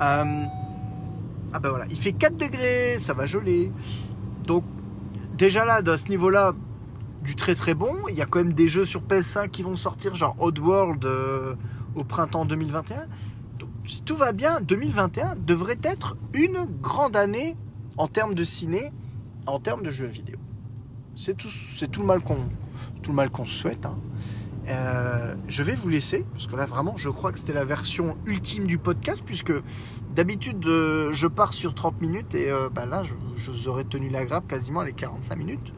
Euh, 0.00 0.44
ah 1.52 1.60
ben 1.60 1.68
voilà, 1.68 1.84
il 1.90 1.96
fait 1.96 2.12
4 2.12 2.36
degrés, 2.36 2.98
ça 2.98 3.14
va 3.14 3.24
geler. 3.26 3.70
Donc 4.44 4.64
déjà 5.38 5.64
là, 5.64 5.80
à 5.86 5.96
ce 5.96 6.08
niveau-là, 6.08 6.54
du 7.22 7.36
très 7.36 7.54
très 7.54 7.74
bon. 7.74 7.94
Il 8.08 8.16
y 8.16 8.22
a 8.22 8.26
quand 8.26 8.40
même 8.40 8.54
des 8.54 8.66
jeux 8.66 8.84
sur 8.84 9.02
PS5 9.02 9.48
qui 9.50 9.62
vont 9.62 9.76
sortir, 9.76 10.16
genre 10.16 10.34
Oddworld 10.40 11.04
euh, 11.04 11.54
au 11.94 12.02
printemps 12.02 12.46
2021. 12.46 13.06
Si 13.90 14.04
tout 14.04 14.14
va 14.14 14.30
bien, 14.30 14.60
2021 14.60 15.34
devrait 15.34 15.80
être 15.82 16.16
une 16.32 16.64
grande 16.80 17.16
année 17.16 17.56
en 17.96 18.06
termes 18.06 18.34
de 18.34 18.44
ciné, 18.44 18.92
en 19.46 19.58
termes 19.58 19.82
de 19.82 19.90
jeux 19.90 20.06
vidéo. 20.06 20.36
C'est 21.16 21.36
tout, 21.36 21.48
le 21.98 22.06
mal 22.06 22.20
qu'on, 22.20 22.36
tout 23.02 23.12
souhaite. 23.46 23.86
hein. 23.86 23.98
Euh, 24.68 25.34
je 25.48 25.64
vais 25.64 25.74
vous 25.74 25.88
laisser, 25.88 26.24
parce 26.32 26.46
que 26.46 26.54
là 26.54 26.66
vraiment, 26.66 26.96
je 26.98 27.08
crois 27.08 27.32
que 27.32 27.40
c'était 27.40 27.52
la 27.52 27.64
version 27.64 28.16
ultime 28.26 28.64
du 28.64 28.78
podcast, 28.78 29.24
puisque 29.26 29.52
d'habitude, 30.14 30.64
euh, 30.66 31.12
je 31.12 31.26
pars 31.26 31.52
sur 31.52 31.74
30 31.74 32.00
minutes 32.00 32.36
et 32.36 32.48
euh, 32.48 32.68
bah 32.72 32.86
là, 32.86 33.02
je, 33.02 33.14
je, 33.38 33.50
vous 33.50 33.66
aurais 33.66 33.82
tenu 33.82 34.08
la 34.08 34.24
grappe 34.24 34.46
quasiment 34.46 34.82
les 34.82 34.92
45 34.92 35.34
minutes 35.34 35.74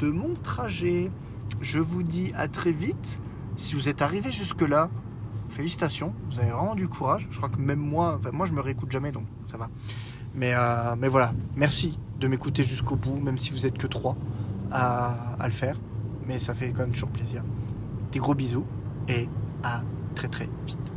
de 0.00 0.10
mon 0.10 0.34
trajet. 0.34 1.12
Je 1.60 1.78
vous 1.78 2.02
dis 2.02 2.32
à 2.34 2.48
très 2.48 2.72
vite. 2.72 3.20
Si 3.54 3.76
vous 3.76 3.88
êtes 3.88 4.02
arrivé 4.02 4.32
jusque-là, 4.32 4.90
félicitations, 5.52 6.12
vous 6.30 6.38
avez 6.38 6.50
vraiment 6.50 6.74
du 6.74 6.88
courage. 6.88 7.28
Je 7.30 7.36
crois 7.36 7.48
que 7.48 7.58
même 7.58 7.78
moi, 7.78 8.16
enfin, 8.18 8.30
moi 8.32 8.46
je 8.46 8.52
me 8.52 8.60
réécoute 8.60 8.90
jamais, 8.90 9.12
donc 9.12 9.24
ça 9.46 9.56
va. 9.56 9.68
Mais, 10.34 10.52
euh, 10.56 10.96
mais 10.98 11.08
voilà, 11.08 11.32
merci 11.56 11.98
de 12.18 12.26
m'écouter 12.26 12.64
jusqu'au 12.64 12.96
bout, 12.96 13.20
même 13.20 13.38
si 13.38 13.50
vous 13.50 13.66
êtes 13.66 13.76
que 13.76 13.86
trois 13.86 14.16
à, 14.70 15.34
à 15.38 15.46
le 15.46 15.52
faire. 15.52 15.78
Mais 16.26 16.38
ça 16.38 16.54
fait 16.54 16.72
quand 16.72 16.82
même 16.82 16.92
toujours 16.92 17.10
plaisir. 17.10 17.42
Des 18.10 18.18
gros 18.18 18.34
bisous 18.34 18.64
et 19.08 19.28
à 19.62 19.82
très 20.14 20.28
très 20.28 20.48
vite. 20.66 20.91